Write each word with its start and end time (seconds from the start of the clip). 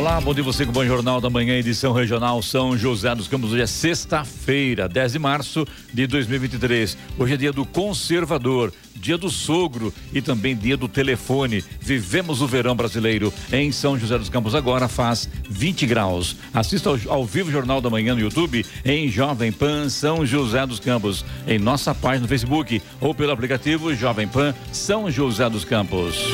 Olá, 0.00 0.18
bom 0.18 0.32
dia 0.32 0.42
você 0.42 0.64
com 0.64 0.70
o 0.70 0.72
Bom 0.72 0.86
Jornal 0.86 1.20
da 1.20 1.28
Manhã, 1.28 1.58
edição 1.58 1.92
regional 1.92 2.40
São 2.40 2.74
José 2.74 3.14
dos 3.14 3.28
Campos. 3.28 3.52
Hoje 3.52 3.60
é 3.60 3.66
sexta-feira, 3.66 4.88
10 4.88 5.12
de 5.12 5.18
março 5.18 5.66
de 5.92 6.06
2023. 6.06 6.96
Hoje 7.18 7.34
é 7.34 7.36
dia 7.36 7.52
do 7.52 7.66
conservador, 7.66 8.72
dia 8.96 9.18
do 9.18 9.28
sogro 9.28 9.92
e 10.10 10.22
também 10.22 10.56
dia 10.56 10.74
do 10.74 10.88
telefone. 10.88 11.62
Vivemos 11.82 12.40
o 12.40 12.46
verão 12.46 12.74
brasileiro 12.74 13.30
em 13.52 13.70
São 13.70 13.98
José 13.98 14.16
dos 14.16 14.30
Campos. 14.30 14.54
Agora 14.54 14.88
faz 14.88 15.28
20 15.50 15.84
graus. 15.84 16.34
Assista 16.54 16.88
ao, 16.88 16.98
ao 17.06 17.26
vivo 17.26 17.50
Jornal 17.50 17.82
da 17.82 17.90
Manhã 17.90 18.14
no 18.14 18.22
YouTube 18.22 18.64
em 18.82 19.06
Jovem 19.10 19.52
Pan 19.52 19.90
São 19.90 20.24
José 20.24 20.66
dos 20.66 20.80
Campos, 20.80 21.26
em 21.46 21.58
nossa 21.58 21.94
página 21.94 22.22
no 22.22 22.28
Facebook 22.28 22.80
ou 23.02 23.14
pelo 23.14 23.32
aplicativo 23.32 23.94
Jovem 23.94 24.26
Pan 24.26 24.54
São 24.72 25.10
José 25.10 25.50
dos 25.50 25.62
Campos. 25.62 26.24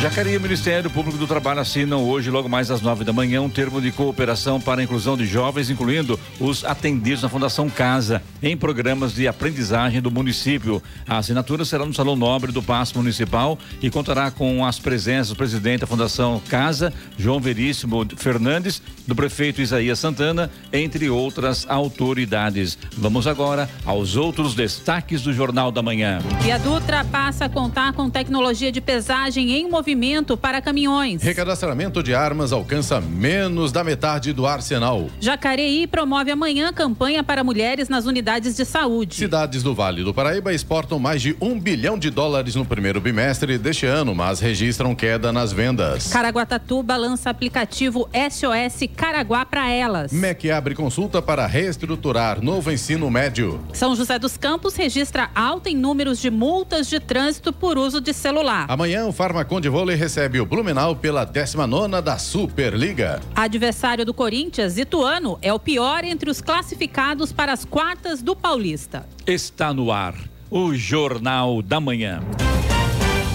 Jacareí 0.00 0.32
e 0.32 0.36
o 0.38 0.40
Ministério 0.40 0.88
Público 0.88 1.18
do 1.18 1.26
Trabalho 1.26 1.60
assinam 1.60 2.02
hoje, 2.02 2.30
logo 2.30 2.48
mais 2.48 2.70
às 2.70 2.80
nove 2.80 3.04
da 3.04 3.12
manhã, 3.12 3.42
um 3.42 3.50
termo 3.50 3.82
de 3.82 3.92
cooperação 3.92 4.58
para 4.58 4.80
a 4.80 4.84
inclusão 4.84 5.14
de 5.14 5.26
jovens, 5.26 5.68
incluindo 5.68 6.18
os 6.40 6.64
atendidos 6.64 7.22
na 7.22 7.28
Fundação 7.28 7.68
Casa, 7.68 8.22
em 8.42 8.56
programas 8.56 9.12
de 9.12 9.28
aprendizagem 9.28 10.00
do 10.00 10.10
município. 10.10 10.82
A 11.06 11.18
assinatura 11.18 11.66
será 11.66 11.84
no 11.84 11.92
Salão 11.92 12.16
Nobre 12.16 12.50
do 12.50 12.62
Paço 12.62 12.96
Municipal 12.96 13.58
e 13.82 13.90
contará 13.90 14.30
com 14.30 14.64
as 14.64 14.78
presenças 14.78 15.28
do 15.28 15.36
presidente 15.36 15.82
da 15.82 15.86
Fundação 15.86 16.40
Casa, 16.48 16.94
João 17.18 17.38
Veríssimo 17.38 18.06
Fernandes, 18.16 18.80
do 19.06 19.14
prefeito 19.14 19.60
Isaías 19.60 19.98
Santana, 19.98 20.50
entre 20.72 21.10
outras 21.10 21.66
autoridades. 21.68 22.78
Vamos 22.96 23.26
agora 23.26 23.68
aos 23.84 24.16
outros 24.16 24.54
destaques 24.54 25.20
do 25.20 25.30
Jornal 25.34 25.70
da 25.70 25.82
Manhã. 25.82 26.20
E 26.42 26.50
a 26.50 26.56
Dutra 26.56 27.04
passa 27.04 27.44
a 27.44 27.48
contar 27.50 27.92
com 27.92 28.08
tecnologia 28.08 28.72
de 28.72 28.80
pesagem 28.80 29.52
em 29.52 29.68
movimento 29.68 29.89
para 30.36 30.60
caminhões. 30.60 31.22
Recadastramento 31.22 32.02
de 32.02 32.14
armas 32.14 32.52
alcança 32.52 33.00
menos 33.00 33.72
da 33.72 33.82
metade 33.82 34.32
do 34.32 34.46
arsenal. 34.46 35.08
Jacareí 35.20 35.86
promove 35.86 36.30
amanhã 36.30 36.72
campanha 36.72 37.24
para 37.24 37.42
mulheres 37.42 37.88
nas 37.88 38.06
unidades 38.06 38.56
de 38.56 38.64
saúde. 38.64 39.16
Cidades 39.16 39.62
do 39.62 39.74
Vale 39.74 40.02
do 40.02 40.14
Paraíba 40.14 40.52
exportam 40.52 40.98
mais 40.98 41.20
de 41.20 41.36
um 41.40 41.58
bilhão 41.58 41.98
de 41.98 42.10
dólares 42.10 42.54
no 42.54 42.64
primeiro 42.64 43.00
bimestre 43.00 43.58
deste 43.58 43.86
ano, 43.86 44.14
mas 44.14 44.40
registram 44.40 44.94
queda 44.94 45.32
nas 45.32 45.52
vendas. 45.52 46.08
Caraguatatuba 46.12 46.96
lança 46.96 47.30
aplicativo 47.30 48.08
SOS 48.12 48.88
Caraguá 48.96 49.44
para 49.44 49.68
elas. 49.70 50.12
MEC 50.12 50.50
abre 50.50 50.74
consulta 50.74 51.20
para 51.22 51.46
reestruturar 51.46 52.42
novo 52.42 52.70
ensino 52.70 53.10
médio. 53.10 53.60
São 53.72 53.94
José 53.96 54.18
dos 54.18 54.36
Campos 54.36 54.74
registra 54.76 55.30
alta 55.34 55.68
em 55.68 55.76
números 55.76 56.18
de 56.18 56.30
multas 56.30 56.88
de 56.88 57.00
trânsito 57.00 57.52
por 57.52 57.78
uso 57.78 58.00
de 58.00 58.12
celular. 58.12 58.66
Amanhã 58.68 59.06
o 59.06 59.12
Farmacon 59.12 59.60
de 59.60 59.68
Vôlei 59.80 59.96
recebe 59.96 60.38
o 60.38 60.44
Blumenau 60.44 60.94
pela 60.94 61.24
19 61.24 62.02
da 62.02 62.18
Superliga. 62.18 63.18
Adversário 63.34 64.04
do 64.04 64.12
Corinthians, 64.12 64.76
Ituano, 64.76 65.38
é 65.40 65.54
o 65.54 65.58
pior 65.58 66.04
entre 66.04 66.28
os 66.28 66.42
classificados 66.42 67.32
para 67.32 67.50
as 67.50 67.64
quartas 67.64 68.20
do 68.20 68.36
Paulista. 68.36 69.08
Está 69.26 69.72
no 69.72 69.90
ar 69.90 70.14
o 70.50 70.74
Jornal 70.74 71.62
da 71.62 71.80
Manhã. 71.80 72.20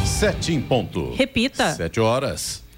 Sete 0.05 0.53
em 0.53 0.61
ponto. 0.61 1.15
Repita. 1.15 1.73
Sete 1.73 1.99
horas. 1.99 2.63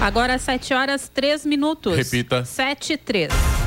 Agora 0.00 0.38
7 0.38 0.74
horas 0.74 1.08
3 1.12 1.44
minutos. 1.44 1.96
Repita. 1.96 2.44
7 2.44 2.92
e 2.92 2.96
3. 2.96 3.57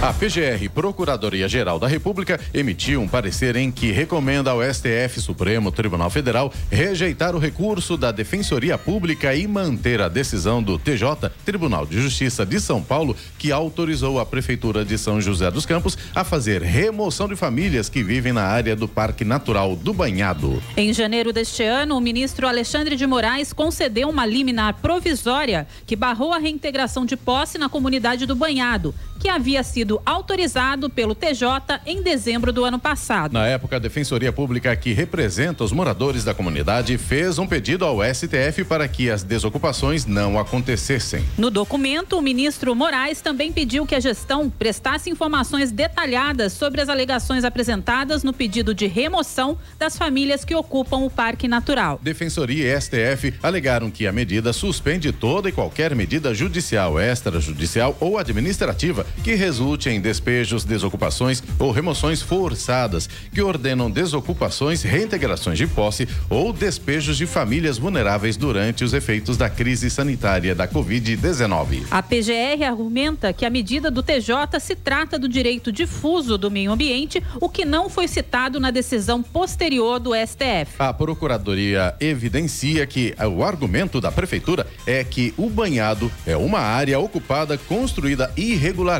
A 0.00 0.12
PGR, 0.12 0.70
Procuradoria-Geral 0.72 1.76
da 1.76 1.88
República, 1.88 2.38
emitiu 2.54 3.02
um 3.02 3.08
parecer 3.08 3.56
em 3.56 3.68
que 3.68 3.90
recomenda 3.90 4.52
ao 4.52 4.62
STF, 4.62 5.20
Supremo 5.20 5.72
Tribunal 5.72 6.08
Federal, 6.08 6.52
rejeitar 6.70 7.34
o 7.34 7.38
recurso 7.40 7.96
da 7.96 8.12
Defensoria 8.12 8.78
Pública 8.78 9.34
e 9.34 9.44
manter 9.48 10.00
a 10.00 10.08
decisão 10.08 10.62
do 10.62 10.78
TJ, 10.78 11.32
Tribunal 11.44 11.84
de 11.84 12.00
Justiça 12.00 12.46
de 12.46 12.60
São 12.60 12.80
Paulo, 12.80 13.16
que 13.36 13.50
autorizou 13.50 14.20
a 14.20 14.24
Prefeitura 14.24 14.84
de 14.84 14.96
São 14.96 15.20
José 15.20 15.50
dos 15.50 15.66
Campos 15.66 15.98
a 16.14 16.22
fazer 16.22 16.62
remoção 16.62 17.26
de 17.26 17.34
famílias 17.34 17.88
que 17.88 18.00
vivem 18.00 18.32
na 18.32 18.44
área 18.44 18.76
do 18.76 18.86
Parque 18.86 19.24
Natural 19.24 19.74
do 19.74 19.92
Banhado. 19.92 20.62
Em 20.76 20.92
janeiro 20.92 21.32
deste 21.32 21.64
ano, 21.64 21.96
o 21.96 22.00
ministro 22.00 22.46
Alexandre 22.46 22.94
de 22.94 23.04
Moraes 23.04 23.52
concedeu 23.52 24.08
uma 24.08 24.24
liminar 24.24 24.74
provisória 24.74 25.66
que 25.84 25.96
barrou 25.96 26.32
a 26.32 26.38
reintegração 26.38 27.04
de 27.04 27.16
posse 27.16 27.58
na 27.58 27.68
comunidade 27.68 28.26
do 28.26 28.36
Banhado, 28.36 28.94
que 29.18 29.28
havia 29.28 29.62
sido 29.62 30.00
autorizado 30.06 30.88
pelo 30.88 31.14
TJ 31.14 31.80
em 31.84 32.02
dezembro 32.02 32.52
do 32.52 32.64
ano 32.64 32.78
passado. 32.78 33.32
Na 33.32 33.46
época, 33.46 33.76
a 33.76 33.78
Defensoria 33.78 34.32
Pública, 34.32 34.74
que 34.76 34.92
representa 34.92 35.64
os 35.64 35.72
moradores 35.72 36.24
da 36.24 36.32
comunidade, 36.32 36.96
fez 36.96 37.38
um 37.38 37.46
pedido 37.46 37.84
ao 37.84 37.98
STF 38.02 38.64
para 38.64 38.86
que 38.86 39.10
as 39.10 39.22
desocupações 39.22 40.06
não 40.06 40.38
acontecessem. 40.38 41.24
No 41.36 41.50
documento, 41.50 42.16
o 42.16 42.22
ministro 42.22 42.74
Moraes 42.74 43.20
também 43.20 43.52
pediu 43.52 43.86
que 43.86 43.94
a 43.94 44.00
gestão 44.00 44.48
prestasse 44.48 45.10
informações 45.10 45.72
detalhadas 45.72 46.52
sobre 46.52 46.80
as 46.80 46.88
alegações 46.88 47.44
apresentadas 47.44 48.22
no 48.22 48.32
pedido 48.32 48.74
de 48.74 48.86
remoção 48.86 49.58
das 49.78 49.98
famílias 49.98 50.44
que 50.44 50.54
ocupam 50.54 50.98
o 50.98 51.10
Parque 51.10 51.48
Natural. 51.48 51.98
Defensoria 52.02 52.76
e 52.76 52.80
STF 52.80 53.34
alegaram 53.42 53.90
que 53.90 54.06
a 54.06 54.12
medida 54.12 54.52
suspende 54.52 55.12
toda 55.12 55.48
e 55.48 55.52
qualquer 55.52 55.94
medida 55.94 56.32
judicial, 56.34 57.00
extrajudicial 57.00 57.96
ou 58.00 58.18
administrativa 58.18 59.06
que 59.22 59.34
resulte 59.34 59.88
em 59.88 60.00
despejos, 60.00 60.64
desocupações 60.64 61.42
ou 61.58 61.70
remoções 61.70 62.20
forçadas, 62.20 63.08
que 63.32 63.40
ordenam 63.40 63.90
desocupações, 63.90 64.82
reintegrações 64.82 65.58
de 65.58 65.66
posse 65.66 66.08
ou 66.28 66.52
despejos 66.52 67.16
de 67.16 67.26
famílias 67.26 67.78
vulneráveis 67.78 68.36
durante 68.36 68.84
os 68.84 68.92
efeitos 68.92 69.36
da 69.36 69.48
crise 69.48 69.88
sanitária 69.88 70.54
da 70.54 70.66
Covid-19. 70.66 71.86
A 71.90 72.02
PGR 72.02 72.64
argumenta 72.66 73.32
que 73.32 73.46
a 73.46 73.50
medida 73.50 73.90
do 73.90 74.02
TJ 74.02 74.60
se 74.60 74.74
trata 74.74 75.18
do 75.18 75.28
direito 75.28 75.72
difuso 75.72 76.36
do 76.36 76.50
meio 76.50 76.72
ambiente, 76.72 77.22
o 77.40 77.48
que 77.48 77.64
não 77.64 77.88
foi 77.88 78.08
citado 78.08 78.60
na 78.60 78.70
decisão 78.70 79.22
posterior 79.22 79.98
do 79.98 80.10
STF. 80.14 80.74
A 80.78 80.92
Procuradoria 80.92 81.94
evidencia 82.00 82.86
que 82.86 83.14
o 83.36 83.42
argumento 83.42 84.00
da 84.00 84.10
Prefeitura 84.12 84.66
é 84.86 85.02
que 85.04 85.32
o 85.36 85.48
banhado 85.48 86.10
é 86.26 86.36
uma 86.36 86.60
área 86.60 86.98
ocupada, 86.98 87.56
construída 87.56 88.32
irregularmente 88.36 88.97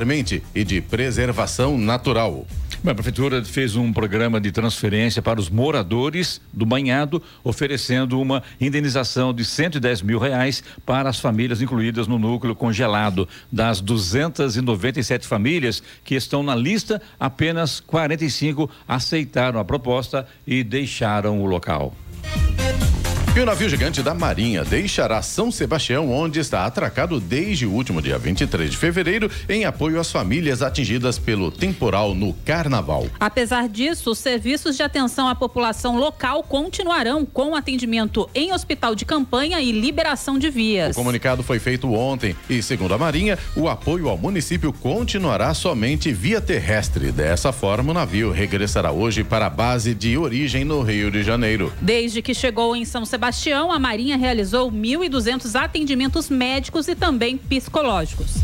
e 0.54 0.64
de 0.64 0.80
preservação 0.80 1.76
natural. 1.76 2.46
Bem, 2.82 2.92
a 2.92 2.94
prefeitura 2.94 3.44
fez 3.44 3.74
um 3.74 3.92
programa 3.92 4.40
de 4.40 4.52
transferência 4.52 5.20
para 5.20 5.40
os 5.40 5.50
moradores 5.50 6.40
do 6.52 6.64
banhado, 6.64 7.20
oferecendo 7.42 8.20
uma 8.20 8.40
indenização 8.60 9.34
de 9.34 9.44
110 9.44 10.02
mil 10.02 10.18
reais 10.18 10.62
para 10.86 11.08
as 11.08 11.18
famílias 11.18 11.60
incluídas 11.60 12.06
no 12.06 12.20
núcleo 12.20 12.54
congelado. 12.54 13.28
Das 13.50 13.80
297 13.80 15.26
famílias 15.26 15.82
que 16.04 16.14
estão 16.14 16.42
na 16.44 16.54
lista, 16.54 17.02
apenas 17.18 17.80
45 17.80 18.70
aceitaram 18.86 19.58
a 19.58 19.64
proposta 19.64 20.26
e 20.46 20.62
deixaram 20.62 21.42
o 21.42 21.46
local. 21.46 21.92
E 23.38 23.40
o 23.40 23.46
navio 23.46 23.68
gigante 23.68 24.02
da 24.02 24.12
Marinha 24.12 24.64
deixará 24.64 25.22
São 25.22 25.48
Sebastião, 25.52 26.10
onde 26.10 26.40
está 26.40 26.66
atracado 26.66 27.20
desde 27.20 27.66
o 27.66 27.70
último 27.70 28.02
dia 28.02 28.18
23 28.18 28.68
de 28.68 28.76
fevereiro, 28.76 29.30
em 29.48 29.64
apoio 29.64 30.00
às 30.00 30.10
famílias 30.10 30.60
atingidas 30.60 31.20
pelo 31.20 31.52
temporal 31.52 32.16
no 32.16 32.34
Carnaval. 32.44 33.06
Apesar 33.20 33.68
disso, 33.68 34.10
os 34.10 34.18
serviços 34.18 34.76
de 34.76 34.82
atenção 34.82 35.28
à 35.28 35.36
população 35.36 35.96
local 35.96 36.42
continuarão 36.42 37.24
com 37.24 37.54
atendimento 37.54 38.28
em 38.34 38.52
hospital 38.52 38.96
de 38.96 39.04
campanha 39.04 39.60
e 39.60 39.70
liberação 39.70 40.36
de 40.36 40.50
vias. 40.50 40.96
O 40.96 40.98
comunicado 40.98 41.44
foi 41.44 41.60
feito 41.60 41.94
ontem 41.94 42.34
e, 42.50 42.60
segundo 42.60 42.92
a 42.92 42.98
Marinha, 42.98 43.38
o 43.54 43.68
apoio 43.68 44.08
ao 44.08 44.18
município 44.18 44.72
continuará 44.72 45.54
somente 45.54 46.10
via 46.12 46.40
terrestre. 46.40 47.12
Dessa 47.12 47.52
forma, 47.52 47.92
o 47.92 47.94
navio 47.94 48.32
regressará 48.32 48.90
hoje 48.90 49.22
para 49.22 49.46
a 49.46 49.50
base 49.50 49.94
de 49.94 50.18
origem 50.18 50.64
no 50.64 50.82
Rio 50.82 51.08
de 51.08 51.22
Janeiro. 51.22 51.72
Desde 51.80 52.20
que 52.20 52.34
chegou 52.34 52.74
em 52.74 52.84
São 52.84 53.04
Sebastião, 53.04 53.27
Sebastião, 53.28 53.70
a 53.70 53.78
Marinha 53.78 54.16
realizou 54.16 54.72
1.200 54.72 55.54
atendimentos 55.54 56.30
médicos 56.30 56.88
e 56.88 56.94
também 56.94 57.36
psicológicos. 57.36 58.36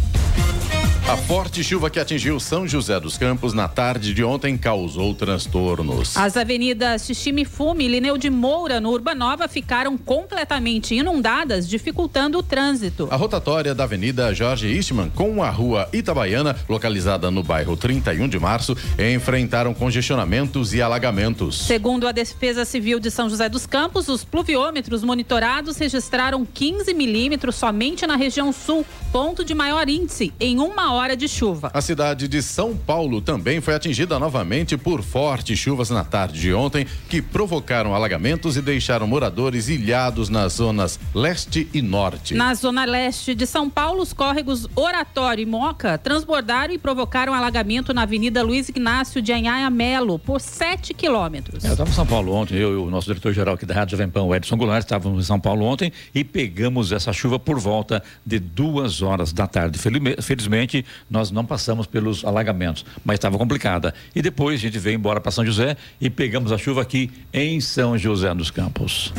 A 1.06 1.18
forte 1.18 1.62
chuva 1.62 1.90
que 1.90 2.00
atingiu 2.00 2.40
São 2.40 2.66
José 2.66 2.98
dos 2.98 3.18
Campos 3.18 3.52
na 3.52 3.68
tarde 3.68 4.14
de 4.14 4.24
ontem 4.24 4.56
causou 4.56 5.14
transtornos. 5.14 6.16
As 6.16 6.34
avenidas 6.34 7.04
Xiximifume 7.04 7.84
e 7.84 7.88
Lineu 7.88 8.16
de 8.16 8.30
Moura, 8.30 8.80
no 8.80 8.88
Urbanova, 8.90 9.46
ficaram 9.46 9.98
completamente 9.98 10.94
inundadas, 10.94 11.68
dificultando 11.68 12.38
o 12.38 12.42
trânsito. 12.42 13.06
A 13.10 13.16
rotatória 13.16 13.74
da 13.74 13.84
Avenida 13.84 14.32
Jorge 14.32 14.66
Eastman 14.66 15.10
com 15.10 15.42
a 15.42 15.50
rua 15.50 15.90
Itabaiana, 15.92 16.56
localizada 16.70 17.30
no 17.30 17.42
bairro 17.42 17.76
31 17.76 18.26
de 18.26 18.38
março, 18.38 18.74
enfrentaram 18.98 19.74
congestionamentos 19.74 20.72
e 20.72 20.80
alagamentos. 20.80 21.66
Segundo 21.66 22.08
a 22.08 22.12
Defesa 22.12 22.64
Civil 22.64 22.98
de 22.98 23.10
São 23.10 23.28
José 23.28 23.50
dos 23.50 23.66
Campos, 23.66 24.08
os 24.08 24.24
pluviômetros 24.24 25.04
monitorados 25.04 25.76
registraram 25.76 26.46
15 26.46 26.94
milímetros 26.94 27.56
somente 27.56 28.06
na 28.06 28.16
região 28.16 28.50
sul, 28.54 28.86
ponto 29.12 29.44
de 29.44 29.54
maior 29.54 29.86
índice, 29.86 30.32
em 30.40 30.58
uma 30.58 30.92
hora 30.92 30.93
de 31.16 31.28
chuva. 31.28 31.70
A 31.74 31.80
cidade 31.80 32.28
de 32.28 32.40
São 32.40 32.76
Paulo 32.76 33.20
também 33.20 33.60
foi 33.60 33.74
atingida 33.74 34.18
novamente 34.18 34.76
por 34.76 35.02
fortes 35.02 35.58
chuvas 35.58 35.90
na 35.90 36.04
tarde 36.04 36.40
de 36.40 36.54
ontem, 36.54 36.86
que 37.08 37.20
provocaram 37.20 37.94
alagamentos 37.94 38.56
e 38.56 38.62
deixaram 38.62 39.06
moradores 39.06 39.68
ilhados 39.68 40.28
nas 40.28 40.54
zonas 40.54 40.98
leste 41.14 41.68
e 41.74 41.82
norte. 41.82 42.34
Na 42.34 42.54
zona 42.54 42.84
leste 42.84 43.34
de 43.34 43.46
São 43.46 43.68
Paulo, 43.68 44.02
os 44.02 44.12
córregos 44.12 44.66
Oratório 44.74 45.42
e 45.42 45.46
Moca 45.46 45.98
transbordaram 45.98 46.72
e 46.72 46.78
provocaram 46.78 47.34
alagamento 47.34 47.92
na 47.92 48.02
Avenida 48.02 48.42
Luiz 48.42 48.68
Ignácio 48.68 49.20
de 49.20 49.32
Anhaia 49.32 49.68
Melo 49.70 50.18
por 50.18 50.40
7 50.40 50.94
quilômetros. 50.94 51.64
É, 51.64 51.68
eu 51.68 51.72
estava 51.72 51.90
em 51.90 51.92
São 51.92 52.06
Paulo 52.06 52.32
ontem, 52.32 52.56
eu 52.56 52.72
e 52.72 52.76
o 52.76 52.90
nosso 52.90 53.08
diretor-geral 53.08 53.54
aqui 53.54 53.66
da 53.66 53.74
Rádio 53.74 53.96
Jovem 53.96 54.08
Pan, 54.08 54.22
o 54.22 54.34
Edson 54.34 54.56
Goulart, 54.56 54.84
estávamos 54.84 55.24
em 55.24 55.26
São 55.26 55.40
Paulo 55.40 55.64
ontem 55.64 55.92
e 56.14 56.22
pegamos 56.22 56.92
essa 56.92 57.12
chuva 57.12 57.38
por 57.38 57.58
volta 57.58 58.02
de 58.24 58.38
duas 58.38 59.02
horas 59.02 59.32
da 59.32 59.46
tarde. 59.46 59.78
Felizmente, 60.22 60.83
nós 61.10 61.30
não 61.30 61.44
passamos 61.44 61.86
pelos 61.86 62.24
alagamentos, 62.24 62.84
mas 63.04 63.14
estava 63.14 63.38
complicada. 63.38 63.94
E 64.14 64.22
depois 64.22 64.58
a 64.58 64.62
gente 64.62 64.78
veio 64.78 64.96
embora 64.96 65.20
para 65.20 65.30
São 65.30 65.44
José 65.44 65.76
e 66.00 66.10
pegamos 66.10 66.52
a 66.52 66.58
chuva 66.58 66.82
aqui 66.82 67.10
em 67.32 67.60
São 67.60 67.96
José 67.96 68.34
dos 68.34 68.50
Campos. 68.50 69.12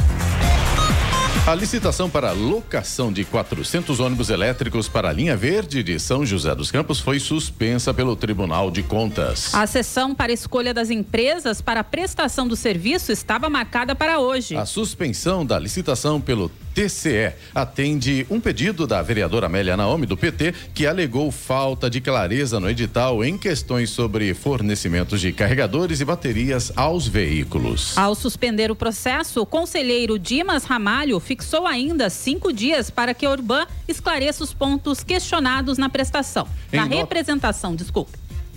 A 1.47 1.53
licitação 1.53 2.09
para 2.09 2.31
locação 2.31 3.13
de 3.13 3.23
400 3.23 3.99
ônibus 3.99 4.31
elétricos 4.31 4.89
para 4.89 5.09
a 5.09 5.13
linha 5.13 5.37
verde 5.37 5.83
de 5.83 5.99
São 5.99 6.25
José 6.25 6.55
dos 6.55 6.71
Campos 6.71 6.99
foi 6.99 7.19
suspensa 7.19 7.93
pelo 7.93 8.15
Tribunal 8.15 8.71
de 8.71 8.81
Contas. 8.81 9.53
A 9.53 9.67
sessão 9.67 10.15
para 10.15 10.33
escolha 10.33 10.73
das 10.73 10.89
empresas 10.89 11.61
para 11.61 11.81
a 11.81 11.83
prestação 11.83 12.47
do 12.47 12.55
serviço 12.55 13.11
estava 13.11 13.47
marcada 13.47 13.93
para 13.93 14.19
hoje. 14.19 14.55
A 14.55 14.65
suspensão 14.65 15.45
da 15.45 15.59
licitação 15.59 16.19
pelo 16.19 16.49
TCE 16.75 17.31
atende 17.53 18.27
um 18.29 18.39
pedido 18.41 18.85
da 18.85 19.01
vereadora 19.01 19.45
Amélia 19.45 19.77
Naomi, 19.77 20.05
do 20.05 20.17
PT, 20.17 20.53
que 20.73 20.85
alegou 20.85 21.31
falta 21.31 21.89
de 21.89 22.01
clareza 22.01 22.59
no 22.59 22.69
edital 22.69 23.23
em 23.23 23.37
questões 23.37 23.89
sobre 23.91 24.33
fornecimentos 24.33 25.21
de 25.21 25.31
carregadores 25.31 26.01
e 26.01 26.05
baterias 26.05 26.73
aos 26.75 27.07
veículos. 27.07 27.97
Ao 27.97 28.13
suspender 28.13 28.71
o 28.71 28.75
processo, 28.75 29.41
o 29.41 29.45
conselheiro 29.45 30.19
Dimas 30.19 30.65
Ramalho 30.65 31.17
fixou 31.35 31.67
ainda 31.67 32.09
cinco 32.09 32.53
dias 32.53 32.89
para 32.89 33.13
que 33.13 33.25
a 33.25 33.29
Urban 33.29 33.67
esclareça 33.89 34.41
os 34.41 34.53
pontos 34.53 35.03
questionados 35.03 35.77
na 35.77 35.89
prestação, 35.89 36.47
em 36.71 36.77
na 36.77 36.85
representação, 36.85 37.75
desculpe. 37.75 38.13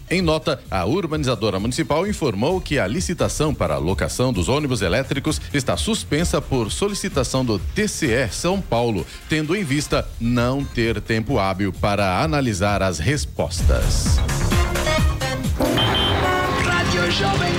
Em 0.08 0.22
nota, 0.22 0.62
a 0.70 0.86
urbanizadora 0.86 1.58
municipal 1.58 2.06
informou 2.06 2.60
que 2.60 2.78
a 2.78 2.86
licitação 2.86 3.52
para 3.52 3.74
a 3.74 3.78
locação 3.78 4.32
dos 4.32 4.48
ônibus 4.48 4.80
elétricos 4.80 5.40
está 5.52 5.76
suspensa 5.76 6.40
por 6.40 6.70
solicitação 6.70 7.44
do 7.44 7.58
TCE 7.58 8.28
São 8.30 8.60
Paulo, 8.60 9.04
tendo 9.28 9.56
em 9.56 9.64
vista 9.64 10.08
não 10.18 10.64
ter 10.64 11.00
tempo 11.02 11.38
hábil 11.38 11.72
para 11.72 12.22
analisar 12.22 12.80
as 12.80 12.98
respostas. 12.98 14.16
Rádio 16.64 17.10
Jovem 17.10 17.52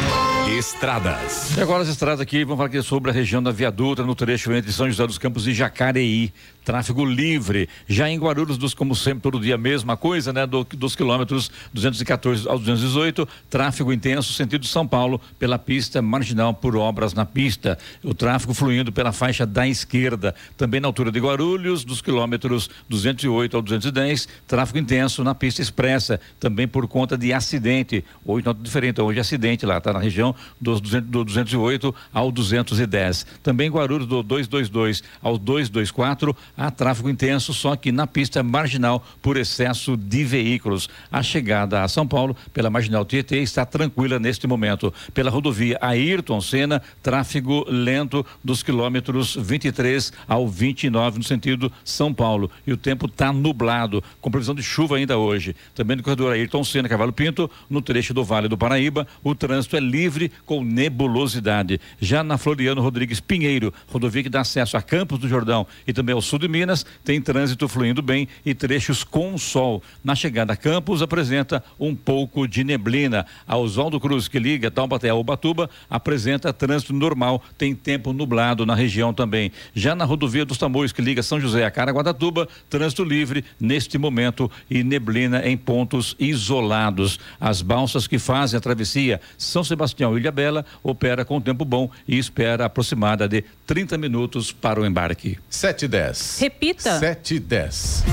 Estradas. 0.58 1.56
E 1.56 1.62
agora 1.62 1.84
as 1.84 1.90
estradas 1.90 2.20
aqui, 2.20 2.44
vamos 2.44 2.58
falar 2.58 2.70
aqui 2.70 2.82
sobre 2.82 3.12
a 3.12 3.14
região 3.14 3.42
da 3.42 3.52
Viaduta, 3.52 4.04
no 4.04 4.16
trecho 4.16 4.52
entre 4.52 4.72
São 4.72 4.88
José 4.90 5.06
dos 5.06 5.20
Campos 5.20 5.48
e 5.48 5.54
Jacareí 5.54 6.34
tráfego 6.70 7.04
livre. 7.04 7.68
Já 7.88 8.08
em 8.08 8.20
Guarulhos, 8.20 8.56
dos, 8.56 8.76
como 8.76 8.96
sempre, 8.96 9.24
todo 9.24 9.40
dia, 9.40 9.58
mesma 9.58 9.98
coisa, 9.98 10.32
né? 10.32 10.46
Do, 10.46 10.64
dos 10.64 10.96
quilômetros 10.96 11.50
214 11.74 12.48
aos 12.48 12.60
218, 12.60 13.28
tráfego 13.50 13.92
intenso, 13.92 14.32
sentido 14.34 14.68
São 14.68 14.88
Paulo, 14.88 15.20
pela 15.40 15.58
pista 15.58 16.00
marginal 16.00 16.54
por 16.54 16.78
obras 16.78 17.12
na 17.16 17.26
pista. 17.26 17.76
O 18.04 18.14
tráfego 18.14 18.54
fluindo 18.54 18.92
pela 18.92 19.12
faixa 19.12 19.48
da 19.48 19.68
esquerda. 19.68 20.36
Também 20.56 20.80
na 20.80 20.88
altura 20.88 21.12
de 21.12 21.20
Guarulhos, 21.20 21.84
dos 21.84 22.04
quilômetros 22.04 22.70
208 22.88 23.56
ao 23.56 23.64
210, 23.64 24.28
tráfego 24.46 24.78
intenso 24.78 25.24
na 25.24 25.34
pista 25.34 25.64
expressa, 25.64 26.20
também 26.40 26.68
por 26.68 26.88
conta 26.88 27.18
de 27.18 27.34
acidente. 27.34 28.06
Hoje 28.24 28.46
nota 28.46 28.62
diferente, 28.62 29.02
hoje 29.02 29.18
é 29.18 29.22
acidente 29.22 29.66
lá, 29.66 29.80
está 29.80 29.92
na 29.92 30.00
região 30.00 30.36
dos 30.62 30.80
200, 30.80 31.10
do 31.10 31.26
208 31.26 31.96
ao 32.14 32.32
210. 32.32 33.26
Também 33.42 33.72
Guarulhos 33.72 34.06
do 34.06 34.22
222 34.22 35.02
ao 35.20 35.36
224, 35.36 36.38
há 36.60 36.70
tráfego 36.70 37.10
intenso, 37.10 37.54
só 37.54 37.74
que 37.78 37.90
na 37.90 38.06
pista 38.06 38.44
marginal 38.44 39.06
por 39.22 39.38
excesso 39.38 39.96
de 39.96 40.26
veículos. 40.26 40.90
A 41.10 41.24
chegada 41.24 41.84
a 41.84 41.88
São 41.88 42.06
Paulo 42.06 42.36
pela 42.54 42.70
marginal 42.70 43.06
Tietê 43.06 43.38
está 43.38 43.66
tranquila 43.66 44.20
neste 44.20 44.46
momento. 44.46 44.94
Pela 45.14 45.32
rodovia 45.32 45.78
Ayrton 45.80 46.42
Senna, 46.42 46.82
tráfego 47.02 47.66
lento 47.70 48.26
dos 48.44 48.62
quilômetros 48.62 49.38
23 49.40 50.12
ao 50.28 50.48
29 50.50 51.20
no 51.20 51.24
sentido 51.24 51.72
São 51.86 52.14
Paulo. 52.14 52.52
E 52.68 52.74
o 52.74 52.78
tempo 52.78 53.06
está 53.06 53.32
nublado, 53.32 54.04
com 54.20 54.30
previsão 54.30 54.54
de 54.54 54.62
chuva 54.62 54.98
ainda 54.98 55.18
hoje. 55.18 55.56
Também 55.74 55.96
no 55.96 56.04
corredor 56.04 56.34
Ayrton 56.34 56.64
Senna, 56.66 56.90
Cavalo 56.90 57.14
Pinto, 57.14 57.50
no 57.70 57.82
trecho 57.82 58.14
do 58.14 58.24
Vale 58.24 58.50
do 58.50 58.58
Paraíba, 58.58 59.08
o 59.24 59.34
trânsito 59.34 59.78
é 59.78 59.80
livre 59.80 60.30
com 60.46 60.62
nebulosidade. 60.62 61.80
Já 62.02 62.22
na 62.22 62.38
Floriano 62.38 62.82
Rodrigues 62.82 63.22
Pinheiro, 63.22 63.74
rodovia 63.88 64.24
que 64.24 64.30
dá 64.30 64.42
acesso 64.42 64.76
a 64.76 64.82
Campos 64.82 65.20
do 65.20 65.30
Jordão 65.30 65.66
e 65.88 65.94
também 65.94 66.14
ao 66.14 66.22
sul 66.22 66.39
sul 66.40 66.48
de 66.48 66.48
Minas 66.48 66.86
tem 67.04 67.22
trânsito 67.22 67.68
fluindo 67.68 68.02
bem 68.02 68.28
e 68.46 68.56
trechos 68.56 69.04
com 69.04 69.38
sol. 69.38 69.84
Na 70.04 70.16
chegada 70.16 70.54
a 70.54 70.56
Campos 70.56 71.02
apresenta 71.02 71.62
um 71.78 71.94
pouco 71.94 72.48
de 72.48 72.64
neblina. 72.64 73.26
A 73.46 73.58
Oswaldo 73.58 74.00
Cruz, 74.00 74.28
que 74.28 74.40
liga 74.40 74.72
Taubaté 74.72 75.10
a 75.10 75.16
Ubatuba, 75.16 75.70
apresenta 75.90 76.54
trânsito 76.54 76.94
normal, 76.94 77.44
tem 77.58 77.76
tempo 77.76 78.14
nublado 78.14 78.66
na 78.66 78.74
região 78.74 79.14
também. 79.14 79.52
Já 79.74 79.94
na 79.94 80.06
rodovia 80.06 80.46
dos 80.46 80.58
Tamoios, 80.58 80.94
que 80.94 81.02
liga 81.02 81.22
São 81.22 81.40
José 81.40 81.66
a 81.66 81.72
Caraguatatuba, 81.72 82.48
trânsito 82.70 83.04
livre 83.04 83.44
neste 83.60 83.98
momento 83.98 84.50
e 84.70 84.84
neblina 84.84 85.46
em 85.46 85.58
pontos 85.58 86.16
isolados. 86.18 87.20
As 87.40 87.62
balsas 87.62 88.08
que 88.08 88.18
fazem 88.18 88.58
a 88.58 88.62
travessia 88.62 89.20
São 89.38 89.64
Sebastião 89.64 90.18
Ilha 90.18 90.32
Bela 90.32 90.66
opera 90.82 91.26
com 91.26 91.42
tempo 91.42 91.66
bom 91.66 91.90
e 92.08 92.18
espera 92.18 92.66
aproximada 92.66 93.28
de 93.28 93.44
30 93.66 93.98
minutos 93.98 94.52
para 94.52 94.80
o 94.80 94.86
embarque. 94.86 95.38
7 95.50 95.86
e 95.86 95.88
10. 95.88 96.29
Repita. 96.38 97.00
7 97.00 97.36
e 97.36 97.40
10. 97.40 98.04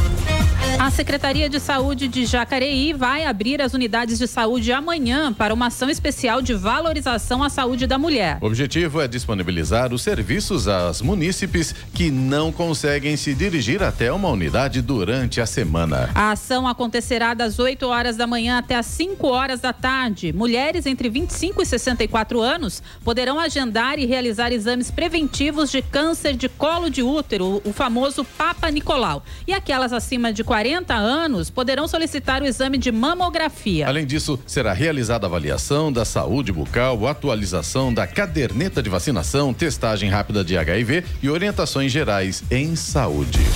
A 0.78 0.90
Secretaria 0.90 1.49
de 1.49 1.59
Saúde 1.59 2.06
de 2.06 2.26
Jacareí 2.26 2.92
vai 2.92 3.25
abrir 3.25 3.62
as 3.62 3.73
unidades 3.73 4.18
de 4.18 4.26
saúde 4.26 4.71
amanhã 4.71 5.33
para 5.33 5.54
uma 5.54 5.68
ação 5.68 5.88
especial 5.88 6.42
de 6.42 6.52
valorização 6.52 7.42
à 7.42 7.49
saúde 7.49 7.87
da 7.87 7.97
mulher. 7.97 8.37
O 8.42 8.47
objetivo 8.47 9.00
é 9.00 9.09
disponibilizar 9.09 9.95
os 9.95 10.02
serviços 10.02 10.68
às 10.68 11.00
munícipes 11.00 11.75
que 11.95 12.11
não 12.11 12.52
conseguem 12.52 13.16
se 13.16 13.35
dirigir 13.35 13.83
até 13.83 14.12
uma 14.12 14.28
unidade 14.28 14.83
durante 14.83 15.40
a 15.40 15.47
semana. 15.47 16.11
A 16.14 16.33
ação 16.33 16.68
acontecerá 16.68 17.33
das 17.33 17.59
8 17.59 17.87
horas 17.87 18.18
da 18.18 18.26
manhã 18.26 18.59
até 18.59 18.75
as 18.75 18.85
5 18.85 19.26
horas 19.26 19.61
da 19.61 19.73
tarde. 19.73 20.30
Mulheres 20.35 20.85
entre 20.85 21.09
25 21.09 21.62
e 21.62 21.66
64 21.66 22.42
anos 22.42 22.83
poderão 23.02 23.40
agendar 23.40 23.99
e 23.99 24.04
realizar 24.04 24.52
exames 24.52 24.90
preventivos 24.90 25.71
de 25.71 25.80
câncer 25.80 26.37
de 26.37 26.50
colo 26.50 26.90
de 26.90 27.02
útero, 27.02 27.62
o 27.64 27.73
famoso 27.73 28.23
Papa 28.25 28.71
Nicolau. 28.71 29.25
E 29.47 29.54
aquelas 29.54 29.95
acima 29.95 30.35
de 30.35 30.45
40 30.45 30.65
40 30.66 30.94
anos 30.94 31.49
poderão 31.49 31.87
solicitar 31.87 32.42
o 32.42 32.44
exame 32.44 32.76
de 32.76 32.90
mamografia. 32.90 33.87
Além 33.87 34.04
disso, 34.04 34.37
será 34.44 34.73
realizada 34.73 35.25
avaliação 35.25 35.92
da 35.92 36.04
saúde 36.04 36.50
bucal, 36.50 37.06
atualização 37.06 37.94
da 37.94 38.04
caderneta 38.04 38.82
de 38.82 38.90
vacinação, 38.90 39.54
testagem 39.54 40.11
rápida 40.11 40.44
de 40.44 40.58
HIV 40.58 41.04
e 41.23 41.30
orientações 41.30 41.92
gerais 41.92 42.42
em 42.50 42.75
saúde. 42.75 43.46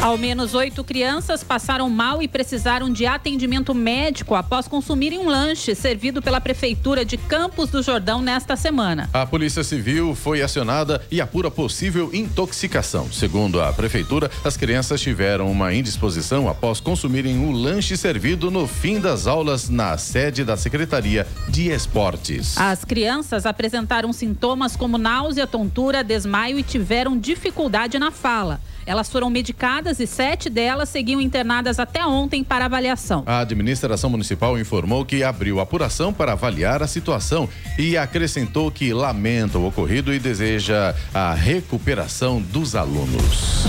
Ao 0.00 0.16
menos 0.16 0.54
oito 0.54 0.84
crianças 0.84 1.42
passaram 1.42 1.90
mal 1.90 2.22
e 2.22 2.28
precisaram 2.28 2.88
de 2.88 3.04
atendimento 3.04 3.74
médico 3.74 4.36
após 4.36 4.68
consumirem 4.68 5.18
um 5.18 5.28
lanche 5.28 5.74
servido 5.74 6.22
pela 6.22 6.40
Prefeitura 6.40 7.04
de 7.04 7.16
Campos 7.16 7.68
do 7.68 7.82
Jordão 7.82 8.22
nesta 8.22 8.54
semana. 8.54 9.10
A 9.12 9.26
Polícia 9.26 9.64
Civil 9.64 10.14
foi 10.14 10.40
acionada 10.40 11.02
e 11.10 11.20
apura 11.20 11.50
possível 11.50 12.10
intoxicação. 12.14 13.10
Segundo 13.10 13.60
a 13.60 13.72
Prefeitura, 13.72 14.30
as 14.44 14.56
crianças 14.56 15.00
tiveram 15.00 15.50
uma 15.50 15.74
indisposição 15.74 16.48
após 16.48 16.78
consumirem 16.78 17.36
o 17.36 17.48
um 17.48 17.52
lanche 17.52 17.96
servido 17.96 18.52
no 18.52 18.68
fim 18.68 19.00
das 19.00 19.26
aulas 19.26 19.68
na 19.68 19.98
sede 19.98 20.44
da 20.44 20.56
Secretaria 20.56 21.26
de 21.48 21.72
Esportes. 21.72 22.56
As 22.56 22.84
crianças 22.84 23.44
apresentaram 23.44 24.12
sintomas 24.12 24.76
como 24.76 24.96
náusea, 24.96 25.44
tontura, 25.44 26.04
desmaio 26.04 26.56
e 26.56 26.62
tiveram 26.62 27.18
dificuldade 27.18 27.98
na 27.98 28.12
fala. 28.12 28.60
Elas 28.88 29.10
foram 29.10 29.28
medicadas 29.28 30.00
e 30.00 30.06
sete 30.06 30.48
delas 30.48 30.88
seguiam 30.88 31.20
internadas 31.20 31.78
até 31.78 32.06
ontem 32.06 32.42
para 32.42 32.64
avaliação. 32.64 33.22
A 33.26 33.40
administração 33.40 34.08
municipal 34.08 34.58
informou 34.58 35.04
que 35.04 35.22
abriu 35.22 35.60
apuração 35.60 36.10
para 36.10 36.32
avaliar 36.32 36.82
a 36.82 36.86
situação 36.86 37.46
e 37.78 37.98
acrescentou 37.98 38.70
que 38.70 38.94
lamenta 38.94 39.58
o 39.58 39.66
ocorrido 39.66 40.10
e 40.14 40.18
deseja 40.18 40.94
a 41.12 41.34
recuperação 41.34 42.40
dos 42.40 42.74
alunos. 42.74 43.66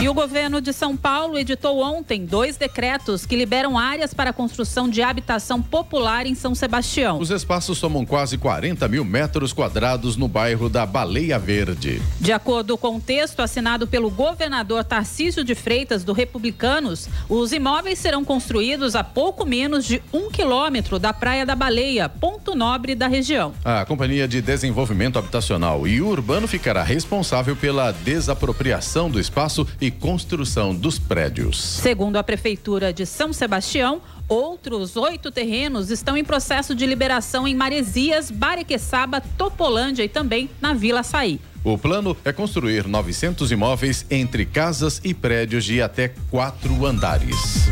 E 0.00 0.08
o 0.08 0.14
governo 0.14 0.62
de 0.62 0.72
São 0.72 0.96
Paulo 0.96 1.38
editou 1.38 1.82
ontem 1.82 2.24
dois 2.24 2.56
decretos 2.56 3.26
que 3.26 3.36
liberam 3.36 3.76
áreas 3.76 4.14
para 4.14 4.30
a 4.30 4.32
construção 4.32 4.88
de 4.88 5.02
habitação 5.02 5.60
popular 5.60 6.24
em 6.24 6.34
São 6.34 6.54
Sebastião. 6.54 7.18
Os 7.18 7.28
espaços 7.30 7.76
somam 7.76 8.06
quase 8.06 8.38
40 8.38 8.88
mil 8.88 9.04
metros 9.04 9.52
quadrados 9.52 10.16
no 10.16 10.26
bairro 10.26 10.70
da 10.70 10.86
Baleia 10.86 11.38
Verde. 11.38 12.00
De 12.18 12.32
acordo 12.32 12.78
com 12.78 12.96
o 12.96 13.00
texto 13.00 13.40
assinado 13.40 13.86
pelo 13.86 14.08
governador 14.08 14.84
Tarcísio 14.84 15.44
de 15.44 15.54
Freitas, 15.54 16.02
do 16.02 16.14
Republicanos, 16.14 17.06
os 17.28 17.52
imóveis 17.52 17.98
serão 17.98 18.24
construídos 18.24 18.96
a 18.96 19.04
pouco 19.04 19.44
menos 19.44 19.84
de 19.84 20.02
um 20.14 20.30
quilômetro 20.30 20.98
da 20.98 21.12
Praia 21.12 21.44
da 21.44 21.54
Baleia, 21.54 22.08
ponto 22.08 22.54
nobre 22.54 22.94
da 22.94 23.06
região. 23.06 23.52
A 23.62 23.84
Companhia 23.84 24.26
de 24.26 24.40
Desenvolvimento 24.40 25.18
Habitacional 25.18 25.86
e 25.86 26.00
Urbano 26.00 26.48
ficará 26.48 26.82
responsável 26.82 27.54
pela 27.54 27.92
desapropriação 27.92 29.10
do 29.10 29.20
espaço 29.20 29.66
e 29.78 29.89
construção 29.90 30.74
dos 30.74 30.98
prédios. 30.98 31.60
Segundo 31.60 32.16
a 32.16 32.22
Prefeitura 32.22 32.92
de 32.92 33.04
São 33.06 33.32
Sebastião, 33.32 34.00
outros 34.28 34.96
oito 34.96 35.30
terrenos 35.30 35.90
estão 35.90 36.16
em 36.16 36.24
processo 36.24 36.74
de 36.74 36.86
liberação 36.86 37.46
em 37.46 37.54
Maresias, 37.54 38.30
Barequeçaba, 38.30 39.20
Topolândia 39.20 40.04
e 40.04 40.08
também 40.08 40.48
na 40.60 40.72
Vila 40.72 41.02
Saí. 41.02 41.40
O 41.62 41.76
plano 41.76 42.16
é 42.24 42.32
construir 42.32 42.86
900 42.86 43.52
imóveis 43.52 44.06
entre 44.10 44.46
casas 44.46 45.00
e 45.04 45.12
prédios 45.12 45.64
de 45.64 45.82
até 45.82 46.08
quatro 46.30 46.86
andares. 46.86 47.68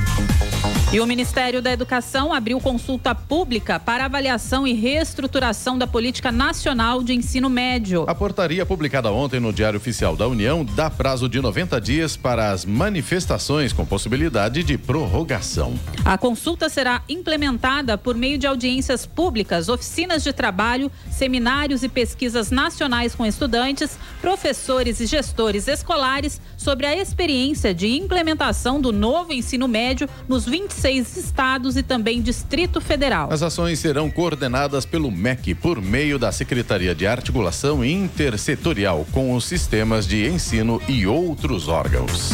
E 0.90 1.00
o 1.00 1.06
Ministério 1.06 1.60
da 1.60 1.70
Educação 1.70 2.32
abriu 2.32 2.58
consulta 2.58 3.14
pública 3.14 3.78
para 3.78 4.06
avaliação 4.06 4.66
e 4.66 4.72
reestruturação 4.72 5.76
da 5.76 5.86
Política 5.86 6.32
Nacional 6.32 7.02
de 7.02 7.12
Ensino 7.12 7.50
Médio. 7.50 8.06
A 8.08 8.14
portaria 8.14 8.64
publicada 8.64 9.12
ontem 9.12 9.38
no 9.38 9.52
Diário 9.52 9.76
Oficial 9.76 10.16
da 10.16 10.26
União 10.26 10.64
dá 10.64 10.88
prazo 10.88 11.28
de 11.28 11.42
90 11.42 11.78
dias 11.78 12.16
para 12.16 12.52
as 12.52 12.64
manifestações 12.64 13.70
com 13.70 13.84
possibilidade 13.84 14.64
de 14.64 14.78
prorrogação. 14.78 15.78
A 16.06 16.16
consulta 16.16 16.70
será 16.70 17.02
implementada 17.06 17.98
por 17.98 18.16
meio 18.16 18.38
de 18.38 18.46
audiências 18.46 19.04
públicas, 19.04 19.68
oficinas 19.68 20.24
de 20.24 20.32
trabalho, 20.32 20.90
seminários 21.10 21.82
e 21.82 21.88
pesquisas 21.90 22.50
nacionais 22.50 23.14
com 23.14 23.26
estudantes, 23.26 23.98
professores 24.22 25.00
e 25.00 25.06
gestores 25.06 25.68
escolares 25.68 26.40
sobre 26.56 26.86
a 26.86 26.96
experiência 26.96 27.74
de 27.74 27.88
implementação 27.88 28.80
do 28.80 28.90
novo 28.90 29.34
ensino 29.34 29.68
médio 29.68 30.08
nos 30.26 30.46
26 30.78 31.16
estados 31.16 31.76
e 31.76 31.82
também 31.82 32.22
Distrito 32.22 32.80
Federal. 32.80 33.32
As 33.32 33.42
ações 33.42 33.80
serão 33.80 34.08
coordenadas 34.08 34.86
pelo 34.86 35.10
MEC 35.10 35.54
por 35.54 35.82
meio 35.82 36.18
da 36.18 36.30
Secretaria 36.30 36.94
de 36.94 37.06
Articulação 37.06 37.84
Intersetorial 37.84 39.04
com 39.10 39.34
os 39.34 39.44
sistemas 39.44 40.06
de 40.06 40.26
ensino 40.28 40.80
e 40.88 41.06
outros 41.06 41.66
órgãos. 41.66 42.30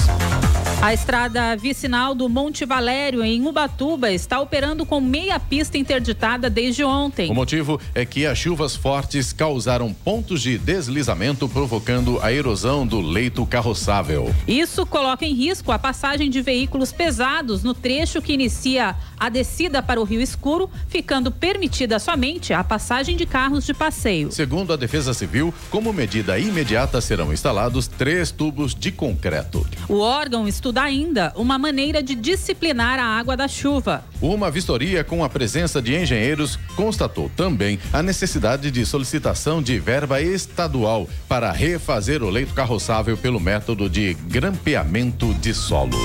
A 0.84 0.92
estrada 0.92 1.56
vicinal 1.56 2.14
do 2.14 2.28
Monte 2.28 2.66
Valério, 2.66 3.24
em 3.24 3.46
Ubatuba, 3.46 4.12
está 4.12 4.38
operando 4.38 4.84
com 4.84 5.00
meia 5.00 5.40
pista 5.40 5.78
interditada 5.78 6.50
desde 6.50 6.84
ontem. 6.84 7.30
O 7.30 7.34
motivo 7.34 7.80
é 7.94 8.04
que 8.04 8.26
as 8.26 8.36
chuvas 8.36 8.76
fortes 8.76 9.32
causaram 9.32 9.94
pontos 9.94 10.42
de 10.42 10.58
deslizamento, 10.58 11.48
provocando 11.48 12.20
a 12.20 12.30
erosão 12.30 12.86
do 12.86 13.00
leito 13.00 13.46
carroçável. 13.46 14.34
Isso 14.46 14.84
coloca 14.84 15.24
em 15.24 15.32
risco 15.32 15.72
a 15.72 15.78
passagem 15.78 16.28
de 16.28 16.42
veículos 16.42 16.92
pesados 16.92 17.62
no 17.62 17.72
trecho 17.72 18.20
que 18.20 18.34
inicia 18.35 18.95
a 19.19 19.29
descida 19.29 19.83
para 19.83 20.00
o 20.00 20.05
Rio 20.05 20.21
Escuro, 20.21 20.69
ficando 20.88 21.31
permitida 21.31 21.99
somente 21.99 22.53
a 22.53 22.62
passagem 22.62 23.17
de 23.17 23.26
carros 23.26 23.64
de 23.64 23.73
passeio. 23.73 24.31
Segundo 24.31 24.73
a 24.73 24.76
Defesa 24.76 25.14
Civil, 25.14 25.53
como 25.71 25.93
medida 25.93 26.38
imediata 26.38 27.00
serão 27.00 27.33
instalados 27.33 27.87
três 27.87 28.31
tubos 28.31 28.75
de 28.75 28.93
concreto. 28.93 29.67
O 29.88 29.99
órgão 29.99 30.47
estuda 30.47 30.83
ainda 30.83 31.33
uma 31.37 31.59
maneira 31.59 32.03
de 32.03 32.14
disciplinar 32.14 32.99
a 32.99 33.05
água 33.05 33.37
da 33.37 33.49
chuva. 33.49 34.05
Uma 34.21 34.50
vistoria 34.50 35.05
com 35.05 35.25
a 35.25 35.29
presença 35.29 35.81
de 35.81 35.95
engenheiros 35.95 36.59
constatou 36.76 37.31
também 37.37 37.79
a 37.93 38.03
necessidade 38.03 38.71
de 38.71 38.85
solicitação 38.85 39.62
de 39.62 39.79
verba 39.79 40.21
estadual 40.21 41.09
para 41.29 41.50
refazer 41.53 42.23
o 42.23 42.31
leito 42.31 42.55
carroçável 42.55 43.17
pelo 43.17 43.41
método 43.41 43.88
de 43.88 44.14
grampeamento 44.14 45.33
de 45.35 45.55
solo. 45.55 45.99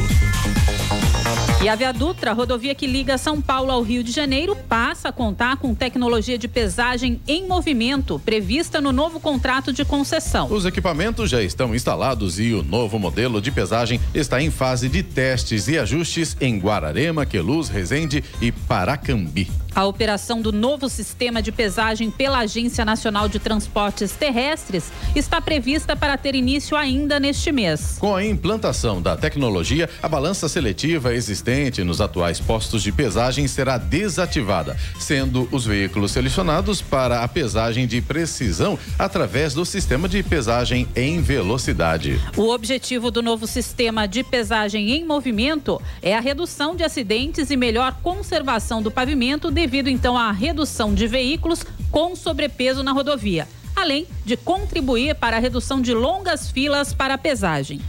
E 1.62 1.68
a 1.68 1.76
Via 1.76 1.92
Dutra, 1.92 2.32
rodovia 2.32 2.74
que 2.74 2.88
liga 2.88 3.18
São 3.18 3.42
Paulo 3.42 3.70
ao 3.70 3.82
Rio 3.82 4.02
de 4.02 4.14
Janeiro, 4.14 4.56
passa 4.56 5.10
a 5.10 5.12
contar 5.12 5.58
com 5.58 5.76
tecnologia 5.76 6.38
de 6.38 6.48
pesagem 6.48 7.20
em 7.28 7.46
movimento, 7.50 8.18
prevista 8.18 8.80
no 8.80 8.94
novo 8.94 9.20
contrato 9.20 9.74
de 9.74 9.84
concessão. 9.84 10.48
Os 10.50 10.66
equipamentos 10.66 11.30
já 11.30 11.44
estão 11.44 11.76
instalados 11.76 12.40
e 12.40 12.54
o 12.54 12.64
novo 12.64 12.98
modelo 12.98 13.42
de 13.42 13.52
pesagem 13.52 14.00
está 14.14 14.42
em 14.42 14.50
fase 14.50 14.88
de 14.88 15.04
testes 15.04 15.68
e 15.68 15.78
ajustes 15.78 16.38
em 16.40 16.58
Guararema, 16.58 17.26
Queluz, 17.26 17.68
Resende 17.68 18.24
e 18.40 18.54
Paracambi. 18.54 19.52
A 19.76 19.86
operação 19.86 20.42
do 20.42 20.52
novo 20.52 20.90
sistema 20.90 21.42
de 21.42 21.52
pesagem 21.52 22.10
pela 22.10 22.40
Agência 22.40 22.84
Nacional 22.84 23.30
de 23.30 23.40
Transportes 23.40 24.12
Terrestres 24.14 24.92
está 25.16 25.40
prevista 25.40 25.96
para 25.96 26.18
ter 26.18 26.36
início 26.36 26.76
ainda 26.76 27.20
neste 27.20 27.52
mês. 27.52 27.98
Com 28.00 28.16
a 28.16 28.26
implantação 28.26 29.02
da 29.02 29.16
tecnologia, 29.16 29.90
a 30.02 30.10
balança 30.10 30.50
seletiva 30.50 31.14
existente 31.14 31.84
nos 31.84 32.02
atuais 32.02 32.40
postos 32.40 32.82
de 32.82 32.92
pesagem 32.92 33.48
será 33.48 33.78
desativada, 33.78 34.76
sendo 35.00 35.48
os 35.52 35.66
veículos 35.66 36.12
selecionados 36.12 36.82
para 36.82 37.24
a 37.24 37.28
pesagem 37.28 37.86
de 37.86 38.02
precisão 38.02 38.78
através 38.98 39.54
do 39.54 39.66
sistema 39.66 40.10
de 40.10 40.24
pesagem 40.24 40.88
em 40.96 41.22
velocidade. 41.22 42.20
O 42.36 42.50
objetivo 42.50 43.12
do 43.12 43.22
novo 43.22 43.46
sistema 43.46 44.08
de 44.08 44.24
pesagem 44.24 44.92
em 44.92 45.06
movimento 45.06 45.82
é 46.02 46.16
a 46.16 46.20
redução 46.20 46.76
de 46.76 46.84
acidentes 46.84 47.50
e 47.52 47.56
melhor 47.56 47.96
conservação 48.02 48.82
do 48.82 48.92
pavimento 48.92 49.52
devido 49.60 49.90
então 49.90 50.18
à 50.18 50.32
redução 50.32 50.94
de 50.94 51.06
veículos 51.06 51.66
com 51.92 52.16
sobrepeso 52.16 52.82
na 52.82 52.94
rodovia, 52.94 53.46
além 53.76 54.08
de 54.24 54.38
contribuir 54.38 55.16
para 55.16 55.36
a 55.36 55.40
redução 55.40 55.82
de 55.82 55.94
longas 55.94 56.50
filas 56.50 56.94
para 56.94 57.16
a 57.16 57.18
pesagem. 57.18 57.82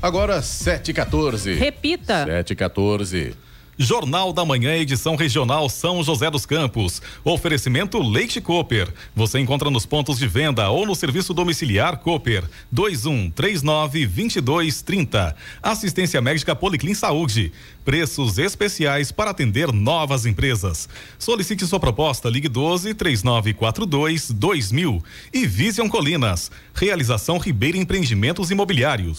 Agora 0.00 0.38
7h14. 0.40 1.58
Repita. 1.58 2.24
7h14. 2.24 3.34
Jornal 3.78 4.34
da 4.34 4.44
Manhã, 4.44 4.74
edição 4.74 5.16
regional 5.16 5.68
São 5.68 6.02
José 6.02 6.30
dos 6.30 6.44
Campos. 6.44 7.00
Oferecimento 7.24 7.98
Leite 7.98 8.40
Cooper. 8.40 8.92
Você 9.16 9.40
encontra 9.40 9.70
nos 9.70 9.86
pontos 9.86 10.18
de 10.18 10.28
venda 10.28 10.68
ou 10.68 10.84
no 10.84 10.94
serviço 10.94 11.32
domiciliar 11.32 11.96
Cooper. 11.96 12.44
2139 12.70 14.06
2230. 14.06 15.34
Assistência 15.62 16.20
médica 16.20 16.54
Policlin 16.54 16.94
Saúde. 16.94 17.50
Preços 17.82 18.36
especiais 18.36 19.10
para 19.10 19.30
atender 19.30 19.72
novas 19.72 20.26
empresas. 20.26 20.88
Solicite 21.18 21.66
sua 21.66 21.80
proposta, 21.80 22.28
ligue 22.28 22.48
12 22.48 22.92
3942 22.92 24.30
2000. 24.30 25.02
E 25.32 25.46
Vision 25.46 25.88
Colinas. 25.88 26.50
Realização 26.74 27.38
Ribeira 27.38 27.78
Empreendimentos 27.78 28.50
Imobiliários. 28.50 29.16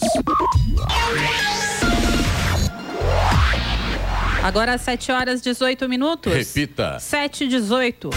Agora 4.44 4.74
às 4.74 4.82
7 4.82 5.10
horas 5.10 5.40
18 5.40 5.88
minutos. 5.88 6.30
Repita. 6.30 6.98
7 6.98 7.44
e 7.44 7.48
18. 7.48 8.10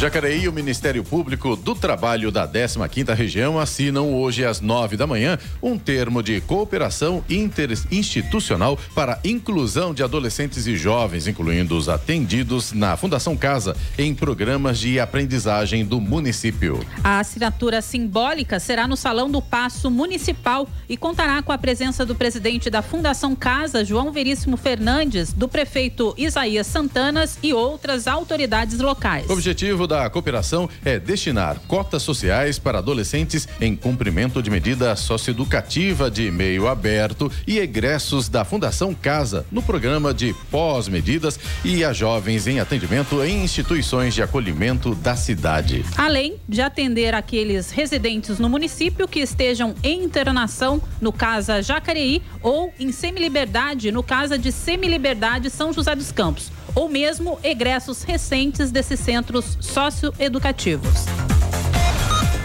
Jacareí 0.00 0.42
e 0.42 0.48
o 0.48 0.52
Ministério 0.52 1.04
Público 1.04 1.54
do 1.54 1.72
Trabalho 1.74 2.30
da 2.32 2.48
15ª 2.48 3.14
Região 3.14 3.60
assinam 3.60 4.12
hoje 4.12 4.44
às 4.44 4.60
nove 4.60 4.96
da 4.96 5.06
manhã 5.06 5.38
um 5.62 5.78
termo 5.78 6.20
de 6.20 6.40
cooperação 6.40 7.24
interinstitucional 7.30 8.76
para 8.94 9.20
inclusão 9.24 9.94
de 9.94 10.02
adolescentes 10.02 10.66
e 10.66 10.76
jovens, 10.76 11.28
incluindo 11.28 11.76
os 11.76 11.88
atendidos 11.88 12.72
na 12.72 12.96
Fundação 12.96 13.36
Casa, 13.36 13.76
em 13.96 14.12
programas 14.14 14.78
de 14.80 14.98
aprendizagem 14.98 15.84
do 15.84 16.00
município. 16.00 16.84
A 17.02 17.20
assinatura 17.20 17.80
simbólica 17.80 18.58
será 18.58 18.88
no 18.88 18.96
Salão 18.96 19.30
do 19.30 19.40
Paço 19.40 19.90
Municipal 19.90 20.68
e 20.88 20.96
contará 20.96 21.40
com 21.40 21.52
a 21.52 21.56
presença 21.56 22.04
do 22.04 22.16
presidente 22.16 22.68
da 22.68 22.82
Fundação 22.82 23.34
Casa, 23.36 23.84
João 23.84 24.12
Veríssimo 24.12 24.56
Fernandes, 24.56 25.32
do 25.32 25.48
prefeito 25.48 26.14
Isaías 26.18 26.66
Santanas 26.66 27.38
e 27.42 27.54
outras 27.54 28.08
autoridades 28.08 28.80
locais. 28.80 29.30
O 29.30 29.32
objetivo 29.32 29.86
da 29.86 29.93
da 29.94 30.10
cooperação 30.10 30.68
é 30.84 30.98
destinar 30.98 31.60
cotas 31.68 32.02
sociais 32.02 32.58
para 32.58 32.78
adolescentes 32.78 33.46
em 33.60 33.76
cumprimento 33.76 34.42
de 34.42 34.50
medida 34.50 34.96
socioeducativa 34.96 36.10
de 36.10 36.32
meio 36.32 36.66
aberto 36.66 37.30
e 37.46 37.60
egressos 37.60 38.28
da 38.28 38.44
Fundação 38.44 38.92
Casa 38.92 39.46
no 39.52 39.62
programa 39.62 40.12
de 40.12 40.34
pós-medidas 40.50 41.38
e 41.64 41.84
a 41.84 41.92
jovens 41.92 42.48
em 42.48 42.58
atendimento 42.58 43.22
em 43.22 43.44
instituições 43.44 44.14
de 44.14 44.22
acolhimento 44.22 44.96
da 44.96 45.14
cidade. 45.14 45.84
Além 45.96 46.40
de 46.48 46.60
atender 46.60 47.14
aqueles 47.14 47.70
residentes 47.70 48.40
no 48.40 48.48
município 48.48 49.06
que 49.06 49.20
estejam 49.20 49.76
em 49.80 50.02
internação 50.02 50.82
no 51.00 51.12
Casa 51.12 51.62
Jacareí 51.62 52.20
ou 52.42 52.74
em 52.80 52.90
Semiliberdade 52.90 53.92
no 53.92 54.02
Casa 54.02 54.36
de 54.36 54.50
Semiliberdade 54.50 55.50
São 55.50 55.72
José 55.72 55.94
dos 55.94 56.10
Campos, 56.10 56.50
ou 56.74 56.88
mesmo 56.88 57.38
egressos 57.42 58.02
recentes 58.02 58.70
desses 58.70 59.00
centros 59.00 59.56
socioeducativos. 59.60 61.33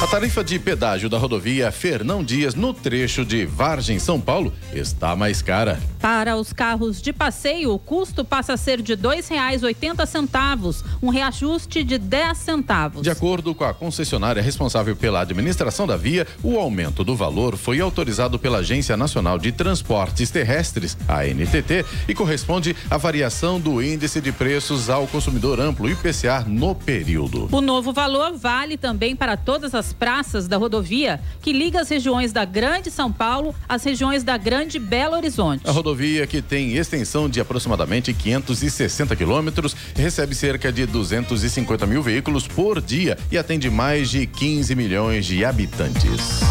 A 0.02 0.08
tarifa 0.08 0.42
de 0.46 0.58
pedágio 0.58 1.10
da 1.10 1.18
rodovia 1.18 1.70
Fernão 1.74 2.24
Dias 2.24 2.56
no 2.56 2.74
trecho 2.74 3.26
de 3.26 3.46
Vargem 3.46 4.00
São 4.00 4.20
Paulo 4.20 4.54
está 4.74 5.14
mais 5.14 5.42
cara. 5.42 5.78
Para 6.00 6.38
os 6.38 6.54
carros 6.54 7.02
de 7.02 7.12
passeio, 7.12 7.74
o 7.74 7.78
custo 7.78 8.24
passa 8.24 8.54
a 8.54 8.58
ser 8.58 8.82
de 8.82 8.94
R$ 8.94 9.02
2,80, 9.02 10.84
um 11.04 11.10
reajuste 11.10 11.84
de 11.84 11.98
10 11.98 12.38
centavos. 12.38 13.02
De 13.02 13.10
acordo 13.10 13.54
com 13.54 13.66
a 13.66 13.74
concessionária 13.74 14.42
responsável 14.42 14.96
pela 14.96 15.20
administração 15.20 15.86
da 15.86 15.98
via, 15.98 16.26
o 16.42 16.58
aumento 16.58 17.04
do 17.04 17.14
valor 17.14 17.58
foi 17.58 17.82
autorizado 17.82 18.40
pela 18.40 18.60
Agência 18.60 18.96
Nacional 18.96 19.38
de 19.38 19.52
Transportes 19.52 20.32
Terrestres, 20.32 20.98
a 21.10 21.26
NTT, 21.26 21.86
e 22.08 22.16
corresponde 22.16 22.74
à 22.90 22.96
variação 22.96 23.60
do 23.60 23.84
índice 23.84 24.22
de 24.22 24.32
preços 24.32 24.90
ao 24.90 25.06
consumidor 25.08 25.60
amplo 25.60 25.90
IPCA 25.90 26.46
no 26.48 26.74
período. 26.74 27.50
O 27.52 27.60
novo 27.60 27.92
valor 27.92 28.32
vale 28.38 28.78
também 28.78 29.14
para 29.14 29.36
todas 29.36 29.76
as 29.76 29.89
praças 29.94 30.48
da 30.48 30.58
rodovia 30.58 31.20
que 31.42 31.52
liga 31.52 31.82
as 31.82 31.90
regiões 31.90 32.32
da 32.32 32.46
Grande 32.46 32.90
São 32.92 33.12
Paulo 33.12 33.56
às 33.68 33.84
regiões 33.84 34.24
da 34.24 34.38
Grande 34.38 34.80
Belo 34.80 35.16
Horizonte. 35.16 35.68
A 35.68 35.72
rodovia, 35.72 36.26
que 36.28 36.42
tem 36.42 36.76
extensão 36.78 37.30
de 37.30 37.40
aproximadamente 37.40 38.14
560 38.14 39.16
quilômetros, 39.16 39.76
recebe 39.96 40.36
cerca 40.36 40.72
de 40.72 40.86
250 40.86 41.86
mil 41.86 42.02
veículos 42.02 42.48
por 42.48 42.82
dia 42.82 43.18
e 43.32 43.38
atende 43.38 43.70
mais 43.70 44.10
de 44.10 44.26
15 44.26 44.76
milhões 44.76 45.26
de 45.26 45.44
habitantes. 45.46 46.42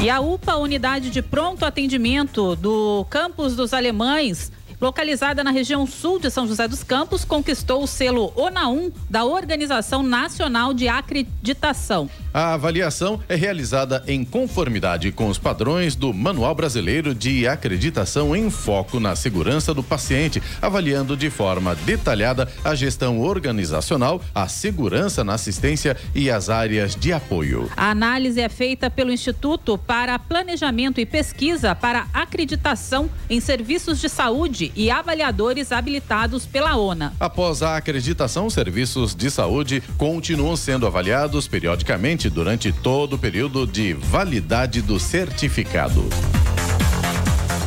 E 0.00 0.08
a 0.08 0.20
UPA, 0.20 0.56
unidade 0.56 1.10
de 1.10 1.20
pronto 1.20 1.64
atendimento 1.64 2.54
do 2.54 3.04
Campus 3.10 3.56
dos 3.56 3.74
Alemães, 3.74 4.52
localizada 4.80 5.42
na 5.42 5.50
região 5.50 5.86
sul 5.86 6.18
de 6.18 6.30
São 6.30 6.46
José 6.46 6.68
dos 6.68 6.82
Campos, 6.82 7.24
conquistou 7.24 7.82
o 7.82 7.86
selo 7.86 8.32
ONA1 8.32 8.92
da 9.10 9.24
Organização 9.24 10.02
Nacional 10.02 10.72
de 10.72 10.88
Acreditação. 10.88 12.08
A 12.32 12.54
avaliação 12.54 13.20
é 13.28 13.34
realizada 13.34 14.04
em 14.06 14.24
conformidade 14.24 15.10
com 15.10 15.28
os 15.28 15.38
padrões 15.38 15.96
do 15.96 16.12
Manual 16.12 16.54
Brasileiro 16.54 17.14
de 17.14 17.48
Acreditação 17.48 18.36
em 18.36 18.50
Foco 18.50 19.00
na 19.00 19.16
Segurança 19.16 19.74
do 19.74 19.82
Paciente, 19.82 20.42
avaliando 20.60 21.16
de 21.16 21.30
forma 21.30 21.74
detalhada 21.74 22.48
a 22.62 22.74
gestão 22.74 23.20
organizacional, 23.20 24.22
a 24.34 24.46
segurança 24.46 25.24
na 25.24 25.34
assistência 25.34 25.96
e 26.14 26.30
as 26.30 26.48
áreas 26.48 26.94
de 26.94 27.12
apoio. 27.12 27.70
A 27.76 27.90
análise 27.90 28.40
é 28.40 28.48
feita 28.48 28.90
pelo 28.90 29.12
Instituto 29.12 29.76
para 29.78 30.18
Planejamento 30.18 31.00
e 31.00 31.06
Pesquisa 31.06 31.74
para 31.74 32.06
Acreditação 32.12 33.10
em 33.28 33.40
Serviços 33.40 34.00
de 34.00 34.08
Saúde 34.08 34.67
e 34.74 34.90
avaliadores 34.90 35.72
habilitados 35.72 36.46
pela 36.46 36.76
ONA. 36.76 37.12
Após 37.18 37.62
a 37.62 37.76
acreditação, 37.76 38.46
os 38.46 38.54
serviços 38.54 39.14
de 39.14 39.30
saúde 39.30 39.82
continuam 39.96 40.56
sendo 40.56 40.86
avaliados 40.86 41.48
periodicamente 41.48 42.28
durante 42.28 42.72
todo 42.72 43.14
o 43.14 43.18
período 43.18 43.66
de 43.66 43.92
validade 43.94 44.82
do 44.82 44.98
certificado. 44.98 46.04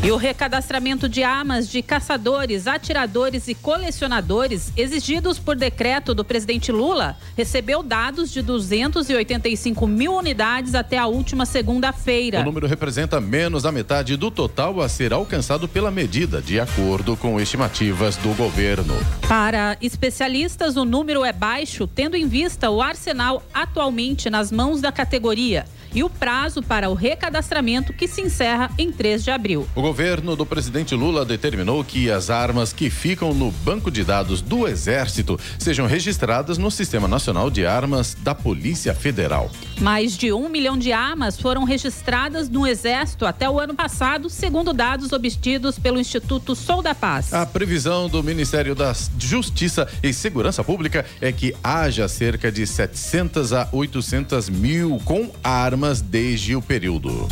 E 0.03 0.11
o 0.11 0.17
recadastramento 0.17 1.07
de 1.07 1.21
armas 1.21 1.69
de 1.69 1.83
caçadores, 1.83 2.65
atiradores 2.65 3.47
e 3.47 3.53
colecionadores, 3.53 4.73
exigidos 4.75 5.37
por 5.37 5.55
decreto 5.55 6.15
do 6.15 6.25
presidente 6.25 6.71
Lula, 6.71 7.15
recebeu 7.37 7.83
dados 7.83 8.31
de 8.31 8.41
285 8.41 9.85
mil 9.85 10.15
unidades 10.15 10.73
até 10.73 10.97
a 10.97 11.05
última 11.05 11.45
segunda-feira. 11.45 12.41
O 12.41 12.43
número 12.43 12.65
representa 12.65 13.21
menos 13.21 13.61
da 13.61 13.71
metade 13.71 14.17
do 14.17 14.31
total 14.31 14.81
a 14.81 14.89
ser 14.89 15.13
alcançado 15.13 15.67
pela 15.67 15.91
medida, 15.91 16.41
de 16.41 16.59
acordo 16.59 17.15
com 17.15 17.39
estimativas 17.39 18.17
do 18.17 18.33
governo. 18.33 18.95
Para 19.27 19.77
especialistas, 19.79 20.77
o 20.77 20.83
número 20.83 21.23
é 21.23 21.31
baixo, 21.31 21.85
tendo 21.85 22.17
em 22.17 22.27
vista 22.27 22.71
o 22.71 22.81
arsenal 22.81 23.43
atualmente 23.53 24.31
nas 24.31 24.51
mãos 24.51 24.81
da 24.81 24.91
categoria 24.91 25.63
e 25.93 26.03
o 26.03 26.09
prazo 26.09 26.61
para 26.61 26.89
o 26.89 26.93
recadastramento 26.93 27.93
que 27.93 28.07
se 28.07 28.21
encerra 28.21 28.71
em 28.77 28.91
3 28.91 29.23
de 29.23 29.31
abril. 29.31 29.67
O 29.75 29.81
governo 29.81 30.35
do 30.35 30.45
presidente 30.45 30.95
Lula 30.95 31.25
determinou 31.25 31.83
que 31.83 32.09
as 32.09 32.29
armas 32.29 32.71
que 32.71 32.89
ficam 32.89 33.33
no 33.33 33.51
banco 33.51 33.91
de 33.91 34.03
dados 34.03 34.41
do 34.41 34.67
Exército 34.67 35.39
sejam 35.59 35.85
registradas 35.87 36.57
no 36.57 36.71
Sistema 36.71 37.07
Nacional 37.07 37.49
de 37.49 37.65
Armas 37.65 38.15
da 38.19 38.33
Polícia 38.33 38.93
Federal. 38.93 39.51
Mais 39.79 40.17
de 40.17 40.31
um 40.31 40.47
milhão 40.47 40.77
de 40.77 40.91
armas 40.91 41.39
foram 41.39 41.63
registradas 41.63 42.49
no 42.49 42.65
Exército 42.65 43.25
até 43.25 43.49
o 43.49 43.59
ano 43.59 43.75
passado, 43.75 44.29
segundo 44.29 44.73
dados 44.73 45.11
obtidos 45.11 45.77
pelo 45.77 45.99
Instituto 45.99 46.55
Sou 46.55 46.81
da 46.81 46.95
Paz. 46.95 47.33
A 47.33 47.45
previsão 47.45 48.07
do 48.07 48.23
Ministério 48.23 48.75
da 48.75 48.93
Justiça 49.19 49.87
e 50.01 50.13
Segurança 50.13 50.63
Pública 50.63 51.05
é 51.19 51.31
que 51.31 51.55
haja 51.63 52.07
cerca 52.07 52.51
de 52.51 52.65
700 52.65 53.53
a 53.53 53.69
800 53.71 54.49
mil 54.49 55.01
com 55.03 55.31
armas 55.43 55.80
desde 55.99 56.55
o 56.55 56.61
período. 56.61 57.27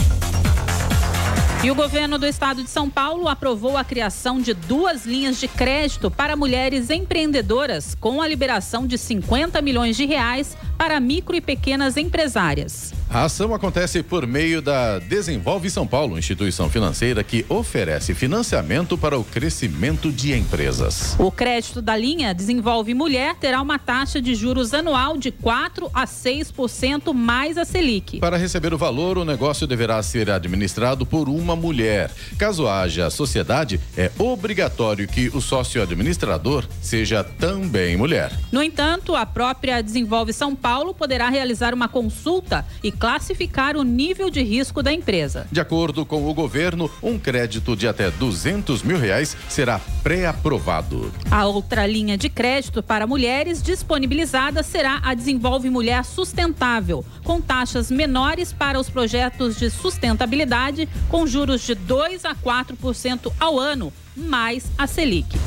E 1.64 1.70
o 1.70 1.76
governo 1.76 2.18
do 2.18 2.26
estado 2.26 2.64
de 2.64 2.70
São 2.70 2.90
Paulo 2.90 3.28
aprovou 3.28 3.78
a 3.78 3.84
criação 3.84 4.42
de 4.42 4.54
duas 4.54 5.06
linhas 5.06 5.40
de 5.40 5.48
crédito 5.48 6.10
para 6.10 6.36
mulheres 6.36 6.90
empreendedoras, 6.90 7.94
com 7.94 8.22
a 8.22 8.28
liberação 8.28 8.88
de 8.88 8.98
50 8.98 9.62
milhões 9.62 9.96
de 9.96 10.06
reais 10.06 10.58
para 10.78 11.00
micro 11.00 11.36
e 11.36 11.42
pequenas 11.42 11.98
empresárias. 11.98 12.94
A 13.12 13.24
ação 13.24 13.56
acontece 13.56 14.04
por 14.04 14.28
meio 14.28 14.62
da 14.62 15.00
Desenvolve 15.00 15.68
São 15.72 15.88
Paulo, 15.88 16.16
instituição 16.16 16.70
financeira 16.70 17.24
que 17.24 17.44
oferece 17.50 18.14
financiamento 18.14 18.96
para 19.00 19.18
o 19.18 19.24
crescimento 19.24 20.12
de 20.12 20.32
empresas. 20.38 21.16
O 21.18 21.32
crédito 21.32 21.82
da 21.82 21.98
linha 21.98 22.36
Desenvolve 22.36 22.94
Mulher 22.94 23.34
terá 23.34 23.64
uma 23.64 23.80
taxa 23.80 24.22
de 24.22 24.36
juros 24.36 24.76
anual 24.76 25.18
de 25.18 25.32
4 25.32 25.90
a 25.92 26.06
6% 26.06 27.12
mais 27.12 27.58
a 27.58 27.66
Selic. 27.66 28.20
Para 28.20 28.38
receber 28.38 28.76
o 28.76 28.78
valor, 28.78 29.18
o 29.18 29.26
negócio 29.26 29.66
deverá 29.66 30.04
ser 30.04 30.30
administrado 30.30 31.04
por 31.04 31.28
uma 31.28 31.56
mulher. 31.56 32.12
Caso 32.38 32.68
haja 32.68 33.10
sociedade, 33.10 33.80
é 33.98 34.12
obrigatório 34.20 35.08
que 35.08 35.30
o 35.30 35.42
sócio 35.42 35.82
administrador 35.82 36.64
seja 36.80 37.24
também 37.24 37.98
mulher. 37.98 38.32
No 38.52 38.62
entanto, 38.62 39.16
a 39.16 39.26
própria 39.26 39.82
Desenvolve 39.82 40.32
São 40.32 40.56
Paulo 40.56 40.94
poderá 40.94 41.28
realizar 41.28 41.74
uma 41.74 41.88
consulta 41.88 42.64
e 42.84 42.99
classificar 43.00 43.78
o 43.78 43.84
nível 43.84 44.30
de 44.30 44.44
risco 44.44 44.84
da 44.84 44.92
empresa. 44.92 45.48
De 45.52 45.60
acordo 45.60 46.06
com 46.06 46.30
o 46.30 46.34
governo, 46.34 46.92
um 47.02 47.18
crédito 47.18 47.76
de 47.76 47.88
até 47.88 48.12
200 48.12 48.84
mil 48.84 48.98
reais 48.98 49.36
será 49.48 49.80
pré-aprovado. 50.04 51.12
A 51.32 51.46
outra 51.46 51.88
linha 51.88 52.18
de 52.18 52.30
crédito 52.30 52.84
para 52.84 53.08
mulheres 53.08 53.64
disponibilizada 53.64 54.62
será 54.62 55.00
a 55.04 55.14
Desenvolve 55.14 55.70
Mulher 55.70 56.04
Sustentável, 56.04 57.06
com 57.24 57.40
taxas 57.40 57.90
menores 57.90 58.52
para 58.52 58.80
os 58.80 58.90
projetos 58.90 59.58
de 59.58 59.70
sustentabilidade, 59.70 60.90
com 61.08 61.26
juros 61.26 61.62
de 61.62 61.76
2 61.76 62.26
a 62.26 62.36
4% 62.36 63.32
ao 63.40 63.60
ano, 63.60 63.94
mais 64.16 64.66
a 64.78 64.86
Selic. 64.86 65.38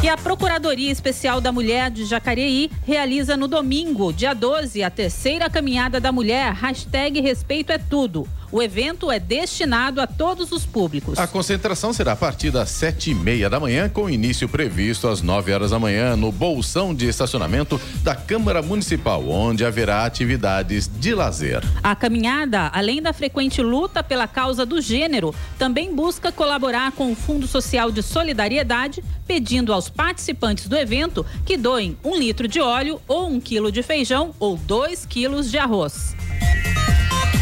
E 0.00 0.08
a 0.08 0.16
Procuradoria 0.16 0.92
Especial 0.92 1.40
da 1.40 1.50
Mulher 1.50 1.90
de 1.90 2.04
Jacareí 2.04 2.70
realiza 2.86 3.36
no 3.36 3.48
domingo, 3.48 4.12
dia 4.12 4.32
12, 4.32 4.80
a 4.80 4.88
terceira 4.88 5.50
caminhada 5.50 5.98
da 5.98 6.12
mulher, 6.12 6.52
hashtag 6.52 7.20
Respeito 7.20 7.72
é 7.72 7.78
Tudo. 7.78 8.28
O 8.50 8.62
evento 8.62 9.10
é 9.10 9.20
destinado 9.20 10.00
a 10.00 10.06
todos 10.06 10.52
os 10.52 10.64
públicos. 10.64 11.18
A 11.18 11.26
concentração 11.26 11.92
será 11.92 12.12
a 12.12 12.16
partir 12.16 12.50
das 12.50 12.70
sete 12.70 13.10
e 13.10 13.14
meia 13.14 13.50
da 13.50 13.60
manhã, 13.60 13.90
com 13.90 14.08
início 14.08 14.48
previsto 14.48 15.06
às 15.06 15.20
nove 15.20 15.52
horas 15.52 15.70
da 15.70 15.78
manhã 15.78 16.16
no 16.16 16.32
bolsão 16.32 16.94
de 16.94 17.06
estacionamento 17.06 17.78
da 18.02 18.14
Câmara 18.14 18.62
Municipal, 18.62 19.28
onde 19.28 19.66
haverá 19.66 20.06
atividades 20.06 20.88
de 20.88 21.14
lazer. 21.14 21.62
A 21.82 21.94
caminhada, 21.94 22.70
além 22.72 23.02
da 23.02 23.12
frequente 23.12 23.60
luta 23.60 24.02
pela 24.02 24.26
causa 24.26 24.64
do 24.64 24.80
gênero, 24.80 25.34
também 25.58 25.94
busca 25.94 26.32
colaborar 26.32 26.92
com 26.92 27.12
o 27.12 27.16
Fundo 27.16 27.46
Social 27.46 27.90
de 27.90 28.02
Solidariedade, 28.02 29.04
pedindo 29.26 29.74
aos 29.74 29.90
participantes 29.90 30.68
do 30.68 30.76
evento 30.76 31.24
que 31.44 31.58
doem 31.58 31.98
um 32.02 32.16
litro 32.16 32.48
de 32.48 32.60
óleo 32.60 32.98
ou 33.06 33.28
um 33.28 33.38
quilo 33.38 33.70
de 33.70 33.82
feijão 33.82 34.34
ou 34.38 34.56
dois 34.56 35.04
quilos 35.04 35.50
de 35.50 35.58
arroz. 35.58 36.16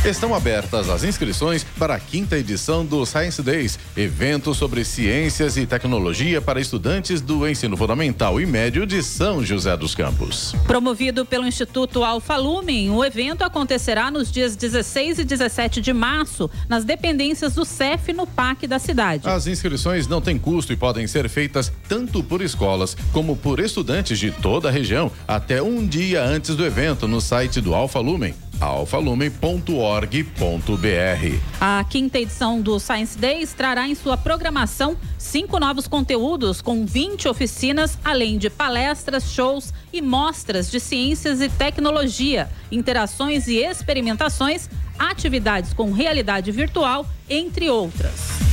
Estão 0.04 0.32
abertas 0.32 0.88
as 0.88 1.02
inscrições 1.02 1.64
para 1.76 1.96
a 1.96 1.98
quinta 1.98 2.38
edição 2.38 2.86
do 2.86 3.04
Science 3.04 3.42
Days, 3.42 3.76
evento 3.96 4.54
sobre 4.54 4.84
ciências 4.84 5.56
e 5.56 5.66
tecnologia 5.66 6.40
para 6.40 6.60
estudantes 6.60 7.20
do 7.20 7.46
ensino 7.48 7.76
fundamental 7.76 8.40
e 8.40 8.46
médio 8.46 8.86
de 8.86 9.02
São 9.02 9.44
José 9.44 9.76
dos 9.76 9.96
Campos. 9.96 10.54
Promovido 10.64 11.26
pelo 11.26 11.44
Instituto 11.44 12.04
Alfa 12.04 12.36
Lumen, 12.36 12.90
o 12.90 13.04
evento 13.04 13.42
acontecerá 13.42 14.08
nos 14.08 14.30
dias 14.30 14.54
16 14.54 15.18
e 15.18 15.24
17 15.24 15.80
de 15.80 15.92
março, 15.92 16.48
nas 16.68 16.84
dependências 16.84 17.54
do 17.54 17.64
CEF 17.64 18.12
no 18.12 18.28
Parque 18.28 18.68
da 18.68 18.78
cidade. 18.78 19.28
As 19.28 19.48
inscrições 19.48 20.06
não 20.06 20.20
têm 20.20 20.38
custo 20.38 20.72
e 20.72 20.76
podem 20.76 21.08
ser 21.08 21.28
feitas 21.28 21.72
tanto 21.88 22.22
por 22.22 22.42
escolas 22.42 22.96
como 23.12 23.36
por 23.36 23.58
estudantes 23.58 24.20
de 24.20 24.30
toda 24.30 24.68
a 24.68 24.72
região 24.72 25.10
até 25.26 25.60
um 25.60 25.84
dia 25.84 26.22
antes 26.22 26.54
do 26.54 26.64
evento 26.64 27.08
no 27.08 27.20
site 27.20 27.60
do 27.60 27.74
Alfa 27.74 27.98
Lumen 27.98 28.34
alfalumen.org.br. 28.60 31.40
A 31.60 31.84
quinta 31.88 32.18
edição 32.18 32.60
do 32.60 32.78
Science 32.78 33.18
Days 33.18 33.52
trará 33.52 33.88
em 33.88 33.94
sua 33.94 34.16
programação 34.16 34.96
cinco 35.18 35.58
novos 35.58 35.86
conteúdos 35.86 36.60
com 36.60 36.86
20 36.86 37.28
oficinas, 37.28 37.98
além 38.04 38.38
de 38.38 38.48
palestras, 38.48 39.30
shows 39.30 39.72
e 39.92 40.00
mostras 40.00 40.70
de 40.70 40.80
ciências 40.80 41.40
e 41.40 41.48
tecnologia, 41.48 42.48
interações 42.70 43.48
e 43.48 43.56
experimentações, 43.56 44.68
atividades 44.98 45.72
com 45.72 45.92
realidade 45.92 46.50
virtual, 46.50 47.06
entre 47.28 47.68
outras. 47.68 48.46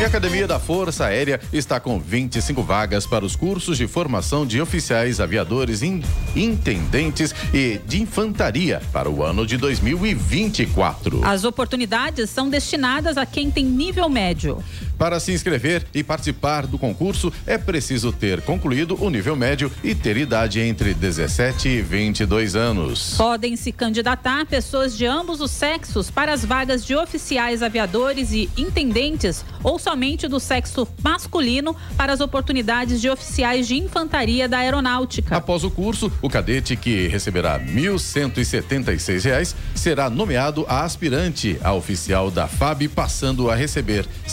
E 0.00 0.02
a 0.02 0.08
Academia 0.08 0.46
da 0.46 0.58
Força 0.58 1.06
Aérea 1.06 1.40
está 1.52 1.78
com 1.78 2.00
25 2.00 2.62
vagas 2.64 3.06
para 3.06 3.24
os 3.24 3.36
cursos 3.36 3.78
de 3.78 3.86
formação 3.86 4.44
de 4.44 4.60
oficiais, 4.60 5.20
aviadores, 5.20 5.82
in, 5.82 6.02
intendentes 6.34 7.32
e 7.54 7.80
de 7.86 8.02
infantaria 8.02 8.82
para 8.92 9.08
o 9.08 9.22
ano 9.22 9.46
de 9.46 9.56
2024. 9.56 11.24
As 11.24 11.44
oportunidades 11.44 12.28
são 12.28 12.50
destinadas 12.50 13.16
a 13.16 13.24
quem 13.24 13.52
tem 13.52 13.64
nível 13.64 14.08
médio. 14.08 14.62
Para 14.98 15.18
se 15.18 15.32
inscrever 15.32 15.86
e 15.92 16.02
participar 16.02 16.66
do 16.66 16.78
concurso, 16.78 17.32
é 17.46 17.58
preciso 17.58 18.12
ter 18.12 18.40
concluído 18.42 18.96
o 19.02 19.10
nível 19.10 19.36
médio 19.36 19.70
e 19.82 19.94
ter 19.94 20.16
idade 20.16 20.60
entre 20.60 20.94
17 20.94 21.68
e 21.68 21.82
22 21.82 22.56
anos. 22.56 23.14
Podem 23.16 23.56
se 23.56 23.72
candidatar 23.72 24.46
pessoas 24.46 24.96
de 24.96 25.06
ambos 25.06 25.40
os 25.40 25.50
sexos 25.50 26.10
para 26.10 26.32
as 26.32 26.44
vagas 26.44 26.84
de 26.84 26.94
oficiais 26.94 27.62
aviadores 27.62 28.32
e 28.32 28.48
intendentes 28.56 29.44
ou 29.62 29.78
somente 29.78 30.28
do 30.28 30.38
sexo 30.38 30.86
masculino 31.02 31.76
para 31.96 32.12
as 32.12 32.20
oportunidades 32.20 33.00
de 33.00 33.08
oficiais 33.08 33.66
de 33.66 33.76
infantaria 33.76 34.48
da 34.48 34.58
aeronáutica. 34.58 35.36
Após 35.36 35.64
o 35.64 35.70
curso, 35.70 36.12
o 36.22 36.28
cadete 36.28 36.76
que 36.76 37.08
receberá 37.08 37.56
R$ 37.56 37.64
1.176 37.72 39.54
será 39.74 40.08
nomeado 40.08 40.64
a 40.68 40.84
aspirante 40.84 41.58
a 41.62 41.72
oficial 41.72 42.30
da 42.30 42.46
FAB, 42.46 42.88
passando 42.88 43.50
a 43.50 43.54
receber 43.54 44.06
R$ 44.06 44.30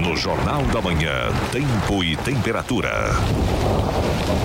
No 0.03 0.17
Jornal 0.17 0.63
da 0.67 0.83
Manhã, 0.83 1.31
Tempo 1.51 2.05
e 2.05 2.17
Temperatura. 2.17 3.15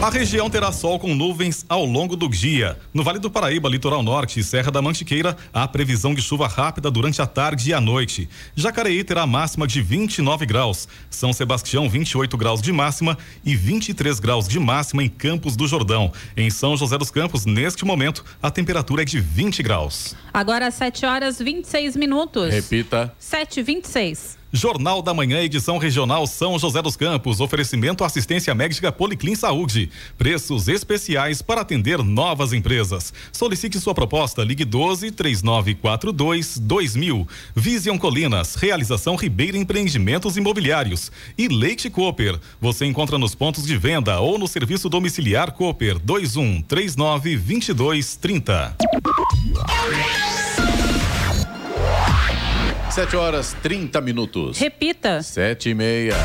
A 0.02 0.10
região 0.10 0.50
terá 0.50 0.72
sol 0.72 0.98
com 0.98 1.14
nuvens 1.14 1.66
ao 1.68 1.86
longo 1.86 2.16
do 2.16 2.30
dia. 2.30 2.78
No 2.94 3.04
Vale 3.04 3.20
do 3.20 3.30
Paraíba, 3.30 3.68
Litoral 3.68 4.02
Norte 4.02 4.40
e 4.40 4.44
Serra 4.44 4.72
da 4.72 4.82
Mantiqueira, 4.82 5.36
há 5.54 5.68
previsão 5.68 6.14
de 6.16 6.22
chuva 6.22 6.48
rápida 6.48 6.90
durante 6.90 7.22
a 7.22 7.28
tarde 7.28 7.70
e 7.70 7.74
a 7.74 7.82
noite. 7.82 8.30
Jacareí 8.56 9.04
terá 9.04 9.28
máxima 9.28 9.68
de 9.68 9.82
29 9.82 10.46
graus. 10.46 10.88
São 11.10 11.34
Sebastião, 11.34 11.90
28 11.90 12.38
graus 12.38 12.62
de 12.62 12.72
máxima 12.72 13.18
e 13.44 13.56
23 13.56 14.20
graus 14.20 14.48
de 14.48 14.60
máxima 14.60 15.04
em 15.04 15.10
Campos 15.10 15.56
do 15.56 15.68
Jordão. 15.68 16.12
Em 16.36 16.50
São 16.50 16.78
José 16.78 16.98
dos 16.98 17.12
Campos, 17.12 17.46
neste 17.46 17.84
momento, 17.84 18.24
a 18.42 18.50
temperatura 18.50 19.02
é 19.02 19.06
de 19.06 19.20
20 19.20 19.62
graus. 19.62 20.16
Agora 20.34 20.72
7 20.72 21.06
horas 21.06 21.40
26 21.40 21.96
minutos. 21.96 22.54
Repita. 22.54 23.14
7 23.20 23.62
26 23.62 24.40
Jornal 24.54 25.02
da 25.02 25.14
Manhã, 25.14 25.40
edição 25.40 25.78
regional 25.78 26.28
São 26.28 26.60
José 26.60 26.82
dos 26.82 26.98
Campos. 26.98 27.40
Oferecimento 27.40 28.04
assistência 28.04 28.54
médica 28.54 28.92
Policlin 28.92 29.34
Saúde. 29.34 29.90
Preços 30.18 30.68
especiais 30.68 31.42
para 31.42 31.62
atender 31.62 32.04
novas 32.04 32.52
empresas. 32.52 33.14
Solicite 33.32 33.80
sua 33.80 33.94
proposta. 33.94 34.44
Ligue 34.44 34.66
12 34.66 35.12
3942 35.12 36.58
2000. 36.58 37.28
Vision 37.56 37.98
Colinas. 37.98 38.56
Realização 38.56 39.16
Ribeira 39.16 39.58
Empreendimentos 39.58 40.36
Imobiliários. 40.36 41.14
E 41.38 41.48
Leite 41.48 41.90
Cooper. 41.90 42.38
Você 42.60 42.86
encontra 42.86 43.18
nos 43.18 43.34
pontos 43.34 43.66
de 43.66 43.78
venda 43.78 44.20
ou 44.20 44.38
no 44.38 44.50
serviço 44.50 44.90
domiciliar 44.90 45.54
Cooper 45.54 45.98
21 45.98 46.62
39 46.64 47.38
22 47.38 48.16
30. 48.18 48.76
7 52.91 53.15
horas 53.15 53.56
30 53.63 54.01
minutos. 54.01 54.58
Repita. 54.60 55.23
Sete 55.23 55.69
e 55.69 55.73
meia. 55.73 56.17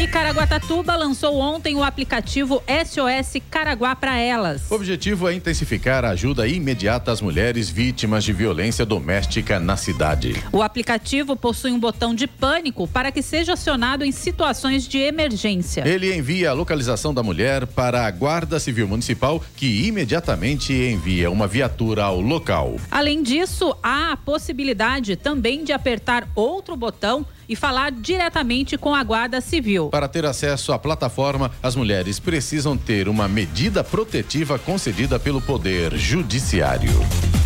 E 0.00 0.08
Caraguatatuba 0.08 0.96
lançou 0.96 1.38
ontem 1.38 1.76
o 1.76 1.84
aplicativo 1.84 2.62
SOS 2.66 3.40
Caraguá 3.50 3.94
para 3.94 4.18
elas. 4.18 4.68
O 4.70 4.74
objetivo 4.74 5.28
é 5.28 5.34
intensificar 5.34 6.04
a 6.04 6.10
ajuda 6.10 6.48
imediata 6.48 7.12
às 7.12 7.20
mulheres 7.20 7.68
vítimas 7.68 8.24
de 8.24 8.32
violência 8.32 8.86
doméstica 8.86 9.60
na 9.60 9.76
cidade. 9.76 10.34
O 10.50 10.62
aplicativo 10.62 11.36
possui 11.36 11.70
um 11.70 11.78
botão 11.78 12.14
de 12.14 12.26
pânico 12.26 12.88
para 12.88 13.12
que 13.12 13.22
seja 13.22 13.52
acionado 13.52 14.04
em 14.04 14.10
situações 14.10 14.88
de 14.88 14.98
emergência. 14.98 15.86
Ele 15.86 16.12
envia 16.12 16.50
a 16.50 16.54
localização 16.54 17.12
da 17.12 17.22
mulher 17.22 17.66
para 17.66 18.06
a 18.06 18.10
Guarda 18.10 18.58
Civil 18.58 18.88
Municipal, 18.88 19.44
que 19.54 19.86
imediatamente 19.86 20.72
envia 20.72 21.30
uma 21.30 21.46
viatura 21.46 22.04
ao 22.04 22.20
local. 22.20 22.76
Além 22.90 23.22
disso, 23.22 23.76
há 23.82 24.12
a 24.12 24.16
possibilidade 24.16 25.16
também 25.16 25.62
de 25.62 25.72
apertar 25.72 26.26
outro 26.34 26.74
botão 26.76 27.24
e 27.52 27.56
falar 27.56 27.92
diretamente 27.92 28.78
com 28.78 28.94
a 28.94 29.04
Guarda 29.04 29.38
Civil. 29.42 29.90
Para 29.90 30.08
ter 30.08 30.24
acesso 30.24 30.72
à 30.72 30.78
plataforma, 30.78 31.50
as 31.62 31.76
mulheres 31.76 32.18
precisam 32.18 32.78
ter 32.78 33.08
uma 33.08 33.28
medida 33.28 33.84
protetiva 33.84 34.58
concedida 34.58 35.20
pelo 35.20 35.42
Poder 35.42 35.94
Judiciário. 35.94 37.41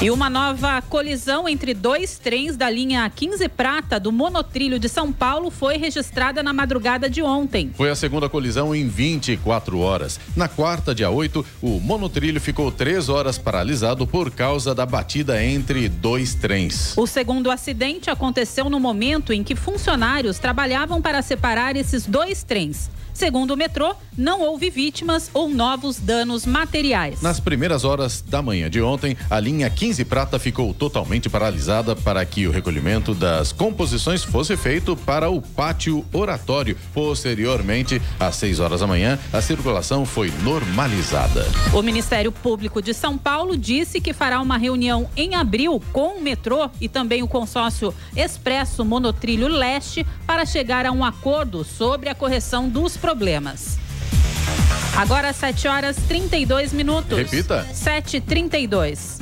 E 0.00 0.12
uma 0.12 0.30
nova 0.30 0.80
colisão 0.80 1.48
entre 1.48 1.74
dois 1.74 2.20
trens 2.20 2.56
da 2.56 2.70
linha 2.70 3.10
15 3.10 3.48
Prata 3.48 3.98
do 3.98 4.12
monotrilho 4.12 4.78
de 4.78 4.88
São 4.88 5.12
Paulo 5.12 5.50
foi 5.50 5.76
registrada 5.76 6.40
na 6.40 6.52
madrugada 6.52 7.10
de 7.10 7.20
ontem. 7.20 7.72
Foi 7.74 7.90
a 7.90 7.96
segunda 7.96 8.28
colisão 8.28 8.72
em 8.72 8.86
24 8.86 9.80
horas. 9.80 10.20
Na 10.36 10.46
quarta, 10.46 10.94
dia 10.94 11.10
8, 11.10 11.44
o 11.60 11.80
monotrilho 11.80 12.40
ficou 12.40 12.70
três 12.70 13.08
horas 13.08 13.38
paralisado 13.38 14.06
por 14.06 14.30
causa 14.30 14.72
da 14.72 14.86
batida 14.86 15.42
entre 15.42 15.88
dois 15.88 16.32
trens. 16.32 16.96
O 16.96 17.04
segundo 17.04 17.50
acidente 17.50 18.08
aconteceu 18.08 18.70
no 18.70 18.78
momento 18.78 19.32
em 19.32 19.42
que 19.42 19.56
funcionários 19.56 20.38
trabalhavam 20.38 21.02
para 21.02 21.22
separar 21.22 21.74
esses 21.74 22.06
dois 22.06 22.44
trens. 22.44 22.88
Segundo 23.18 23.50
o 23.50 23.56
metrô, 23.56 23.96
não 24.16 24.42
houve 24.42 24.70
vítimas 24.70 25.28
ou 25.34 25.48
novos 25.48 25.98
danos 25.98 26.46
materiais. 26.46 27.20
Nas 27.20 27.40
primeiras 27.40 27.84
horas 27.84 28.20
da 28.20 28.40
manhã 28.40 28.70
de 28.70 28.80
ontem, 28.80 29.16
a 29.28 29.40
linha 29.40 29.68
15 29.68 30.04
Prata 30.04 30.38
ficou 30.38 30.72
totalmente 30.72 31.28
paralisada 31.28 31.96
para 31.96 32.24
que 32.24 32.46
o 32.46 32.52
recolhimento 32.52 33.14
das 33.14 33.50
composições 33.50 34.22
fosse 34.22 34.56
feito 34.56 34.94
para 34.94 35.28
o 35.28 35.42
pátio 35.42 36.06
oratório. 36.12 36.78
Posteriormente, 36.94 38.00
às 38.20 38.36
6 38.36 38.60
horas 38.60 38.80
da 38.82 38.86
manhã, 38.86 39.18
a 39.32 39.40
circulação 39.40 40.06
foi 40.06 40.32
normalizada. 40.44 41.44
O 41.74 41.82
Ministério 41.82 42.30
Público 42.30 42.80
de 42.80 42.94
São 42.94 43.18
Paulo 43.18 43.56
disse 43.56 44.00
que 44.00 44.12
fará 44.12 44.40
uma 44.40 44.56
reunião 44.56 45.10
em 45.16 45.34
abril 45.34 45.82
com 45.92 46.18
o 46.18 46.22
metrô 46.22 46.70
e 46.80 46.88
também 46.88 47.24
o 47.24 47.28
consórcio 47.28 47.92
Expresso 48.16 48.84
Monotrilho 48.84 49.48
Leste 49.48 50.06
para 50.24 50.46
chegar 50.46 50.86
a 50.86 50.92
um 50.92 51.04
acordo 51.04 51.64
sobre 51.64 52.08
a 52.08 52.14
correção 52.14 52.68
dos 52.68 52.96
problemas. 52.96 53.07
Agora 54.96 55.32
7 55.32 55.68
horas 55.68 55.96
32 56.08 56.72
minutos. 56.72 57.16
Repita. 57.16 57.66
7h32. 57.72 59.20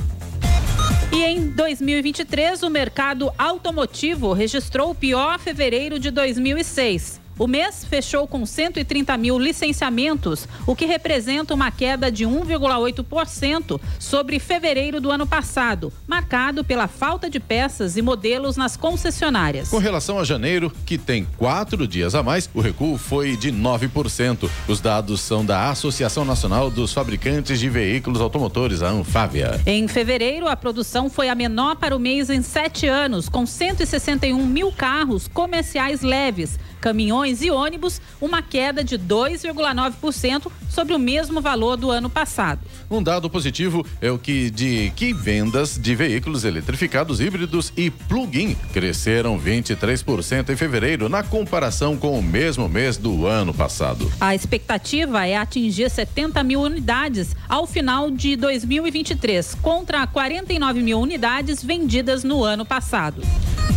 E 1.12 1.22
em 1.22 1.48
2023, 1.50 2.62
o 2.62 2.70
mercado 2.70 3.32
automotivo 3.38 4.32
registrou 4.32 4.90
o 4.90 4.94
pior 4.94 5.38
fevereiro 5.38 5.98
de 5.98 6.10
2006. 6.10 7.20
O 7.38 7.46
mês 7.46 7.84
fechou 7.84 8.26
com 8.26 8.46
130 8.46 9.14
mil 9.18 9.38
licenciamentos, 9.38 10.48
o 10.66 10.74
que 10.74 10.86
representa 10.86 11.52
uma 11.52 11.70
queda 11.70 12.10
de 12.10 12.24
1,8% 12.24 13.78
sobre 13.98 14.38
fevereiro 14.38 15.02
do 15.02 15.10
ano 15.10 15.26
passado, 15.26 15.92
marcado 16.06 16.64
pela 16.64 16.88
falta 16.88 17.28
de 17.28 17.38
peças 17.38 17.98
e 17.98 18.02
modelos 18.02 18.56
nas 18.56 18.74
concessionárias. 18.74 19.68
Com 19.68 19.76
relação 19.76 20.18
a 20.18 20.24
janeiro, 20.24 20.72
que 20.86 20.96
tem 20.96 21.26
quatro 21.36 21.86
dias 21.86 22.14
a 22.14 22.22
mais, 22.22 22.48
o 22.54 22.60
recuo 22.62 22.96
foi 22.96 23.36
de 23.36 23.52
9%. 23.52 24.48
Os 24.66 24.80
dados 24.80 25.20
são 25.20 25.44
da 25.44 25.68
Associação 25.68 26.24
Nacional 26.24 26.70
dos 26.70 26.94
Fabricantes 26.94 27.60
de 27.60 27.68
Veículos 27.68 28.22
Automotores, 28.22 28.80
a 28.80 28.88
Anfávia. 28.88 29.60
Em 29.66 29.86
fevereiro, 29.86 30.48
a 30.48 30.56
produção 30.56 31.10
foi 31.10 31.28
a 31.28 31.34
menor 31.34 31.76
para 31.76 31.94
o 31.94 32.00
mês 32.00 32.30
em 32.30 32.40
sete 32.40 32.86
anos, 32.86 33.28
com 33.28 33.44
161 33.44 34.46
mil 34.46 34.72
carros 34.72 35.28
comerciais 35.28 36.00
leves 36.00 36.58
caminhões 36.86 37.25
e 37.26 37.50
ônibus, 37.50 38.00
uma 38.20 38.40
queda 38.40 38.84
de 38.84 38.98
2,9% 38.98 40.50
sobre 40.68 40.94
o 40.94 40.98
mesmo 40.98 41.40
valor 41.40 41.76
do 41.76 41.90
ano 41.90 42.08
passado. 42.08 42.60
Um 42.90 43.02
dado 43.02 43.28
positivo 43.28 43.84
é 44.00 44.10
o 44.10 44.18
que 44.18 44.50
de 44.50 44.92
que 44.94 45.12
vendas 45.12 45.78
de 45.78 45.94
veículos 45.94 46.44
eletrificados 46.44 47.20
híbridos 47.20 47.72
e 47.76 47.90
plug-in 47.90 48.54
cresceram 48.72 49.40
23% 49.40 50.50
em 50.50 50.56
fevereiro 50.56 51.08
na 51.08 51.22
comparação 51.22 51.96
com 51.96 52.18
o 52.18 52.22
mesmo 52.22 52.68
mês 52.68 52.96
do 52.96 53.26
ano 53.26 53.52
passado. 53.52 54.10
A 54.20 54.34
expectativa 54.34 55.26
é 55.26 55.36
atingir 55.36 55.90
70 55.90 56.42
mil 56.44 56.60
unidades 56.60 57.34
ao 57.48 57.66
final 57.66 58.10
de 58.10 58.36
2023, 58.36 59.54
contra 59.56 60.06
49 60.06 60.82
mil 60.82 61.00
unidades 61.00 61.62
vendidas 61.62 62.22
no 62.22 62.44
ano 62.44 62.64
passado. 62.64 63.22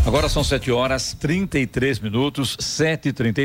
Agora 0.06 0.30
são 0.30 0.44
7 0.44 0.72
horas 0.72 1.16
33 1.20 2.00
minutos, 2.00 2.58
7h33, 2.58 3.39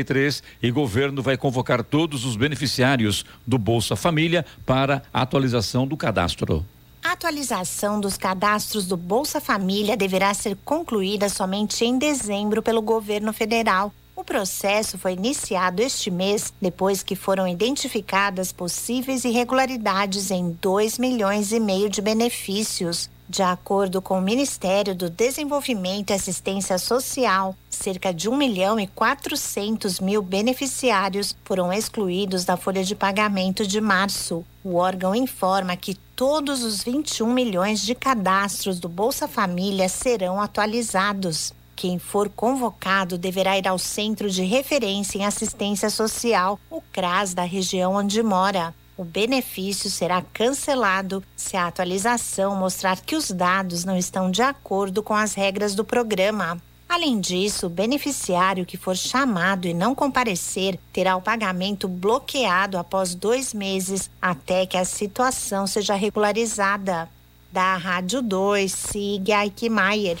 e 0.61 0.71
governo 0.71 1.21
vai 1.21 1.37
convocar 1.37 1.83
todos 1.83 2.25
os 2.25 2.35
beneficiários 2.35 3.23
do 3.45 3.57
Bolsa 3.57 3.95
Família 3.95 4.45
para 4.65 5.03
atualização 5.13 5.87
do 5.87 5.95
cadastro. 5.95 6.65
A 7.03 7.11
atualização 7.11 8.01
dos 8.01 8.17
cadastros 8.17 8.87
do 8.87 8.97
Bolsa 8.97 9.39
Família 9.39 9.95
deverá 9.95 10.33
ser 10.33 10.57
concluída 10.65 11.29
somente 11.29 11.85
em 11.85 11.99
dezembro 11.99 12.63
pelo 12.63 12.81
governo 12.81 13.31
federal. 13.31 13.93
O 14.15 14.23
processo 14.23 14.97
foi 14.97 15.13
iniciado 15.13 15.81
este 15.81 16.09
mês 16.09 16.53
depois 16.59 17.03
que 17.03 17.15
foram 17.15 17.47
identificadas 17.47 18.51
possíveis 18.51 19.23
irregularidades 19.23 20.31
em 20.31 20.57
2 20.61 20.97
milhões 20.97 21.51
e 21.51 21.59
meio 21.59 21.89
de 21.89 22.01
benefícios. 22.01 23.09
De 23.27 23.41
acordo 23.41 24.03
com 24.03 24.19
o 24.19 24.21
Ministério 24.21 24.93
do 24.93 25.09
Desenvolvimento 25.09 26.11
e 26.11 26.13
Assistência 26.13 26.77
Social, 26.77 27.55
cerca 27.71 28.13
de 28.13 28.29
1 28.29 28.35
milhão 28.35 28.79
e 28.79 28.85
400 28.85 29.99
mil 29.99 30.21
beneficiários 30.21 31.35
foram 31.43 31.73
excluídos 31.73 32.45
da 32.45 32.55
folha 32.55 32.83
de 32.83 32.93
pagamento 32.93 33.65
de 33.65 33.81
março. 33.81 34.45
O 34.63 34.75
órgão 34.75 35.15
informa 35.15 35.75
que 35.75 35.95
todos 36.15 36.63
os 36.63 36.83
21 36.83 37.33
milhões 37.33 37.81
de 37.81 37.95
cadastros 37.95 38.79
do 38.79 38.87
Bolsa 38.87 39.27
Família 39.27 39.89
serão 39.89 40.39
atualizados. 40.39 41.51
Quem 41.75 41.97
for 41.97 42.29
convocado 42.29 43.17
deverá 43.17 43.57
ir 43.57 43.67
ao 43.67 43.79
Centro 43.79 44.29
de 44.29 44.43
Referência 44.43 45.17
em 45.17 45.25
Assistência 45.25 45.89
Social, 45.89 46.59
o 46.69 46.79
CRAS, 46.79 47.33
da 47.33 47.43
região 47.43 47.95
onde 47.95 48.21
mora. 48.21 48.73
O 48.97 49.03
benefício 49.03 49.89
será 49.89 50.21
cancelado 50.21 51.21
se 51.35 51.57
a 51.57 51.67
atualização 51.67 52.55
mostrar 52.55 53.01
que 53.01 53.15
os 53.15 53.29
dados 53.29 53.83
não 53.83 53.97
estão 53.97 54.31
de 54.31 54.41
acordo 54.41 55.03
com 55.03 55.13
as 55.13 55.33
regras 55.33 55.75
do 55.75 55.83
programa. 55.83 56.61
Além 56.87 57.19
disso, 57.19 57.65
o 57.65 57.69
beneficiário 57.69 58.65
que 58.65 58.77
for 58.77 58.95
chamado 58.95 59.67
e 59.67 59.73
não 59.73 59.93
comparecer 59.93 60.79
terá 60.93 61.17
o 61.17 61.21
pagamento 61.21 61.89
bloqueado 61.89 62.77
após 62.77 63.13
dois 63.13 63.53
meses 63.53 64.09
até 64.21 64.65
que 64.65 64.77
a 64.77 64.85
situação 64.85 65.67
seja 65.67 65.93
regularizada. 65.93 67.09
Da 67.51 67.75
Rádio 67.75 68.21
2, 68.21 68.71
siga 68.71 69.45
Ike 69.45 69.69
Maier. 69.69 70.17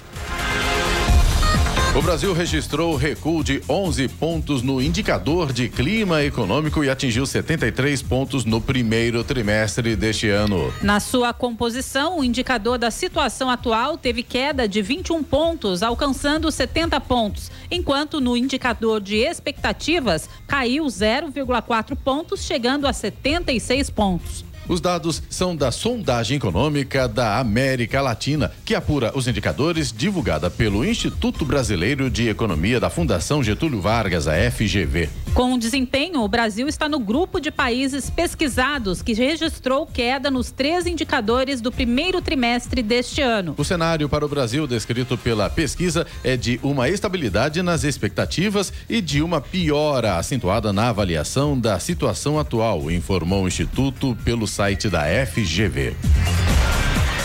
O 1.97 2.01
Brasil 2.01 2.33
registrou 2.33 2.97
recuo 2.97 3.41
de 3.41 3.63
11 3.69 4.09
pontos 4.09 4.61
no 4.61 4.81
indicador 4.81 5.53
de 5.53 5.69
clima 5.69 6.21
econômico 6.23 6.83
e 6.83 6.89
atingiu 6.89 7.25
73 7.25 8.01
pontos 8.01 8.43
no 8.43 8.59
primeiro 8.59 9.23
trimestre 9.23 9.95
deste 9.95 10.27
ano. 10.27 10.73
Na 10.81 10.99
sua 10.99 11.31
composição, 11.31 12.19
o 12.19 12.23
indicador 12.23 12.77
da 12.77 12.91
situação 12.91 13.49
atual 13.49 13.97
teve 13.97 14.23
queda 14.23 14.67
de 14.67 14.81
21 14.81 15.23
pontos, 15.23 15.81
alcançando 15.81 16.51
70 16.51 16.99
pontos, 16.99 17.49
enquanto 17.71 18.19
no 18.19 18.35
indicador 18.35 18.99
de 18.99 19.15
expectativas 19.15 20.29
caiu 20.45 20.83
0,4 20.87 21.95
pontos, 21.95 22.43
chegando 22.43 22.87
a 22.87 22.91
76 22.91 23.89
pontos. 23.89 24.43
Os 24.67 24.81
dados 24.81 25.21
são 25.29 25.55
da 25.55 25.71
sondagem 25.71 26.37
econômica 26.37 27.07
da 27.07 27.37
América 27.37 28.01
Latina, 28.01 28.51
que 28.65 28.73
apura 28.73 29.11
os 29.15 29.27
indicadores 29.27 29.91
divulgada 29.91 30.49
pelo 30.49 30.83
Instituto 30.83 31.45
Brasileiro 31.45 32.09
de 32.09 32.27
Economia 32.27 32.79
da 32.79 32.89
Fundação 32.89 33.43
Getúlio 33.43 33.79
Vargas, 33.79 34.27
a 34.27 34.33
FGV. 34.49 35.09
Com 35.35 35.53
o 35.53 35.59
desempenho, 35.59 36.21
o 36.21 36.27
Brasil 36.27 36.67
está 36.67 36.87
no 36.87 36.97
grupo 36.97 37.41
de 37.41 37.51
países 37.51 38.09
pesquisados 38.09 39.01
que 39.01 39.13
registrou 39.13 39.85
queda 39.85 40.31
nos 40.31 40.49
três 40.49 40.87
indicadores 40.87 41.59
do 41.61 41.71
primeiro 41.71 42.21
trimestre 42.21 42.81
deste 42.81 43.21
ano. 43.21 43.53
O 43.57 43.63
cenário 43.63 44.07
para 44.07 44.25
o 44.25 44.29
Brasil 44.29 44.65
descrito 44.65 45.17
pela 45.17 45.49
pesquisa 45.49 46.07
é 46.23 46.37
de 46.37 46.59
uma 46.63 46.89
estabilidade 46.89 47.61
nas 47.61 47.83
expectativas 47.83 48.71
e 48.89 49.01
de 49.01 49.21
uma 49.21 49.41
piora 49.41 50.15
acentuada 50.15 50.71
na 50.71 50.89
avaliação 50.89 51.59
da 51.59 51.77
situação 51.79 52.39
atual, 52.39 52.89
informou 52.89 53.43
o 53.43 53.47
Instituto 53.47 54.17
pelo 54.23 54.47
site 54.55 54.89
da 54.89 55.03
FGV. 55.25 56.14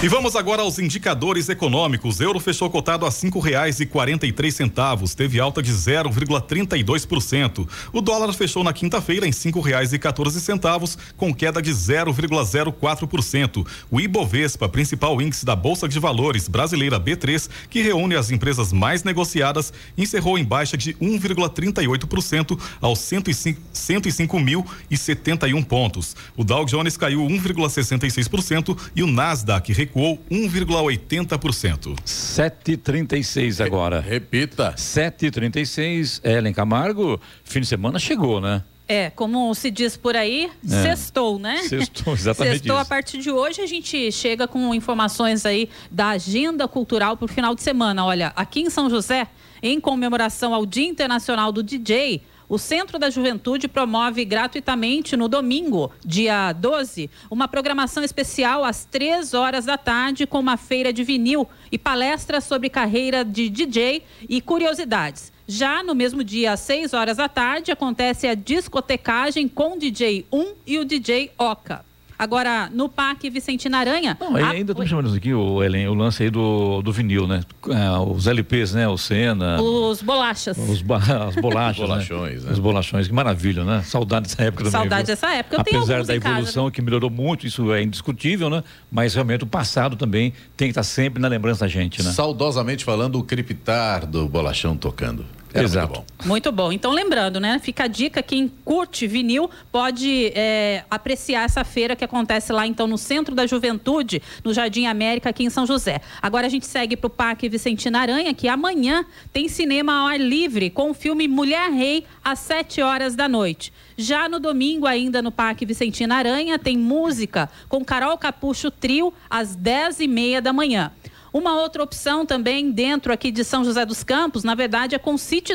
E 0.02 0.08
vamos 0.08 0.34
agora 0.34 0.62
aos 0.62 0.78
indicadores 0.78 1.50
econômicos. 1.50 2.20
Euro 2.20 2.40
fechou 2.40 2.70
cotado 2.70 3.04
a 3.04 3.10
cinco 3.10 3.38
reais 3.38 3.80
e 3.80 3.86
quarenta 3.86 4.26
e 4.26 4.32
três 4.32 4.54
centavos, 4.54 5.14
teve 5.14 5.38
alta 5.38 5.62
de 5.62 5.70
0,32%. 5.70 7.68
O 7.92 8.00
dólar 8.00 8.32
fechou 8.32 8.64
na 8.64 8.72
quinta-feira 8.72 9.28
em 9.28 9.32
cinco 9.32 9.60
reais 9.60 9.92
e 9.92 9.98
14 9.98 10.40
centavos, 10.40 10.96
com 11.18 11.34
queda 11.34 11.60
de 11.60 11.70
0,04%. 11.70 13.66
O 13.90 14.00
Ibovespa, 14.00 14.70
principal 14.70 15.20
índice 15.20 15.44
da 15.44 15.54
Bolsa 15.54 15.86
de 15.86 16.00
Valores 16.00 16.48
brasileira 16.48 16.98
B3, 16.98 17.50
que 17.68 17.82
reúne 17.82 18.16
as 18.16 18.30
empresas 18.30 18.72
mais 18.72 19.04
negociadas, 19.04 19.70
encerrou 19.98 20.38
em 20.38 20.44
baixa 20.44 20.78
de 20.78 20.94
1,38% 20.94 22.58
aos 22.80 23.00
105.071 23.00 25.62
pontos. 25.62 26.16
O 26.34 26.42
Dow 26.42 26.64
Jones 26.64 26.96
caiu 26.96 27.20
1,66% 27.20 28.78
e 28.96 29.02
o 29.02 29.06
Nasdaq 29.06 29.70
recuou 29.74 29.89
recuou 29.90 30.18
1,80%. 30.30 31.96
7,36 32.04 33.64
agora. 33.64 34.00
Repita. 34.00 34.72
7,36. 34.76 36.20
Ellen 36.24 36.52
Camargo, 36.52 37.20
fim 37.42 37.60
de 37.60 37.66
semana 37.66 37.98
chegou, 37.98 38.40
né? 38.40 38.62
É, 38.86 39.10
como 39.10 39.54
se 39.54 39.70
diz 39.70 39.96
por 39.96 40.16
aí, 40.16 40.50
é. 40.64 40.82
sextou, 40.82 41.38
né? 41.38 41.58
Sextou, 41.58 42.12
exatamente 42.14 42.54
Sextou 42.54 42.74
isso. 42.74 42.82
a 42.82 42.84
partir 42.84 43.18
de 43.18 43.30
hoje 43.30 43.60
a 43.62 43.66
gente 43.66 44.10
chega 44.10 44.48
com 44.48 44.74
informações 44.74 45.46
aí 45.46 45.68
da 45.88 46.08
agenda 46.08 46.66
cultural 46.66 47.16
para 47.16 47.24
o 47.24 47.28
final 47.28 47.54
de 47.54 47.62
semana. 47.62 48.04
Olha, 48.04 48.32
aqui 48.34 48.62
em 48.62 48.70
São 48.70 48.90
José, 48.90 49.28
em 49.62 49.80
comemoração 49.80 50.52
ao 50.52 50.66
Dia 50.66 50.88
Internacional 50.88 51.52
do 51.52 51.62
DJ, 51.62 52.22
o 52.50 52.58
Centro 52.58 52.98
da 52.98 53.08
Juventude 53.08 53.68
promove 53.68 54.24
gratuitamente 54.24 55.16
no 55.16 55.28
domingo, 55.28 55.92
dia 56.04 56.52
12, 56.52 57.08
uma 57.30 57.46
programação 57.46 58.02
especial 58.02 58.64
às 58.64 58.84
3 58.84 59.34
horas 59.34 59.66
da 59.66 59.78
tarde 59.78 60.26
com 60.26 60.40
uma 60.40 60.56
feira 60.56 60.92
de 60.92 61.04
vinil 61.04 61.46
e 61.70 61.78
palestras 61.78 62.42
sobre 62.42 62.68
carreira 62.68 63.24
de 63.24 63.48
DJ 63.48 64.02
e 64.28 64.40
curiosidades. 64.40 65.32
Já 65.46 65.84
no 65.84 65.94
mesmo 65.94 66.24
dia, 66.24 66.52
às 66.52 66.60
6 66.60 66.92
horas 66.92 67.18
da 67.18 67.28
tarde, 67.28 67.70
acontece 67.70 68.26
a 68.26 68.34
discotecagem 68.34 69.46
com 69.46 69.74
o 69.74 69.78
DJ 69.78 70.26
1 70.32 70.54
e 70.66 70.78
o 70.80 70.84
DJ 70.84 71.30
Oca. 71.38 71.88
Agora, 72.20 72.68
no 72.70 72.86
Parque 72.86 73.30
Vicentina 73.30 73.78
Aranha. 73.78 74.14
Não, 74.20 74.36
a... 74.36 74.50
ainda 74.50 74.72
estamos 74.72 74.90
chamando 74.90 75.16
aqui, 75.16 75.32
o, 75.32 75.64
Ellen, 75.64 75.88
o 75.88 75.94
lance 75.94 76.22
aí 76.22 76.28
do, 76.28 76.82
do 76.82 76.92
vinil, 76.92 77.26
né? 77.26 77.40
É, 77.66 77.98
os 77.98 78.26
LPs, 78.26 78.74
né? 78.74 78.86
O 78.86 78.98
Senna. 78.98 79.58
Os 79.58 80.02
bolachas. 80.02 80.58
Os 80.58 80.82
ba 80.82 80.98
as 80.98 81.34
bolachas. 81.36 81.80
Né? 81.80 81.86
bolachões, 81.86 82.44
né? 82.44 82.52
Os 82.52 82.58
bolachões, 82.58 83.06
que 83.08 83.14
maravilha, 83.14 83.64
né? 83.64 83.82
Saudade 83.82 84.28
dessa 84.28 84.42
época 84.42 84.64
também. 84.64 84.80
Saudade 84.80 85.06
dessa 85.06 85.30
época. 85.30 85.56
Eu 85.56 85.60
Apesar 85.60 86.04
da 86.04 86.14
evolução 86.14 86.44
casa, 86.44 86.66
né? 86.66 86.70
que 86.70 86.82
melhorou 86.82 87.08
muito, 87.08 87.46
isso 87.46 87.72
é 87.72 87.82
indiscutível, 87.82 88.50
né? 88.50 88.62
Mas 88.90 89.14
realmente 89.14 89.44
o 89.44 89.46
passado 89.46 89.96
também 89.96 90.34
tem 90.58 90.68
que 90.68 90.72
estar 90.72 90.82
sempre 90.82 91.22
na 91.22 91.28
lembrança 91.28 91.60
da 91.60 91.68
gente, 91.68 92.02
né? 92.02 92.12
Saudosamente 92.12 92.84
falando, 92.84 93.18
o 93.18 93.24
crepitar 93.24 94.06
do 94.06 94.28
bolachão 94.28 94.76
tocando. 94.76 95.24
Era 95.52 95.64
Exato. 95.64 95.92
Muito 95.92 96.06
bom. 96.22 96.28
muito 96.28 96.52
bom. 96.52 96.72
Então, 96.72 96.92
lembrando, 96.92 97.40
né? 97.40 97.58
Fica 97.58 97.84
a 97.84 97.86
dica: 97.86 98.22
quem 98.22 98.48
curte 98.64 99.06
vinil 99.06 99.50
pode 99.72 100.32
é, 100.34 100.84
apreciar 100.90 101.44
essa 101.44 101.64
feira 101.64 101.96
que 101.96 102.04
acontece 102.04 102.52
lá, 102.52 102.66
então, 102.66 102.86
no 102.86 102.96
Centro 102.96 103.34
da 103.34 103.46
Juventude, 103.46 104.22
no 104.44 104.52
Jardim 104.52 104.86
América, 104.86 105.30
aqui 105.30 105.44
em 105.44 105.50
São 105.50 105.66
José. 105.66 106.00
Agora 106.22 106.46
a 106.46 106.50
gente 106.50 106.66
segue 106.66 106.96
para 106.96 107.06
o 107.06 107.10
Parque 107.10 107.48
Vicentina 107.48 108.00
Aranha, 108.00 108.32
que 108.32 108.48
amanhã 108.48 109.04
tem 109.32 109.48
cinema 109.48 109.92
ao 109.92 110.06
ar 110.06 110.20
livre 110.20 110.70
com 110.70 110.90
o 110.90 110.94
filme 110.94 111.26
Mulher 111.26 111.70
Rei, 111.70 112.04
às 112.22 112.38
7 112.40 112.80
horas 112.82 113.14
da 113.14 113.28
noite. 113.28 113.72
Já 113.96 114.28
no 114.28 114.40
domingo, 114.40 114.86
ainda 114.86 115.20
no 115.20 115.30
Parque 115.30 115.66
Vicentina 115.66 116.16
Aranha, 116.16 116.58
tem 116.58 116.78
música 116.78 117.50
com 117.68 117.84
Carol 117.84 118.16
Capucho 118.16 118.70
Trio, 118.70 119.12
às 119.28 119.54
10 119.54 120.00
e 120.00 120.08
meia 120.08 120.40
da 120.40 120.52
manhã. 120.52 120.90
Uma 121.32 121.60
outra 121.60 121.82
opção 121.82 122.26
também 122.26 122.70
dentro 122.70 123.12
aqui 123.12 123.30
de 123.30 123.44
São 123.44 123.64
José 123.64 123.86
dos 123.86 124.02
Campos, 124.02 124.42
na 124.42 124.54
verdade, 124.54 124.94
é 124.94 124.98
com 124.98 125.16
City. 125.16 125.50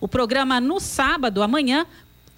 O 0.00 0.08
programa 0.08 0.60
no 0.60 0.80
sábado, 0.80 1.42
amanhã, 1.42 1.86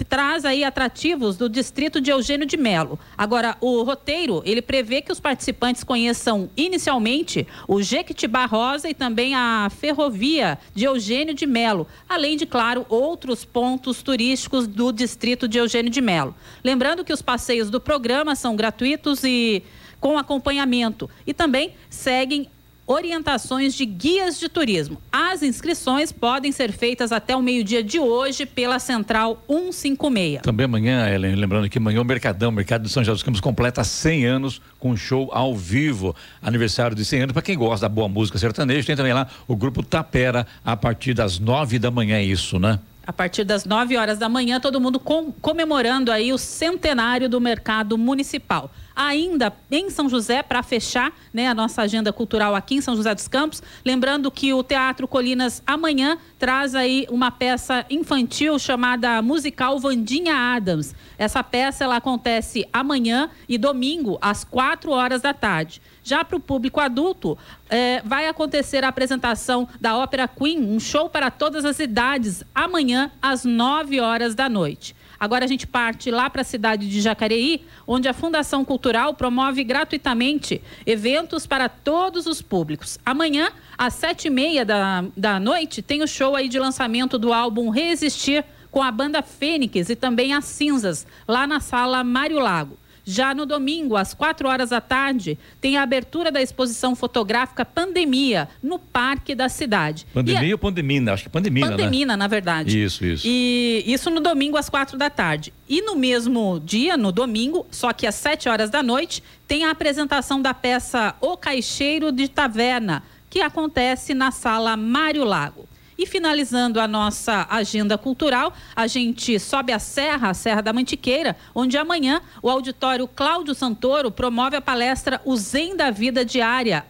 traz 0.05 0.45
aí 0.45 0.65
atrativos 0.65 1.37
do 1.37 1.49
distrito 1.49 2.01
de 2.01 2.11
Eugênio 2.11 2.47
de 2.47 2.57
Melo. 2.57 2.99
Agora, 3.17 3.57
o 3.61 3.83
roteiro, 3.83 4.43
ele 4.45 4.63
prevê 4.63 5.01
que 5.03 5.13
os 5.13 5.21
participantes 5.21 5.83
conheçam 5.85 6.49
inicialmente 6.57 7.47
o 7.67 7.83
Jequitibá 7.83 8.47
Rosa 8.47 8.89
e 8.89 8.95
também 8.95 9.35
a 9.35 9.69
ferrovia 9.71 10.59
de 10.75 10.85
Eugênio 10.85 11.35
de 11.35 11.47
Melo, 11.47 11.87
além 12.09 12.37
de, 12.37 12.47
claro, 12.47 12.87
outros 12.89 13.45
pontos 13.45 14.03
turísticos 14.03 14.67
do 14.67 14.93
distrito 14.93 15.49
de 15.49 15.59
Eugênio 15.59 15.91
de 15.91 16.01
Melo. 16.01 16.35
Lembrando 16.63 17.05
que 17.05 17.13
os 17.13 17.23
passeios 17.23 17.71
do 17.71 17.81
programa 17.81 18.35
são 18.35 18.57
gratuitos 18.57 19.25
e 19.25 19.63
com 20.01 20.17
acompanhamento 20.17 21.11
e 21.27 21.35
também 21.35 21.75
seguem 21.91 22.49
orientações 22.89 23.75
de 23.75 23.85
guias 23.85 24.41
de 24.41 24.49
turismo. 24.49 25.01
As 25.13 25.43
inscrições 25.43 26.11
podem 26.11 26.51
ser 26.51 26.73
feitas 26.73 27.13
até 27.13 27.37
o 27.37 27.43
meio-dia 27.43 27.85
de 27.85 28.01
hoje 28.01 28.47
pela 28.47 28.79
Central 28.79 29.45
156. 29.47 30.41
Também 30.43 30.65
amanhã, 30.65 31.07
Ellen, 31.07 31.35
lembrando 31.35 31.69
que 31.69 31.77
amanhã 31.77 32.01
o 32.01 32.05
Mercadão, 32.05 32.49
o 32.49 32.53
Mercado 32.53 32.85
de 32.85 32.89
São 32.89 33.05
José 33.05 33.13
dos 33.13 33.23
Campos, 33.23 33.43
completa 33.43 33.85
100 33.85 34.25
anos 34.25 34.63
com 34.79 34.97
show 34.97 35.29
ao 35.33 35.55
vivo. 35.55 36.17
Aniversário 36.41 36.97
de 36.97 37.05
100 37.05 37.21
anos. 37.21 37.33
Para 37.35 37.43
quem 37.43 37.59
gosta 37.59 37.87
da 37.87 37.95
boa 37.95 38.09
música 38.09 38.39
sertaneja, 38.39 38.87
tem 38.87 38.97
também 38.97 39.13
lá 39.13 39.29
o 39.47 39.55
grupo 39.55 39.83
Tapera 39.83 40.47
a 40.65 40.75
partir 40.75 41.13
das 41.13 41.39
9 41.39 41.79
da 41.79 41.91
manhã, 41.91 42.17
é 42.17 42.25
isso, 42.25 42.59
né? 42.59 42.81
a 43.07 43.13
partir 43.13 43.43
das 43.43 43.65
9 43.65 43.97
horas 43.97 44.19
da 44.19 44.29
manhã, 44.29 44.61
todo 44.61 44.79
mundo 44.79 45.01
com, 45.01 45.33
comemorando 45.33 46.13
aí 46.13 46.31
o 46.31 46.37
centenário 46.37 47.27
do 47.27 47.41
mercado 47.41 47.97
municipal 47.97 48.71
ainda 48.99 49.53
em 49.71 49.89
São 49.91 50.09
José 50.09 50.43
para 50.43 50.61
fechar 50.61 51.13
né, 51.33 51.47
a 51.47 51.55
nossa 51.55 51.83
agenda 51.83 52.13
cultural 52.13 52.57
aqui 52.57 52.75
em 52.75 52.81
São 52.81 52.97
José 52.97 53.15
dos 53.15 53.29
Campos. 53.29 53.63
Lembrando 53.85 54.29
que 54.29 54.53
o 54.53 54.65
Teatro 54.65 55.07
Colinas 55.07 55.63
amanhã 55.65 56.19
traz 56.37 56.75
aí 56.75 57.07
uma 57.09 57.31
peça 57.31 57.87
infantil 57.89 58.59
chamada 58.59 59.23
Musical 59.23 59.79
Vandinha 59.79 60.35
Adams. 60.35 60.97
Essa 61.17 61.45
peça 61.45 61.85
ela 61.85 61.97
acontece 61.97 62.67
amanhã 62.73 63.31
e 63.49 63.57
domingo 63.57 64.19
às 64.21 64.43
quatro 64.43 64.91
horas 64.91 65.23
da 65.23 65.33
tarde. 65.33 65.81
Já 66.03 66.25
para 66.25 66.37
o 66.37 66.41
público 66.41 66.81
adulto, 66.81 67.39
eh, 67.71 68.03
vai 68.05 68.27
acontecer 68.27 68.83
a 68.83 68.89
apresentação 68.89 69.69
da 69.81 69.97
Ópera 69.97 70.27
Queen, 70.27 70.59
um 70.59 70.81
show 70.81 71.09
para 71.09 71.31
todas 71.31 71.65
as 71.65 71.79
idades, 71.79 72.43
amanhã 72.53 73.13
às 73.23 73.45
nove 73.45 74.01
horas 74.01 74.35
da 74.35 74.49
noite. 74.49 74.97
Agora 75.19 75.45
a 75.45 75.49
gente 75.49 75.67
parte 75.67 76.11
lá 76.11 76.31
para 76.31 76.43
a 76.43 76.45
cidade 76.45 76.89
de 76.89 77.01
Jacareí, 77.01 77.65
onde 77.87 78.07
a 78.07 78.13
Fundação 78.13 78.65
Cultural 78.65 79.15
promove 79.15 79.65
gratuitamente 79.65 80.63
eventos 80.87 81.47
para 81.47 81.69
todos 81.69 82.27
os 82.27 82.41
públicos. 82.41 82.99
Amanhã, 83.05 83.51
às 83.77 83.95
sete 83.95 84.29
e 84.29 84.31
meia 84.31 84.65
da, 84.65 85.05
da 85.17 85.41
noite, 85.41 85.83
tem 85.83 86.03
o 86.03 86.07
show 86.07 86.37
aí 86.37 86.49
de 86.49 86.59
lançamento 86.59 87.19
do 87.19 87.33
álbum 87.33 87.69
Resistir 87.69 88.45
com 88.71 88.83
a 88.83 88.91
banda 88.91 89.23
Fênix 89.23 89.89
e 89.89 89.97
também 89.97 90.35
as 90.35 90.45
Cinzas, 90.45 91.07
lá 91.27 91.47
na 91.47 91.59
sala 91.59 92.05
Mário 92.05 92.39
Lago. 92.39 92.79
Já 93.11 93.33
no 93.33 93.47
domingo, 93.47 93.97
às 93.97 94.13
quatro 94.13 94.47
horas 94.47 94.69
da 94.69 94.83
tarde, 94.83 95.39
tem 95.63 95.79
a 95.79 95.83
abertura 95.83 96.31
da 96.31 96.43
exposição 96.43 96.95
fotográfica 96.95 97.65
Pandemia, 97.65 98.47
no 98.63 98.79
Parque 98.79 99.35
da 99.35 99.49
Cidade. 99.49 100.07
Pandemia 100.13 100.55
ou 100.55 100.59
Pandemina? 100.59 101.15
Acho 101.15 101.23
que 101.23 101.31
Pandemina, 101.31 101.71
Pandemina, 101.71 102.13
né? 102.13 102.17
na 102.19 102.27
verdade. 102.27 102.85
Isso, 102.85 103.07
isso. 103.07 103.27
E 103.27 103.83
isso 103.87 104.11
no 104.11 104.21
domingo, 104.21 104.59
às 104.59 104.69
quatro 104.69 104.99
da 104.99 105.09
tarde. 105.09 105.55
E 105.67 105.81
no 105.81 105.97
mesmo 105.97 106.61
dia, 106.63 106.99
no 106.99 107.11
domingo, 107.11 107.67
só 107.71 107.95
que 107.95 108.07
às 108.07 108.15
sete 108.15 108.47
horas 108.47 108.69
da 108.69 108.83
noite, 108.83 109.23
tem 109.47 109.65
a 109.65 109.71
apresentação 109.71 110.43
da 110.43 110.53
peça 110.53 111.15
O 111.19 111.35
Caixeiro 111.35 112.13
de 112.13 112.29
Taverna, 112.29 113.03
que 113.31 113.41
acontece 113.41 114.13
na 114.13 114.31
sala 114.31 114.77
Mário 114.77 115.25
Lago. 115.25 115.67
E 115.99 116.07
finalizando 116.07 116.79
a 116.79 116.87
nossa 116.87 117.45
agenda 117.51 117.99
cultural, 117.99 118.53
a 118.77 118.87
gente 118.87 119.37
sobe 119.41 119.73
a 119.73 119.81
Serra, 119.81 120.31
a 120.31 120.35
Serra 120.35 120.63
da 120.63 120.73
Mantiqueira, 120.73 121.37
onde 121.53 121.77
amanhã 121.77 122.23
o 122.41 122.49
auditório 122.49 123.09
Cláudio 123.09 123.53
Santoro 123.53 124.09
promove 124.09 124.55
a 124.55 124.61
palestra 124.61 125.21
O 125.25 125.37
Zen 125.37 125.75
da 125.75 125.91
Vida 125.91 126.25
Diária, 126.25 126.87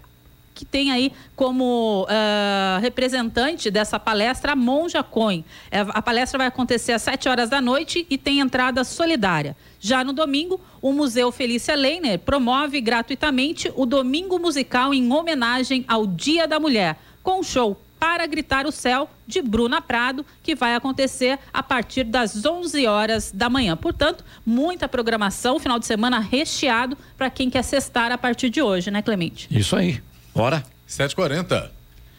que 0.55 0.63
tem 0.63 0.91
aí 0.93 1.11
como 1.35 2.03
uh, 2.03 2.81
representante 2.83 3.71
dessa 3.71 3.99
palestra 3.99 4.53
a 4.53 4.57
Monja 4.57 5.03
Coin. 5.03 5.43
É, 5.71 5.81
a 5.89 6.03
palestra 6.03 6.37
vai 6.37 6.49
acontecer 6.49 6.93
às 6.93 7.01
7 7.01 7.31
horas 7.31 7.49
da 7.49 7.63
noite 7.63 8.07
e 8.11 8.19
tem 8.19 8.41
entrada 8.41 8.85
solidária. 8.85 9.57
Já 9.81 10.05
no 10.05 10.13
domingo, 10.13 10.61
o 10.83 10.93
Museu 10.93 11.33
Felícia 11.33 11.75
Leiner 11.75 12.19
promove 12.19 12.79
gratuitamente 12.83 13.73
o 13.75 13.87
Domingo 13.87 14.39
Musical 14.39 14.93
em 14.93 15.11
homenagem 15.11 15.83
ao 15.89 16.07
Dia 16.07 16.47
da 16.47 16.61
Mulher, 16.61 16.99
com 17.23 17.43
show 17.43 17.88
para 17.99 18.27
gritar 18.27 18.67
o 18.67 18.73
céu 18.73 19.09
de 19.27 19.43
Bruna 19.43 19.81
Prado, 19.81 20.25
que 20.43 20.55
vai 20.55 20.75
acontecer 20.75 21.39
a 21.53 21.63
partir 21.63 22.05
das 22.05 22.45
11 22.45 22.87
horas 22.87 23.33
da 23.33 23.51
manhã. 23.51 23.77
Portanto, 23.77 24.25
muita 24.45 24.89
programação, 24.89 25.59
final 25.59 25.79
de 25.79 25.87
semana 25.87 26.19
recheado 26.19 26.97
para 27.17 27.31
quem 27.31 27.51
quer 27.51 27.63
cestar 27.63 28.13
a 28.13 28.19
partir 28.19 28.51
de 28.51 28.63
hoje, 28.63 28.91
né, 28.91 29.03
Clemente? 29.03 29.49
Isso 29.51 29.77
aí. 29.77 30.01
Bora. 30.35 30.65
7h40. 30.89 31.78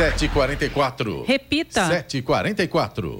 Sete 0.00 0.30
quarenta 0.30 0.64
e 0.64 0.70
quatro. 0.70 1.24
Repita. 1.26 1.86
Sete 1.86 2.22
quarenta 2.22 2.62
e 2.62 2.68
quatro. 2.68 3.18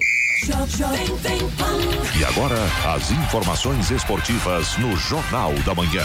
E 2.19 2.25
agora, 2.25 2.57
as 2.95 3.11
informações 3.11 3.91
esportivas 3.91 4.75
no 4.77 4.97
Jornal 4.97 5.53
da 5.63 5.75
Manhã. 5.75 6.03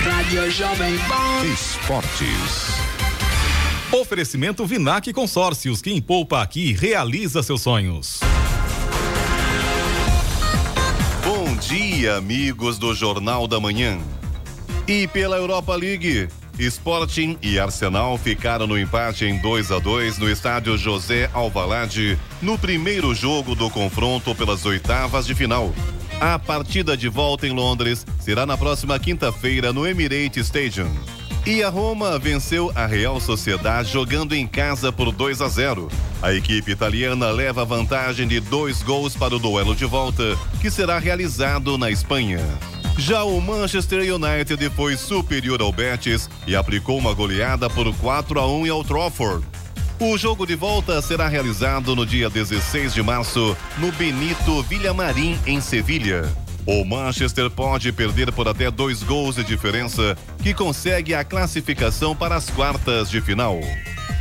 Rádio 0.00 0.50
Jovem 0.50 0.98
Pan. 1.06 1.46
Esportes. 1.46 2.72
Oferecimento 3.92 4.66
Vinac 4.66 5.12
Consórcios. 5.12 5.80
Quem 5.80 6.02
poupa 6.02 6.42
aqui 6.42 6.72
realiza 6.72 7.40
seus 7.40 7.62
sonhos. 7.62 8.18
dia, 11.60 12.16
amigos 12.16 12.78
do 12.78 12.92
Jornal 12.92 13.46
da 13.46 13.60
Manhã. 13.60 14.00
E 14.88 15.06
pela 15.06 15.36
Europa 15.36 15.76
League, 15.76 16.28
Sporting 16.58 17.38
e 17.42 17.58
Arsenal 17.58 18.16
ficaram 18.18 18.66
no 18.66 18.78
empate 18.78 19.24
em 19.24 19.38
2 19.38 19.72
a 19.72 19.78
2 19.78 20.18
no 20.18 20.30
estádio 20.30 20.76
José 20.76 21.30
Alvalade, 21.32 22.18
no 22.40 22.58
primeiro 22.58 23.14
jogo 23.14 23.54
do 23.54 23.70
confronto 23.70 24.34
pelas 24.34 24.64
oitavas 24.64 25.26
de 25.26 25.34
final. 25.34 25.72
A 26.20 26.38
partida 26.38 26.96
de 26.96 27.08
volta 27.08 27.46
em 27.46 27.52
Londres 27.52 28.06
será 28.20 28.46
na 28.46 28.56
próxima 28.56 28.98
quinta-feira 28.98 29.72
no 29.72 29.86
Emirates 29.86 30.46
Stadium. 30.46 30.90
E 31.44 31.60
a 31.64 31.68
Roma 31.68 32.16
venceu 32.20 32.70
a 32.72 32.86
Real 32.86 33.18
Sociedade 33.20 33.90
jogando 33.90 34.32
em 34.32 34.46
casa 34.46 34.92
por 34.92 35.10
2 35.10 35.40
a 35.40 35.48
0. 35.48 35.88
A 36.22 36.32
equipe 36.32 36.70
italiana 36.70 37.30
leva 37.32 37.64
vantagem 37.64 38.28
de 38.28 38.38
dois 38.38 38.80
gols 38.80 39.16
para 39.16 39.34
o 39.34 39.40
duelo 39.40 39.74
de 39.74 39.84
volta, 39.84 40.38
que 40.60 40.70
será 40.70 41.00
realizado 41.00 41.76
na 41.76 41.90
Espanha. 41.90 42.38
Já 42.98 43.24
o 43.24 43.40
Manchester 43.40 44.00
United 44.00 44.70
foi 44.70 44.96
superior 44.96 45.60
ao 45.60 45.72
Betis 45.72 46.28
e 46.46 46.54
aplicou 46.54 46.98
uma 46.98 47.14
goleada 47.14 47.68
por 47.68 47.92
4 47.96 48.38
a 48.38 48.46
1 48.46 48.66
em 48.66 48.70
Old 48.70 48.88
Trafford. 48.88 49.44
O 49.98 50.16
jogo 50.18 50.46
de 50.46 50.54
volta 50.54 51.00
será 51.00 51.28
realizado 51.28 51.96
no 51.96 52.04
dia 52.04 52.28
16 52.28 52.92
de 52.92 53.02
março 53.02 53.56
no 53.78 53.90
Benito 53.92 54.62
Villamarim, 54.64 55.38
em 55.46 55.60
Sevilha. 55.60 56.30
O 56.66 56.84
Manchester 56.84 57.50
pode 57.50 57.90
perder 57.92 58.30
por 58.30 58.46
até 58.46 58.70
dois 58.70 59.02
gols 59.02 59.36
de 59.36 59.44
diferença, 59.44 60.16
que 60.42 60.54
consegue 60.54 61.14
a 61.14 61.24
classificação 61.24 62.14
para 62.14 62.36
as 62.36 62.50
quartas 62.50 63.10
de 63.10 63.20
final. 63.20 63.58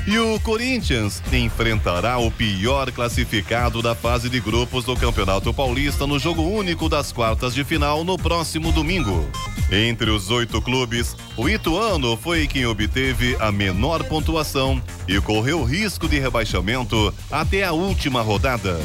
E 0.07 0.17
o 0.17 0.39
Corinthians 0.39 1.21
enfrentará 1.31 2.17
o 2.17 2.31
pior 2.31 2.91
classificado 2.91 3.83
da 3.83 3.93
fase 3.93 4.29
de 4.29 4.39
grupos 4.39 4.83
do 4.83 4.95
Campeonato 4.95 5.53
Paulista 5.53 6.07
no 6.07 6.17
jogo 6.17 6.41
único 6.41 6.89
das 6.89 7.11
quartas 7.11 7.53
de 7.53 7.63
final 7.63 8.03
no 8.03 8.17
próximo 8.17 8.71
domingo. 8.71 9.29
Entre 9.71 10.09
os 10.09 10.31
oito 10.31 10.59
clubes, 10.59 11.15
o 11.37 11.47
Ituano 11.47 12.17
foi 12.17 12.47
quem 12.47 12.65
obteve 12.65 13.37
a 13.39 13.51
menor 13.51 14.03
pontuação 14.03 14.81
e 15.07 15.21
correu 15.21 15.63
risco 15.63 16.07
de 16.07 16.17
rebaixamento 16.19 17.13
até 17.29 17.63
a 17.63 17.71
última 17.71 18.21
rodada. 18.23 18.79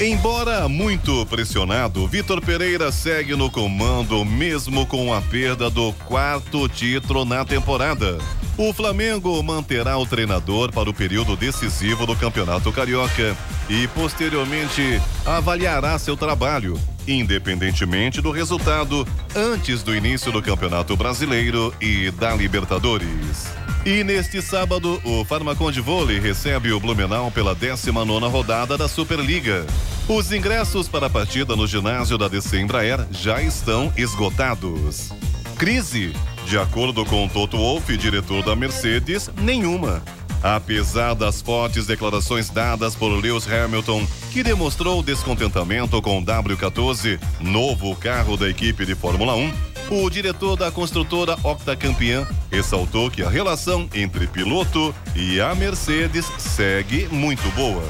Embora 0.00 0.66
muito 0.66 1.26
pressionado, 1.26 2.06
Vitor 2.06 2.40
Pereira 2.40 2.90
segue 2.90 3.36
no 3.36 3.50
comando 3.50 4.24
mesmo 4.24 4.86
com 4.86 5.12
a 5.12 5.20
perda 5.20 5.68
do 5.68 5.92
quarto 5.92 6.66
título 6.70 7.26
na 7.26 7.44
temporada. 7.44 8.16
O 8.56 8.72
Flamengo 8.72 9.42
manterá 9.42 9.98
o 9.98 10.06
treinador 10.06 10.72
para 10.72 10.88
o 10.88 10.94
período 10.94 11.36
decisivo 11.36 12.06
do 12.06 12.16
Campeonato 12.16 12.72
Carioca 12.72 13.36
e 13.68 13.86
posteriormente 13.88 14.98
avaliará 15.26 15.98
seu 15.98 16.16
trabalho, 16.16 16.80
independentemente 17.06 18.22
do 18.22 18.30
resultado, 18.30 19.06
antes 19.36 19.82
do 19.82 19.94
início 19.94 20.32
do 20.32 20.40
Campeonato 20.40 20.96
Brasileiro 20.96 21.74
e 21.78 22.10
da 22.10 22.34
Libertadores. 22.34 23.59
E 23.84 24.04
neste 24.04 24.42
sábado, 24.42 25.00
o 25.04 25.24
Farmacon 25.24 25.72
de 25.72 25.80
Vôlei 25.80 26.20
recebe 26.20 26.70
o 26.70 26.78
Blumenau 26.78 27.30
pela 27.30 27.54
19 27.54 28.26
rodada 28.28 28.76
da 28.76 28.86
Superliga. 28.86 29.66
Os 30.06 30.30
ingressos 30.32 30.86
para 30.86 31.06
a 31.06 31.10
partida 31.10 31.56
no 31.56 31.66
ginásio 31.66 32.18
da 32.18 32.28
DC 32.28 32.60
Embraer 32.60 33.06
já 33.10 33.40
estão 33.40 33.90
esgotados. 33.96 35.10
Crise. 35.56 36.12
De 36.46 36.58
acordo 36.58 37.04
com 37.06 37.28
Toto 37.28 37.56
Wolff, 37.56 37.96
diretor 37.96 38.42
da 38.42 38.54
Mercedes, 38.54 39.30
nenhuma. 39.40 40.02
Apesar 40.42 41.14
das 41.14 41.40
fortes 41.40 41.86
declarações 41.86 42.50
dadas 42.50 42.94
por 42.94 43.08
Lewis 43.08 43.46
Hamilton, 43.46 44.06
que 44.32 44.42
demonstrou 44.42 45.02
descontentamento 45.02 46.00
com 46.02 46.18
o 46.18 46.24
W14, 46.24 47.20
novo 47.40 47.94
carro 47.96 48.36
da 48.36 48.48
equipe 48.48 48.84
de 48.84 48.94
Fórmula 48.94 49.34
1, 49.34 49.52
o 49.90 50.08
diretor 50.08 50.56
da 50.56 50.70
construtora 50.70 51.36
octacampeã 51.42 52.26
ressaltou 52.50 53.10
que 53.10 53.24
a 53.24 53.28
relação 53.28 53.88
entre 53.92 54.28
piloto 54.28 54.94
e 55.16 55.40
a 55.40 55.52
Mercedes 55.54 56.26
segue 56.38 57.08
muito 57.10 57.42
boa. 57.56 57.82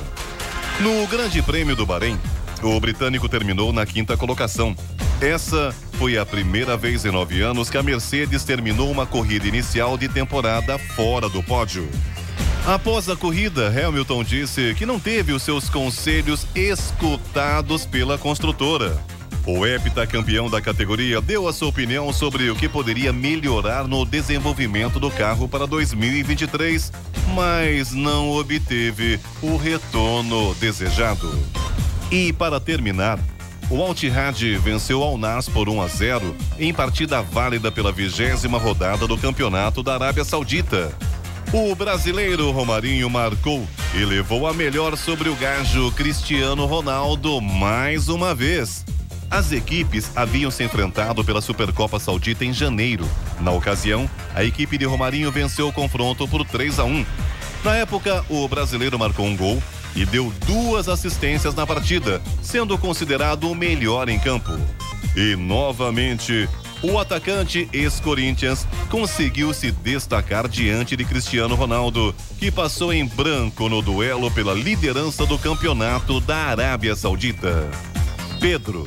No 0.80 1.06
Grande 1.06 1.42
Prêmio 1.42 1.76
do 1.76 1.84
Bahrein, 1.84 2.18
o 2.62 2.80
britânico 2.80 3.28
terminou 3.28 3.70
na 3.70 3.84
quinta 3.84 4.16
colocação. 4.16 4.74
Essa 5.20 5.74
foi 5.92 6.16
a 6.16 6.24
primeira 6.24 6.74
vez 6.74 7.04
em 7.04 7.10
nove 7.10 7.42
anos 7.42 7.68
que 7.68 7.76
a 7.76 7.82
Mercedes 7.82 8.44
terminou 8.44 8.90
uma 8.90 9.04
corrida 9.04 9.46
inicial 9.46 9.98
de 9.98 10.08
temporada 10.08 10.78
fora 10.78 11.28
do 11.28 11.42
pódio. 11.42 11.86
Após 12.66 13.10
a 13.10 13.16
corrida, 13.16 13.68
Hamilton 13.68 14.24
disse 14.24 14.74
que 14.74 14.86
não 14.86 14.98
teve 14.98 15.32
os 15.32 15.42
seus 15.42 15.68
conselhos 15.68 16.46
escutados 16.54 17.84
pela 17.84 18.16
construtora. 18.16 18.98
O 19.52 19.66
heptacampeão 19.66 20.48
da 20.48 20.60
categoria 20.60 21.20
deu 21.20 21.48
a 21.48 21.52
sua 21.52 21.68
opinião 21.68 22.12
sobre 22.12 22.48
o 22.50 22.54
que 22.54 22.68
poderia 22.68 23.12
melhorar 23.12 23.88
no 23.88 24.04
desenvolvimento 24.06 25.00
do 25.00 25.10
carro 25.10 25.48
para 25.48 25.66
2023, 25.66 26.92
mas 27.34 27.90
não 27.90 28.30
obteve 28.30 29.18
o 29.42 29.56
retorno 29.56 30.54
desejado. 30.54 31.36
E 32.12 32.32
para 32.32 32.60
terminar, 32.60 33.18
o 33.68 33.82
Altihad 33.82 34.40
venceu 34.58 35.02
Al 35.02 35.18
Nas 35.18 35.48
por 35.48 35.68
1 35.68 35.82
a 35.82 35.88
0 35.88 36.36
em 36.56 36.72
partida 36.72 37.20
válida 37.20 37.72
pela 37.72 37.90
vigésima 37.90 38.56
rodada 38.56 39.04
do 39.08 39.18
Campeonato 39.18 39.82
da 39.82 39.94
Arábia 39.94 40.22
Saudita. 40.22 40.96
O 41.52 41.74
brasileiro 41.74 42.52
Romarinho 42.52 43.10
marcou 43.10 43.66
e 43.96 44.04
levou 44.04 44.46
a 44.46 44.54
melhor 44.54 44.96
sobre 44.96 45.28
o 45.28 45.34
gajo 45.34 45.90
Cristiano 45.90 46.66
Ronaldo 46.66 47.40
mais 47.40 48.08
uma 48.08 48.32
vez. 48.32 48.84
As 49.30 49.52
equipes 49.52 50.10
haviam 50.16 50.50
se 50.50 50.64
enfrentado 50.64 51.24
pela 51.24 51.40
Supercopa 51.40 52.00
Saudita 52.00 52.44
em 52.44 52.52
janeiro. 52.52 53.08
Na 53.40 53.52
ocasião, 53.52 54.10
a 54.34 54.42
equipe 54.42 54.76
de 54.76 54.84
Romarinho 54.84 55.30
venceu 55.30 55.68
o 55.68 55.72
confronto 55.72 56.26
por 56.26 56.44
3 56.44 56.80
a 56.80 56.84
1. 56.84 57.06
Na 57.62 57.76
época, 57.76 58.24
o 58.28 58.48
brasileiro 58.48 58.98
marcou 58.98 59.24
um 59.24 59.36
gol 59.36 59.62
e 59.94 60.04
deu 60.04 60.32
duas 60.46 60.88
assistências 60.88 61.54
na 61.54 61.64
partida, 61.64 62.20
sendo 62.42 62.76
considerado 62.76 63.48
o 63.48 63.54
melhor 63.54 64.08
em 64.08 64.18
campo. 64.18 64.52
E 65.14 65.36
novamente, 65.36 66.48
o 66.82 66.98
atacante 66.98 67.68
ex-Corinthians 67.72 68.66
conseguiu 68.90 69.54
se 69.54 69.70
destacar 69.70 70.48
diante 70.48 70.96
de 70.96 71.04
Cristiano 71.04 71.54
Ronaldo, 71.54 72.12
que 72.36 72.50
passou 72.50 72.92
em 72.92 73.06
branco 73.06 73.68
no 73.68 73.80
duelo 73.80 74.28
pela 74.28 74.54
liderança 74.54 75.24
do 75.24 75.38
campeonato 75.38 76.20
da 76.20 76.36
Arábia 76.36 76.96
Saudita. 76.96 77.70
Pedro 78.40 78.86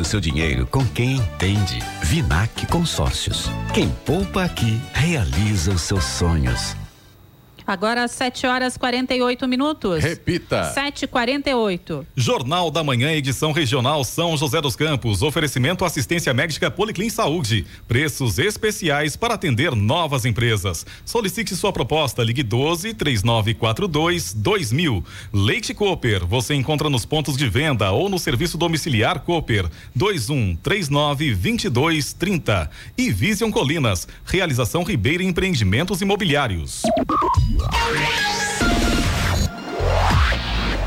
o 0.01 0.05
seu 0.05 0.19
dinheiro 0.19 0.65
com 0.67 0.85
quem 0.87 1.17
entende. 1.17 1.79
Vinac 2.03 2.65
Consórcios. 2.67 3.49
Quem 3.73 3.89
poupa 4.05 4.43
aqui 4.43 4.81
realiza 4.93 5.71
os 5.71 5.81
seus 5.81 6.03
sonhos. 6.03 6.80
Agora 7.71 8.05
7 8.05 8.45
horas 8.47 8.75
48 8.75 9.47
minutos. 9.47 10.03
Repita. 10.03 10.73
7h48. 10.75 12.05
Jornal 12.17 12.69
da 12.69 12.83
Manhã, 12.83 13.13
edição 13.13 13.53
regional 13.53 14.03
São 14.03 14.35
José 14.35 14.59
dos 14.59 14.75
Campos. 14.75 15.21
Oferecimento 15.21 15.85
assistência 15.85 16.33
médica 16.33 16.69
Policlin 16.69 17.09
Saúde. 17.09 17.65
Preços 17.87 18.39
especiais 18.39 19.15
para 19.15 19.35
atender 19.35 19.73
novas 19.73 20.25
empresas. 20.25 20.85
Solicite 21.05 21.55
sua 21.55 21.71
proposta. 21.71 22.21
Ligue 22.21 22.43
12 22.43 22.93
3942 22.93 24.33
2000. 24.33 25.05
Leite 25.31 25.73
Cooper. 25.73 26.25
Você 26.25 26.53
encontra 26.53 26.89
nos 26.89 27.05
pontos 27.05 27.37
de 27.37 27.47
venda 27.47 27.89
ou 27.91 28.09
no 28.09 28.19
serviço 28.19 28.57
domiciliar 28.57 29.21
Cooper. 29.21 29.69
21 29.95 30.57
39 30.57 31.33
22 31.33 32.11
30. 32.11 32.69
E 32.97 33.09
Vision 33.13 33.49
Colinas. 33.49 34.09
Realização 34.25 34.83
Ribeira 34.83 35.23
Empreendimentos 35.23 36.01
Imobiliários. 36.01 36.81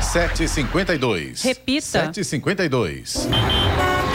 Sete 0.01 0.43
e 0.43 0.47
cinquenta 0.47 0.93
e 0.93 0.97
dois. 0.97 1.41
Repita. 1.43 1.85
Sete 1.85 2.21
e 2.21 2.23
cinquenta 2.23 2.63
e 2.63 2.69
dois. 2.69 3.27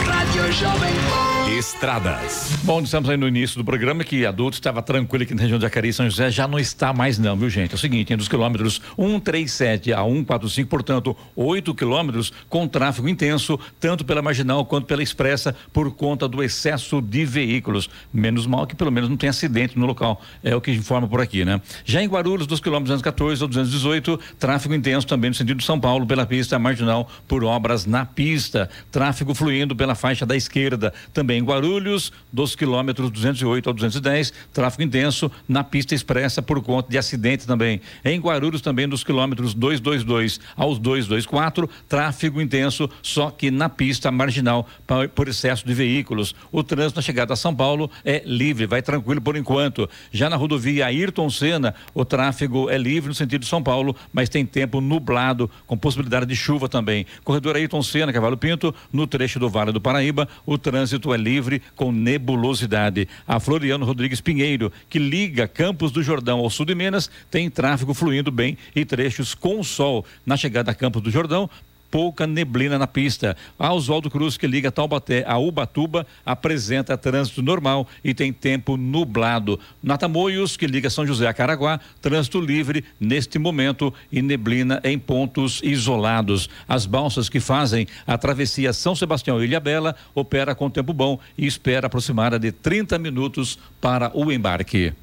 Rádio 0.05 0.51
Jovem 0.51 0.93
Pan. 1.09 1.30
Estradas. 1.51 2.57
Bom, 2.63 2.81
estamos 2.81 3.09
aí 3.09 3.17
no 3.17 3.27
início 3.27 3.57
do 3.57 3.65
programa 3.65 4.05
que 4.05 4.25
adulto 4.25 4.55
estava 4.55 4.81
tranquilo 4.81 5.23
aqui 5.23 5.35
na 5.35 5.41
região 5.41 5.59
de 5.59 5.65
Acari 5.65 5.89
e 5.89 5.93
São 5.93 6.09
José, 6.09 6.31
já 6.31 6.47
não 6.47 6.57
está 6.57 6.93
mais 6.93 7.19
não, 7.19 7.35
viu 7.35 7.49
gente? 7.49 7.73
É 7.73 7.75
o 7.75 7.77
seguinte, 7.77 8.13
entre 8.13 8.23
os 8.23 8.29
quilômetros 8.29 8.81
137 8.95 9.91
a 9.91 10.01
145, 10.01 10.69
portanto, 10.69 11.15
8 11.35 11.75
quilômetros 11.75 12.31
com 12.47 12.65
tráfego 12.69 13.09
intenso, 13.09 13.59
tanto 13.81 14.05
pela 14.05 14.21
marginal 14.21 14.65
quanto 14.65 14.85
pela 14.85 15.03
expressa, 15.03 15.53
por 15.73 15.91
conta 15.91 16.25
do 16.25 16.41
excesso 16.41 17.01
de 17.01 17.25
veículos. 17.25 17.89
Menos 18.13 18.47
mal 18.47 18.65
que 18.65 18.75
pelo 18.75 18.91
menos 18.91 19.09
não 19.09 19.17
tem 19.17 19.29
acidente 19.29 19.77
no 19.77 19.85
local, 19.85 20.21
é 20.41 20.55
o 20.55 20.61
que 20.61 20.71
informa 20.71 21.05
por 21.05 21.19
aqui, 21.19 21.43
né? 21.43 21.59
Já 21.83 22.01
em 22.01 22.07
Guarulhos, 22.07 22.47
dos 22.47 22.61
quilômetros 22.61 22.91
214 22.91 23.41
ao 23.41 23.47
218, 23.49 24.17
tráfego 24.39 24.73
intenso 24.73 25.05
também 25.05 25.29
no 25.29 25.35
sentido 25.35 25.57
de 25.57 25.65
São 25.65 25.77
Paulo, 25.77 26.07
pela 26.07 26.25
pista 26.25 26.57
marginal, 26.57 27.09
por 27.27 27.43
obras 27.43 27.85
na 27.85 28.05
pista. 28.05 28.69
Tráfego 28.89 29.35
fluindo 29.35 29.75
pela 29.75 29.95
faixa 29.95 30.25
da 30.25 30.35
esquerda. 30.35 30.93
Também 31.13 31.40
em 31.41 31.43
Guarulhos, 31.43 32.13
dos 32.31 32.55
quilômetros 32.55 33.09
208 33.09 33.67
ao 33.67 33.73
210, 33.73 34.31
tráfego 34.53 34.83
intenso 34.83 35.31
na 35.49 35.63
pista 35.63 35.95
expressa 35.95 36.41
por 36.41 36.61
conta 36.61 36.89
de 36.89 36.97
acidente 36.97 37.47
também. 37.47 37.81
Em 38.05 38.19
Guarulhos, 38.19 38.61
também 38.61 38.87
dos 38.87 39.03
quilômetros 39.03 39.53
222 39.55 40.39
aos 40.55 40.77
224, 40.77 41.69
tráfego 41.89 42.39
intenso, 42.39 42.89
só 43.01 43.31
que 43.31 43.49
na 43.49 43.67
pista 43.67 44.11
marginal, 44.11 44.67
por 45.15 45.27
excesso 45.27 45.65
de 45.65 45.73
veículos. 45.73 46.35
O 46.51 46.63
trânsito 46.63 46.97
na 46.97 47.01
chegada 47.01 47.33
a 47.33 47.35
São 47.35 47.55
Paulo 47.55 47.89
é 48.05 48.21
livre, 48.25 48.67
vai 48.67 48.81
tranquilo 48.81 49.19
por 49.19 49.35
enquanto. 49.35 49.89
Já 50.11 50.29
na 50.29 50.35
rodovia 50.35 50.85
Ayrton 50.85 51.29
Senna, 51.29 51.73
o 51.93 52.05
tráfego 52.05 52.69
é 52.69 52.77
livre 52.77 53.09
no 53.09 53.15
sentido 53.15 53.41
de 53.41 53.47
São 53.47 53.63
Paulo, 53.63 53.95
mas 54.13 54.29
tem 54.29 54.45
tempo 54.45 54.79
nublado, 54.79 55.49
com 55.65 55.75
possibilidade 55.75 56.27
de 56.27 56.35
chuva 56.35 56.69
também. 56.69 57.05
Corredor 57.23 57.55
Ayrton 57.55 57.81
Senna, 57.81 58.13
Cavalo 58.13 58.37
Pinto, 58.37 58.73
no 58.93 59.07
trecho 59.07 59.39
do 59.39 59.49
Vale 59.49 59.71
do 59.71 59.81
Paraíba, 59.81 60.27
o 60.45 60.57
trânsito 60.57 61.11
é 61.13 61.17
livre 61.17 61.30
com 61.75 61.91
nebulosidade. 61.91 63.07
A 63.27 63.39
Floriano 63.39 63.85
Rodrigues 63.85 64.21
Pinheiro, 64.21 64.71
que 64.89 64.99
liga 64.99 65.47
Campos 65.47 65.91
do 65.91 66.03
Jordão 66.03 66.39
ao 66.39 66.49
sul 66.49 66.65
de 66.65 66.75
Minas, 66.75 67.09
tem 67.29 67.49
tráfego 67.49 67.93
fluindo 67.93 68.31
bem 68.31 68.57
e 68.75 68.83
trechos 68.83 69.33
com 69.33 69.63
sol. 69.63 70.05
Na 70.25 70.35
chegada 70.35 70.71
a 70.71 70.75
Campos 70.75 71.01
do 71.01 71.11
Jordão, 71.11 71.49
pouca 71.91 72.25
neblina 72.25 72.79
na 72.79 72.87
pista. 72.87 73.35
A 73.59 73.73
Oswaldo 73.73 74.09
Cruz, 74.09 74.37
que 74.37 74.47
liga 74.47 74.71
Taubaté 74.71 75.25
a 75.27 75.37
Ubatuba, 75.37 76.07
apresenta 76.25 76.97
trânsito 76.97 77.41
normal 77.41 77.85
e 78.03 78.13
tem 78.13 78.31
tempo 78.31 78.77
nublado. 78.77 79.59
Natamoios, 79.83 80.55
que 80.55 80.65
liga 80.65 80.89
São 80.89 81.05
José 81.05 81.27
a 81.27 81.33
Caraguá, 81.33 81.79
trânsito 82.01 82.39
livre 82.39 82.85
neste 82.99 83.37
momento 83.37 83.93
e 84.11 84.21
neblina 84.21 84.79
em 84.83 84.97
pontos 84.97 85.59
isolados. 85.63 86.49
As 86.67 86.85
balsas 86.85 87.27
que 87.27 87.41
fazem 87.41 87.85
a 88.07 88.17
travessia 88.17 88.71
São 88.71 88.95
Sebastião 88.95 89.41
e 89.41 89.45
Ilha 89.45 89.59
Bela 89.59 89.95
opera 90.15 90.55
com 90.55 90.69
tempo 90.69 90.93
bom 90.93 91.19
e 91.37 91.45
espera 91.45 91.87
aproximada 91.87 92.39
de 92.39 92.51
30 92.51 92.97
minutos 92.97 93.59
para 93.81 94.11
o 94.17 94.31
embarque. 94.31 94.93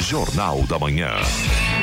Jornal 0.00 0.62
da 0.66 0.78
Manhã. 0.78 1.10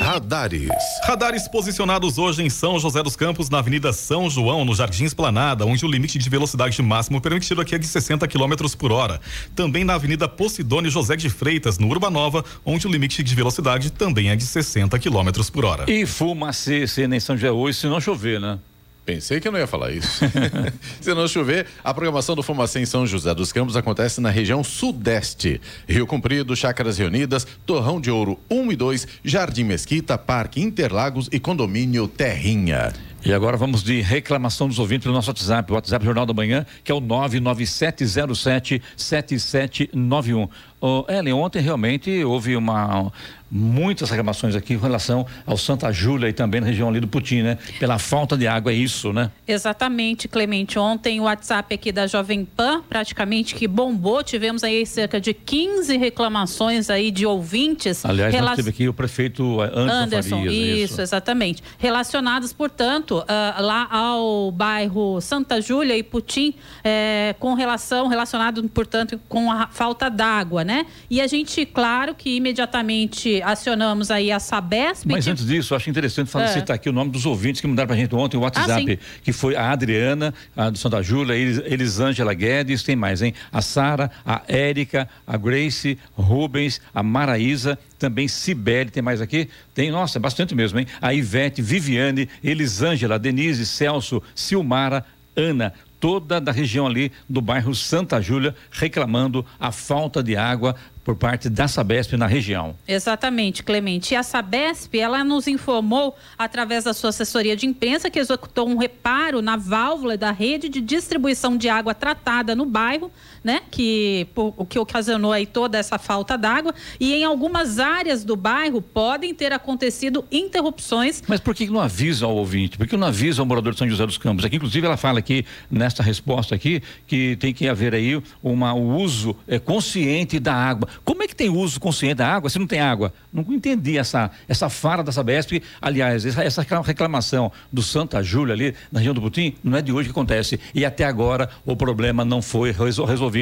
Radares. 0.04 0.70
Radares 1.06 1.48
posicionados 1.48 2.18
hoje 2.18 2.44
em 2.44 2.50
São 2.50 2.78
José 2.78 3.02
dos 3.02 3.16
Campos, 3.16 3.50
na 3.50 3.60
Avenida 3.60 3.94
São 3.94 4.30
João, 4.30 4.66
no 4.66 4.76
Jardim 4.76 5.06
Esplanada, 5.06 5.66
onde 5.66 5.86
o 5.86 5.90
limite 5.90 6.20
de 6.20 6.30
velocidade 6.30 6.82
máximo 6.82 7.22
permitido 7.22 7.62
aqui 7.62 7.74
é 7.74 7.78
de 7.78 7.88
60 7.88 8.28
km 8.28 8.54
por 8.78 8.92
hora. 8.92 9.22
Também 9.56 9.86
na 9.86 9.94
Avenida 9.94 10.28
Posidone 10.28 10.90
José 10.90 11.16
de 11.16 11.30
Freitas, 11.30 11.80
no 11.80 11.88
Urbanova, 11.88 12.44
onde 12.66 12.86
o 12.86 12.92
limite 12.92 13.24
de 13.24 13.34
velocidade 13.34 13.92
também 13.92 14.30
é 14.30 14.36
de 14.36 14.46
60 14.46 15.00
km 15.00 15.42
por 15.54 15.64
hora. 15.64 15.90
E 15.90 16.06
fumacê, 16.06 16.86
nem 17.08 17.22
São 17.22 17.38
José 17.38 17.52
hoje, 17.52 17.78
se 17.78 17.88
não 17.88 18.02
chover, 18.02 18.42
né? 18.42 18.60
Pensei 19.06 19.40
que 19.42 19.48
eu 19.48 19.52
não 19.52 19.60
ia 19.60 19.68
falar 19.68 19.92
isso. 19.92 20.24
Se 21.02 21.14
não 21.14 21.28
chover, 21.28 21.68
a 21.84 21.94
programação 21.94 22.36
do 22.36 22.44
Fumacê 22.44 22.80
em 22.80 22.86
São 22.86 23.06
José 23.06 23.34
dos 23.36 23.52
Campos 23.52 23.76
acontece 23.76 24.22
na 24.22 24.30
região 24.30 24.64
sudeste. 24.64 25.60
Rio 25.88 26.08
Comprido, 26.08 26.56
Chácaras 26.56 26.98
Reunidas, 26.98 27.46
Torrão 27.66 28.00
de 28.00 28.10
Ouro 28.10 28.40
1 28.50 28.72
e 28.72 28.76
2, 28.76 29.08
Jardim 29.24 29.66
Mesquita, 29.66 30.18
Parque 30.18 30.62
Interlagos 30.62 31.28
e 31.32 31.40
Condomínio 31.40 32.08
Terrinha. 32.08 32.94
E 33.26 33.34
agora 33.34 33.56
vamos 33.56 33.82
de 33.82 34.02
reclamação 34.02 34.68
dos 34.68 34.80
ouvintes 34.80 35.04
pelo 35.04 35.16
nosso 35.16 35.30
WhatsApp, 35.30 35.72
o 35.72 35.76
WhatsApp 35.76 36.04
Jornal 36.04 36.26
da 36.26 36.34
Manhã, 36.34 36.66
que 36.84 36.92
é 36.92 36.96
o 36.96 37.00
99707 37.00 38.82
7791. 38.98 40.50
Oh, 40.86 41.06
Ellen, 41.08 41.32
ontem 41.32 41.62
realmente 41.62 42.26
houve 42.26 42.58
uma 42.58 43.10
muitas 43.54 44.10
reclamações 44.10 44.56
aqui 44.56 44.76
com 44.76 44.84
relação 44.84 45.28
ao 45.46 45.56
Santa 45.56 45.92
Júlia 45.92 46.28
e 46.28 46.34
também 46.34 46.60
na 46.60 46.66
região 46.66 46.90
ali 46.90 47.00
do 47.00 47.08
Putim, 47.08 47.44
né? 47.44 47.60
Pela 47.80 48.00
falta 48.00 48.36
de 48.36 48.48
água, 48.48 48.72
é 48.72 48.76
isso, 48.76 49.14
né? 49.14 49.30
Exatamente, 49.48 50.28
Clemente. 50.28 50.80
Ontem 50.80 51.20
o 51.20 51.24
WhatsApp 51.24 51.76
aqui 51.76 51.92
da 51.92 52.08
Jovem 52.08 52.44
Pan 52.44 52.82
praticamente 52.90 53.54
que 53.54 53.68
bombou. 53.68 54.24
Tivemos 54.24 54.64
aí 54.64 54.84
cerca 54.88 55.22
de 55.22 55.36
15 55.36 55.96
reclamações 55.98 56.90
aí 56.90 57.12
de 57.12 57.28
ouvintes. 57.28 58.04
Aliás, 58.04 58.34
Relac... 58.34 58.50
nós 58.50 58.56
teve 58.56 58.70
aqui 58.72 58.90
o 58.90 58.94
prefeito 58.94 59.62
Anderson, 59.62 59.92
Anderson 59.92 60.30
Farias, 60.38 60.54
é 60.54 60.58
isso, 60.58 60.94
isso, 60.94 61.02
exatamente. 61.02 61.64
Relacionados, 61.78 62.52
portanto, 62.52 63.20
uh, 63.20 63.62
lá 63.62 63.88
ao 63.92 64.52
bairro 64.52 65.22
Santa 65.22 65.62
Júlia 65.62 65.96
e 65.96 66.02
Putim, 66.02 66.56
eh, 66.84 67.36
com 67.40 67.54
relação, 67.54 68.08
relacionado, 68.08 68.68
portanto, 68.70 69.20
com 69.30 69.52
a 69.52 69.68
falta 69.68 70.10
d'água, 70.10 70.64
né? 70.64 70.73
E 71.10 71.22
a 71.22 71.28
gente, 71.28 71.66
claro 71.66 72.16
que 72.16 72.36
imediatamente 72.36 73.42
acionamos 73.44 74.10
aí 74.12 74.32
a 74.32 74.40
Sabesp. 74.40 75.06
Mas 75.08 75.26
que... 75.26 75.32
antes 75.32 75.46
disso, 75.46 75.76
acho 75.76 75.90
interessante 75.90 76.30
falar, 76.30 76.46
é. 76.46 76.48
citar 76.50 76.76
aqui 76.76 76.90
o 76.90 76.94
nome 76.94 77.12
dos 77.12 77.26
ouvintes 77.26 77.62
que 77.62 77.68
mandaram 77.68 77.88
pra 77.88 77.96
gente 77.96 78.14
ontem 78.16 78.38
o 78.38 78.42
WhatsApp, 78.42 79.00
ah, 79.02 79.22
que 79.24 79.32
foi 79.32 79.56
a 79.56 79.72
Adriana, 79.72 80.34
a 80.56 80.70
do 80.70 80.78
Santa 80.78 81.02
Júlia, 81.02 81.36
Elisângela 81.36 82.34
Guedes, 82.34 82.84
tem 82.84 82.96
mais, 82.96 83.22
hein? 83.22 83.34
A 83.52 83.62
Sara, 83.62 84.12
a 84.26 84.42
Érica, 84.48 85.08
a 85.26 85.38
Grace, 85.38 85.98
Rubens, 86.16 86.82
a 86.94 87.04
Maraísa, 87.04 87.78
também 88.00 88.28
Cibele, 88.28 88.90
tem 88.90 89.02
mais 89.02 89.22
aqui? 89.22 89.50
Tem, 89.74 89.90
nossa, 89.92 90.20
bastante 90.20 90.54
mesmo, 90.54 90.80
hein? 90.80 90.88
A 91.02 91.14
Ivete, 91.14 91.62
Viviane, 91.62 92.30
Elisângela, 92.44 93.18
Denise, 93.18 93.66
Celso, 93.66 94.22
Silmara, 94.36 95.06
Ana, 95.36 95.74
toda 96.04 96.42
da 96.42 96.52
região 96.52 96.86
ali 96.86 97.14
do 97.30 97.40
bairro 97.40 97.74
Santa 97.74 98.22
Júlia 98.22 98.54
reclamando 98.70 99.46
a 99.58 99.72
falta 99.72 100.22
de 100.22 100.36
água 100.36 100.76
por 101.02 101.16
parte 101.16 101.50
da 101.50 101.66
Sabesp 101.66 102.18
na 102.18 102.28
região. 102.28 102.76
Exatamente, 102.86 103.64
Clemente. 103.64 104.14
E 104.14 104.18
a 104.18 104.22
Sabesp, 104.22 104.96
ela 104.96 105.24
nos 105.24 105.48
informou, 105.48 106.14
através 106.38 106.84
da 106.84 106.94
sua 106.94 107.10
assessoria 107.10 107.56
de 107.56 107.66
imprensa, 107.66 108.10
que 108.10 108.20
executou 108.20 108.68
um 108.68 108.78
reparo 108.78 109.42
na 109.42 109.56
válvula 109.56 110.18
da 110.18 110.32
rede 110.32 110.68
de 110.68 110.82
distribuição 110.82 111.56
de 111.56 111.70
água 111.70 111.94
tratada 111.94 112.54
no 112.54 112.66
bairro, 112.66 113.10
né? 113.44 113.62
Que, 113.70 114.28
o 114.36 114.66
que 114.66 114.80
ocasionou 114.80 115.32
aí 115.32 115.46
toda 115.46 115.78
essa 115.78 115.98
falta 115.98 116.38
d'água. 116.38 116.74
E 117.00 117.14
em 117.14 117.24
algumas 117.24 117.80
áreas 117.80 118.24
do 118.24 118.36
bairro 118.36 118.82
podem 118.82 119.34
ter 119.34 119.52
acontecido 119.52 120.24
interrupções. 120.32 121.22
Mas 121.28 121.40
por 121.40 121.54
que 121.54 121.68
não 121.68 121.82
avisa 121.82 122.26
ao 122.26 122.36
ouvinte? 122.36 122.78
Por 122.78 122.88
que 122.88 122.96
não 122.96 123.08
avisa 123.08 123.42
ao 123.42 123.46
morador 123.46 123.74
de 123.74 123.80
São 123.80 123.90
José 123.90 124.06
dos 124.06 124.18
Campos? 124.18 124.46
Aqui, 124.46 124.56
inclusive, 124.56 124.86
ela 124.86 124.98
fala 124.98 125.20
aqui, 125.20 125.46
nesta 125.70 126.02
resposta 126.02 126.56
aqui, 126.56 126.82
que 127.06 127.36
tem 127.36 127.54
que 127.54 127.68
haver 127.68 127.94
aí 127.94 128.22
uma, 128.42 128.74
o 128.74 128.96
uso 128.96 129.36
é, 129.48 129.60
consciente 129.60 130.40
da 130.40 130.54
água. 130.54 130.88
Como 131.04 131.24
é 131.24 131.28
que 131.28 131.36
tem 131.36 131.50
uso 131.50 131.80
consciente 131.80 132.16
da 132.16 132.28
água 132.28 132.50
se 132.50 132.60
não 132.60 132.68
tem 132.68 132.80
água? 132.80 133.14
Não 133.32 133.44
entendi 133.50 133.98
essa, 133.98 134.32
essa 134.48 134.70
fara 134.70 135.04
da 135.04 135.12
Sabesp. 135.12 135.62
Aliás, 135.82 136.26
essa, 136.26 136.44
essa 136.44 136.66
reclamação 136.82 137.52
do 137.72 137.82
Santa 137.82 138.24
Júlia 138.24 138.54
ali, 138.54 138.74
na 138.92 139.00
região 139.00 139.14
do 139.14 139.22
Putim, 139.22 139.56
não 139.64 139.78
é 139.78 139.82
de 139.82 139.92
hoje 139.92 140.10
que 140.10 140.12
acontece. 140.12 140.60
E 140.74 140.86
até 140.86 141.04
agora 141.04 141.50
o 141.66 141.76
problema 141.76 142.24
não 142.24 142.42
foi 142.42 142.72
resolvido. 142.72 143.33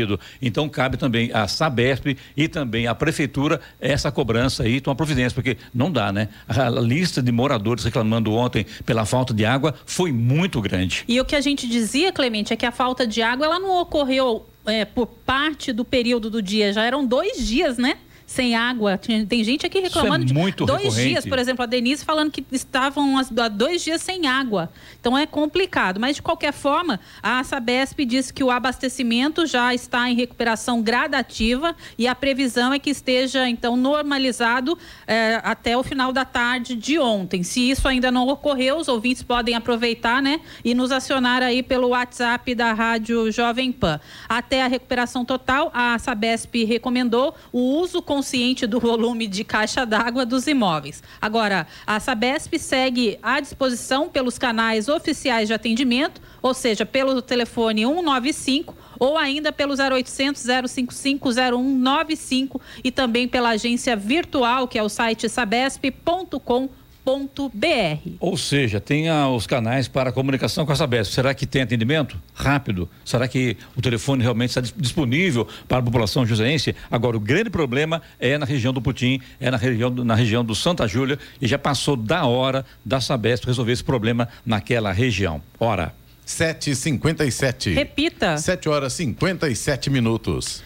Então 0.41 0.69
cabe 0.69 0.97
também 0.97 1.31
a 1.33 1.47
Sabesp 1.47 2.17
e 2.35 2.47
também 2.47 2.87
a 2.87 2.95
Prefeitura 2.95 3.59
essa 3.79 4.11
cobrança 4.11 4.63
aí, 4.63 4.79
tomar 4.79 4.95
providência, 4.95 5.33
porque 5.33 5.57
não 5.73 5.91
dá, 5.91 6.11
né? 6.11 6.29
A 6.47 6.69
lista 6.69 7.21
de 7.21 7.31
moradores 7.31 7.83
reclamando 7.83 8.33
ontem 8.33 8.65
pela 8.85 9.05
falta 9.05 9.33
de 9.33 9.45
água 9.45 9.73
foi 9.85 10.11
muito 10.11 10.61
grande. 10.61 11.03
E 11.07 11.19
o 11.19 11.25
que 11.25 11.35
a 11.35 11.41
gente 11.41 11.67
dizia, 11.67 12.11
Clemente, 12.11 12.53
é 12.53 12.55
que 12.55 12.65
a 12.65 12.71
falta 12.71 13.05
de 13.05 13.21
água 13.21 13.45
ela 13.45 13.59
não 13.59 13.81
ocorreu 13.81 14.45
é, 14.65 14.85
por 14.85 15.07
parte 15.07 15.73
do 15.73 15.83
período 15.83 16.29
do 16.29 16.41
dia, 16.41 16.73
já 16.73 16.83
eram 16.83 17.05
dois 17.05 17.45
dias, 17.45 17.77
né? 17.77 17.97
Sem 18.31 18.55
água. 18.55 18.97
Tem 18.97 19.43
gente 19.43 19.65
aqui 19.65 19.79
reclamando 19.79 20.25
Isso 20.25 20.33
é 20.33 20.37
muito 20.37 20.65
de 20.65 20.71
dois 20.71 20.83
recorrente. 20.83 21.09
dias, 21.09 21.25
por 21.25 21.37
exemplo, 21.37 21.63
a 21.63 21.65
Denise 21.65 22.05
falando 22.05 22.31
que 22.31 22.43
estavam 22.51 23.17
há 23.17 23.47
dois 23.47 23.83
dias 23.83 24.01
sem 24.01 24.25
água. 24.25 24.71
Então 24.99 25.17
é 25.17 25.25
complicado. 25.25 25.99
Mas 25.99 26.15
de 26.15 26.21
qualquer 26.21 26.53
forma, 26.53 26.99
a 27.21 27.43
Sabesp 27.43 28.05
disse 28.05 28.33
que 28.33 28.43
o 28.43 28.49
abastecimento 28.49 29.45
já 29.45 29.73
está 29.73 30.09
em 30.09 30.15
recuperação 30.15 30.81
gradativa 30.81 31.75
e 31.97 32.07
a 32.07 32.15
previsão 32.15 32.73
é 32.73 32.79
que 32.79 32.89
esteja 32.89 33.47
então 33.49 33.75
normalizado 33.75 34.77
é, 35.05 35.41
até 35.43 35.77
o 35.77 35.83
final 35.83 36.13
da 36.13 36.23
tarde 36.23 36.75
de 36.75 36.97
ontem. 36.97 37.43
Se 37.43 37.69
isso 37.69 37.87
ainda 37.87 38.09
não 38.09 38.27
ocorreu, 38.29 38.77
os 38.77 38.87
ouvintes 38.87 39.23
podem 39.23 39.55
aproveitar, 39.55 40.21
né, 40.21 40.39
e 40.63 40.73
nos 40.73 40.91
acionar 40.91 41.43
aí 41.43 41.61
pelo 41.61 41.89
WhatsApp 41.89 42.55
da 42.55 42.71
Rádio 42.71 43.29
Jovem 43.31 43.71
Pan. 43.71 43.99
Até 44.29 44.63
a 44.63 44.67
recuperação 44.67 45.25
total, 45.25 45.69
a 45.73 45.99
Sabesp 45.99 46.63
recomendou 46.63 47.35
o 47.51 47.59
uso 47.59 48.01
com 48.01 48.20
consciente 48.21 48.67
do 48.67 48.79
volume 48.79 49.25
de 49.25 49.43
caixa 49.43 49.83
d'água 49.83 50.23
dos 50.27 50.45
imóveis. 50.45 51.01
Agora, 51.19 51.65
a 51.87 51.99
Sabesp 51.99 52.53
segue 52.59 53.17
à 53.23 53.39
disposição 53.39 54.09
pelos 54.09 54.37
canais 54.37 54.87
oficiais 54.87 55.47
de 55.47 55.55
atendimento, 55.55 56.21
ou 56.39 56.53
seja, 56.53 56.85
pelo 56.85 57.19
telefone 57.19 57.81
195 57.81 58.77
ou 58.99 59.17
ainda 59.17 59.51
pelo 59.51 59.73
0800 59.73 60.39
055 60.69 61.29
0195 61.33 62.61
e 62.83 62.91
também 62.91 63.27
pela 63.27 63.49
agência 63.49 63.95
virtual, 63.95 64.67
que 64.67 64.77
é 64.77 64.83
o 64.83 64.89
site 64.89 65.27
sabesp.com.br. 65.27 66.80
Ou 68.19 68.37
seja, 68.37 68.83
ah, 69.11 69.29
os 69.29 69.47
canais 69.47 69.87
para 69.87 70.11
comunicação 70.11 70.65
com 70.65 70.71
a 70.71 70.75
Sabesp. 70.75 71.13
Será 71.13 71.33
que 71.33 71.45
tem 71.45 71.63
atendimento 71.63 72.19
rápido? 72.33 72.87
Será 73.03 73.27
que 73.27 73.57
o 73.75 73.81
telefone 73.81 74.21
realmente 74.21 74.49
está 74.49 74.61
disponível 74.61 75.47
para 75.67 75.79
a 75.79 75.81
população 75.81 76.25
joseense? 76.25 76.75
Agora, 76.89 77.17
o 77.17 77.19
grande 77.19 77.49
problema 77.49 78.01
é 78.19 78.37
na 78.37 78.45
região 78.45 78.71
do 78.71 78.81
Putim, 78.81 79.19
é 79.39 79.49
na 79.49 79.57
região, 79.57 79.91
do, 79.91 80.05
na 80.05 80.15
região 80.15 80.45
do 80.45 80.53
Santa 80.53 80.87
Júlia 80.87 81.17
e 81.41 81.47
já 81.47 81.57
passou 81.57 81.95
da 81.95 82.25
hora 82.25 82.65
da 82.85 83.01
Sabesp 83.01 83.45
resolver 83.45 83.71
esse 83.71 83.83
problema 83.83 84.29
naquela 84.45 84.91
região. 84.91 85.41
Ora. 85.59 85.93
7h57. 86.25 87.73
Repita. 87.73 88.37
7 88.37 88.69
horas 88.69 88.93
57 88.93 89.89
minutos. 89.89 90.63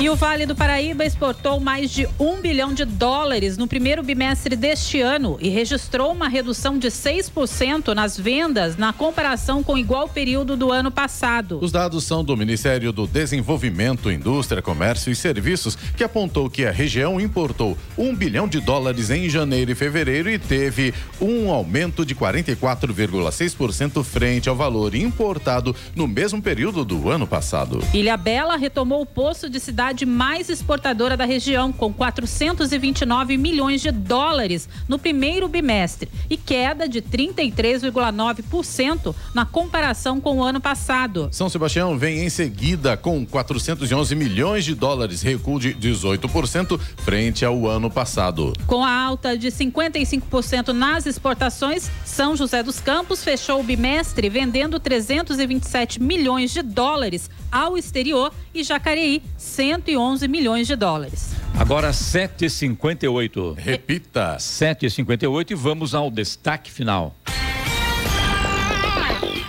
E 0.00 0.10
o 0.10 0.16
Vale 0.16 0.44
do 0.44 0.56
Paraíba 0.56 1.04
exportou 1.04 1.60
mais 1.60 1.88
de 1.88 2.06
um 2.18 2.40
bilhão 2.40 2.74
de 2.74 2.84
dólares 2.84 3.56
no 3.56 3.68
primeiro 3.68 4.02
bimestre 4.02 4.56
deste 4.56 5.00
ano 5.00 5.38
e 5.40 5.48
registrou 5.48 6.12
uma 6.12 6.28
redução 6.28 6.76
de 6.76 6.88
6% 6.88 7.94
nas 7.94 8.18
vendas 8.18 8.76
na 8.76 8.92
comparação 8.92 9.62
com 9.62 9.74
o 9.74 9.78
igual 9.78 10.08
período 10.08 10.56
do 10.56 10.72
ano 10.72 10.90
passado. 10.90 11.60
Os 11.62 11.70
dados 11.70 12.02
são 12.04 12.24
do 12.24 12.36
Ministério 12.36 12.92
do 12.92 13.06
Desenvolvimento, 13.06 14.10
Indústria, 14.10 14.60
Comércio 14.60 15.12
e 15.12 15.16
Serviços, 15.16 15.76
que 15.96 16.02
apontou 16.02 16.50
que 16.50 16.66
a 16.66 16.72
região 16.72 17.20
importou 17.20 17.78
um 17.96 18.14
bilhão 18.14 18.48
de 18.48 18.60
dólares 18.60 19.10
em 19.10 19.30
janeiro 19.30 19.70
e 19.70 19.74
fevereiro 19.76 20.28
e 20.28 20.40
teve 20.40 20.92
um 21.20 21.50
aumento 21.50 22.04
de 22.04 22.16
44,6% 22.16 24.02
frente 24.02 24.48
ao 24.48 24.56
valor 24.56 24.94
importado 24.94 25.74
no 25.94 26.08
mesmo 26.08 26.42
período 26.42 26.84
do 26.84 27.08
ano 27.08 27.28
passado. 27.28 27.78
Ilha 27.94 28.16
Bela 28.16 28.56
retomou 28.56 29.00
o 29.00 29.06
posto 29.06 29.43
de 29.48 29.60
cidade 29.60 30.06
mais 30.06 30.48
exportadora 30.48 31.16
da 31.16 31.24
região, 31.24 31.72
com 31.72 31.92
429 31.92 33.36
milhões 33.36 33.80
de 33.80 33.90
dólares 33.90 34.68
no 34.88 34.98
primeiro 34.98 35.48
bimestre 35.48 36.10
e 36.28 36.36
queda 36.36 36.88
de 36.88 37.02
33,9% 37.02 39.14
na 39.34 39.44
comparação 39.44 40.20
com 40.20 40.38
o 40.38 40.42
ano 40.42 40.60
passado. 40.60 41.28
São 41.30 41.48
Sebastião 41.48 41.98
vem 41.98 42.24
em 42.24 42.28
seguida 42.28 42.96
com 42.96 43.24
411 43.24 44.14
milhões 44.14 44.64
de 44.64 44.74
dólares, 44.74 45.22
recuo 45.22 45.58
de 45.58 45.74
18% 45.74 46.80
frente 46.98 47.44
ao 47.44 47.68
ano 47.68 47.90
passado. 47.90 48.52
Com 48.66 48.84
a 48.84 48.92
alta 48.92 49.36
de 49.36 49.48
55% 49.48 50.68
nas 50.68 51.06
exportações, 51.06 51.90
São 52.04 52.36
José 52.36 52.62
dos 52.62 52.80
Campos 52.80 53.22
fechou 53.22 53.60
o 53.60 53.64
bimestre 53.64 54.28
vendendo 54.28 54.80
327 54.80 56.02
milhões 56.02 56.52
de 56.52 56.62
dólares 56.62 57.30
ao 57.54 57.78
exterior 57.78 58.34
e 58.52 58.64
Jacareí 58.64 59.22
111 59.36 60.26
milhões 60.26 60.66
de 60.66 60.74
dólares. 60.74 61.30
Agora 61.56 61.90
7h58. 61.92 63.54
Repita. 63.56 64.36
7h58 64.38 65.52
e 65.52 65.54
vamos 65.54 65.94
ao 65.94 66.10
destaque 66.10 66.68
final. 66.68 67.14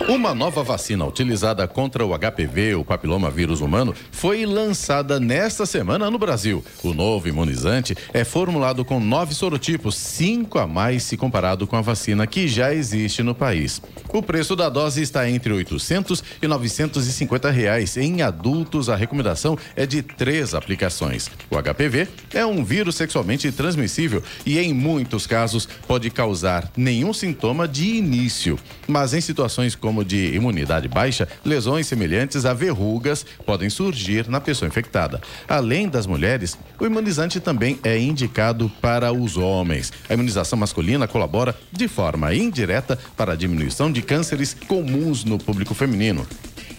Uma 0.08 0.32
nova 0.32 0.62
vacina 0.62 1.04
utilizada 1.04 1.66
contra 1.66 2.06
o 2.06 2.16
HPV, 2.16 2.76
o 2.76 2.84
papiloma 2.84 3.28
vírus 3.28 3.60
humano, 3.60 3.92
foi 4.12 4.46
lançada 4.46 5.18
nesta 5.18 5.66
semana 5.66 6.08
no 6.08 6.16
Brasil. 6.16 6.64
O 6.84 6.94
novo 6.94 7.28
imunizante 7.28 7.96
é 8.14 8.22
formulado 8.22 8.84
com 8.84 9.00
nove 9.00 9.34
sorotipos, 9.34 9.96
cinco 9.96 10.60
a 10.60 10.66
mais 10.66 11.02
se 11.02 11.16
comparado 11.16 11.66
com 11.66 11.74
a 11.74 11.80
vacina 11.80 12.24
que 12.24 12.46
já 12.46 12.72
existe 12.72 13.20
no 13.20 13.34
país. 13.34 13.82
O 14.12 14.22
preço 14.22 14.54
da 14.54 14.68
dose 14.68 15.02
está 15.02 15.28
entre 15.28 15.52
800 15.52 16.22
e 16.40 16.46
950 16.46 17.50
reais. 17.50 17.96
Em 17.96 18.22
adultos, 18.22 18.88
a 18.88 18.94
recomendação 18.94 19.58
é 19.74 19.84
de 19.84 20.02
três 20.02 20.54
aplicações. 20.54 21.28
O 21.50 21.60
HPV 21.60 22.06
é 22.32 22.46
um 22.46 22.64
vírus 22.64 22.94
sexualmente 22.94 23.50
transmissível 23.50 24.22
e, 24.46 24.56
em 24.56 24.72
muitos 24.72 25.26
casos, 25.26 25.68
pode 25.88 26.08
causar 26.10 26.70
nenhum 26.76 27.12
sintoma 27.12 27.66
de 27.66 27.96
início, 27.96 28.56
mas 28.86 29.12
em 29.12 29.20
situações 29.20 29.74
como 29.74 29.95
de 30.04 30.34
imunidade 30.34 30.88
baixa, 30.88 31.28
lesões 31.44 31.86
semelhantes 31.86 32.44
a 32.44 32.52
verrugas 32.52 33.24
podem 33.44 33.70
surgir 33.70 34.28
na 34.28 34.40
pessoa 34.40 34.68
infectada. 34.68 35.20
Além 35.48 35.88
das 35.88 36.06
mulheres, 36.06 36.58
o 36.78 36.86
imunizante 36.86 37.40
também 37.40 37.78
é 37.82 37.98
indicado 37.98 38.70
para 38.80 39.12
os 39.12 39.36
homens. 39.36 39.92
A 40.08 40.14
imunização 40.14 40.58
masculina 40.58 41.08
colabora 41.08 41.54
de 41.72 41.88
forma 41.88 42.34
indireta 42.34 42.98
para 43.16 43.32
a 43.32 43.36
diminuição 43.36 43.90
de 43.90 44.02
cânceres 44.02 44.54
comuns 44.66 45.24
no 45.24 45.38
público 45.38 45.74
feminino. 45.74 46.26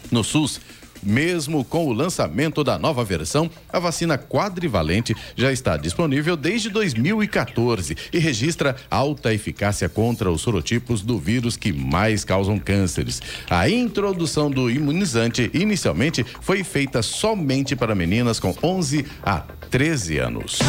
No 0.09 0.23
SUS, 0.23 0.61
mesmo 1.07 1.63
com 1.63 1.87
o 1.87 1.93
lançamento 1.93 2.63
da 2.63 2.77
nova 2.77 3.03
versão, 3.03 3.49
a 3.71 3.79
vacina 3.79 4.17
quadrivalente 4.17 5.15
já 5.35 5.51
está 5.51 5.77
disponível 5.77 6.35
desde 6.35 6.69
2014 6.69 7.95
e 8.11 8.19
registra 8.19 8.75
alta 8.91 9.33
eficácia 9.33 9.87
contra 9.87 10.29
os 10.29 10.41
sorotipos 10.41 11.01
do 11.01 11.17
vírus 11.17 11.55
que 11.55 11.71
mais 11.71 12.23
causam 12.23 12.59
cânceres. 12.59 13.21
A 13.49 13.69
introdução 13.69 14.51
do 14.51 14.69
imunizante 14.69 15.49
inicialmente 15.53 16.25
foi 16.41 16.63
feita 16.63 17.01
somente 17.01 17.75
para 17.75 17.95
meninas 17.95 18.39
com 18.39 18.53
11 18.61 19.05
a 19.23 19.39
13 19.69 20.17
anos. 20.17 20.59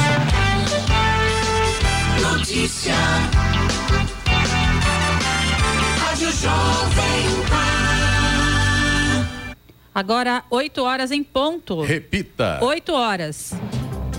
Notícia. 2.20 2.94
Rádio 6.00 6.32
Jovem 6.32 7.67
Agora, 9.98 10.44
8 10.48 10.80
horas 10.84 11.10
em 11.10 11.24
ponto. 11.24 11.82
Repita. 11.82 12.60
8 12.62 12.92
horas. 12.92 13.52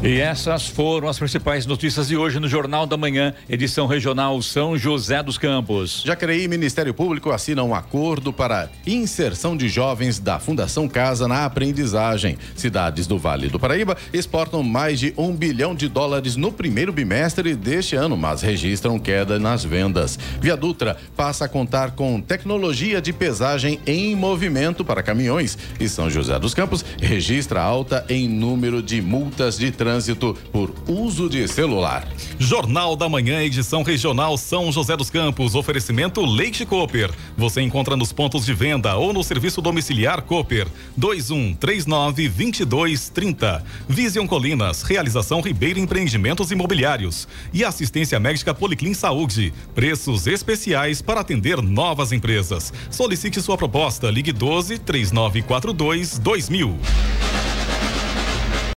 E 0.02 0.22
essas 0.22 0.66
foram 0.66 1.10
as 1.10 1.20
principais 1.20 1.66
notícias 1.66 2.08
de 2.08 2.16
hoje 2.16 2.40
no 2.40 2.48
Jornal 2.48 2.88
da 2.88 2.96
Manhã, 2.96 3.34
edição 3.50 3.86
regional 3.86 4.42
São 4.42 4.78
José 4.78 5.22
dos 5.22 5.38
Campos. 5.38 6.04
Jacareí 6.06 6.44
e 6.44 6.48
Ministério 6.48 6.94
Público 6.94 7.32
assinam 7.32 7.68
um 7.68 7.76
acordo 7.76 8.32
para 8.32 8.70
inserção 8.88 9.58
de 9.58 9.68
jovens 9.68 10.18
da 10.18 10.40
Fundação 10.40 10.88
Casa 10.88 11.28
na 11.28 11.44
aprendizagem. 11.44 12.38
Cidades 12.56 13.08
do 13.08 13.20
Vale 13.20 13.50
do 13.50 13.60
Paraíba 13.60 13.98
exportam 14.14 14.64
mais 14.64 15.02
de 15.02 15.14
um 15.18 15.36
bilhão 15.36 15.76
de 15.76 15.90
dólares 15.90 16.38
no 16.38 16.50
primeiro 16.50 16.94
bimestre 16.94 17.54
deste 17.54 17.98
ano, 17.98 18.16
mas 18.16 18.42
registram 18.42 18.98
queda 18.98 19.38
nas 19.38 19.66
vendas. 19.66 20.18
Via 20.40 20.56
Dutra 20.56 20.96
passa 21.14 21.44
a 21.44 21.50
contar 21.50 21.92
com 21.92 22.22
tecnologia 22.22 23.02
de 23.02 23.12
pesagem 23.12 23.82
em 23.86 24.16
movimento 24.16 24.86
para 24.86 25.04
caminhões 25.04 25.58
e 25.78 25.90
São 25.90 26.10
José 26.10 26.40
dos 26.40 26.54
Campos 26.54 26.86
registra 27.02 27.62
alta 27.62 28.06
em 28.08 28.30
número 28.30 28.82
de 28.82 29.02
multas 29.02 29.58
de 29.58 29.70
trânsito 29.72 29.89
trânsito 29.90 30.38
por 30.52 30.72
uso 30.88 31.28
de 31.28 31.48
celular. 31.48 32.08
Jornal 32.38 32.96
da 32.96 33.10
Manhã, 33.10 33.42
edição 33.42 33.82
regional 33.82 34.38
São 34.38 34.72
José 34.72 34.96
dos 34.96 35.10
Campos. 35.10 35.56
Oferecimento 35.56 36.24
Leite 36.24 36.64
Cooper. 36.64 37.10
Você 37.36 37.62
encontra 37.62 37.96
nos 37.96 38.14
pontos 38.14 38.46
de 38.46 38.54
venda 38.54 38.96
ou 38.98 39.12
no 39.12 39.24
serviço 39.24 39.64
domiciliar 39.64 40.22
Cooper. 40.22 40.68
2139 40.96 42.30
2230. 42.30 43.64
Vision 43.88 44.28
Colinas. 44.28 44.84
Realização 44.84 45.42
Ribeiro 45.42 45.80
Empreendimentos 45.80 46.52
Imobiliários. 46.52 47.28
E 47.52 47.64
assistência 47.64 48.20
médica 48.20 48.54
Policlin 48.54 48.94
Saúde. 48.94 49.52
Preços 49.74 50.28
especiais 50.28 51.02
para 51.02 51.22
atender 51.22 51.64
novas 51.64 52.12
empresas. 52.12 52.72
Solicite 52.92 53.42
sua 53.42 53.58
proposta. 53.58 54.12
Ligue 54.12 54.32
12 54.32 54.78
3942 54.78 56.20
2000. 56.20 56.78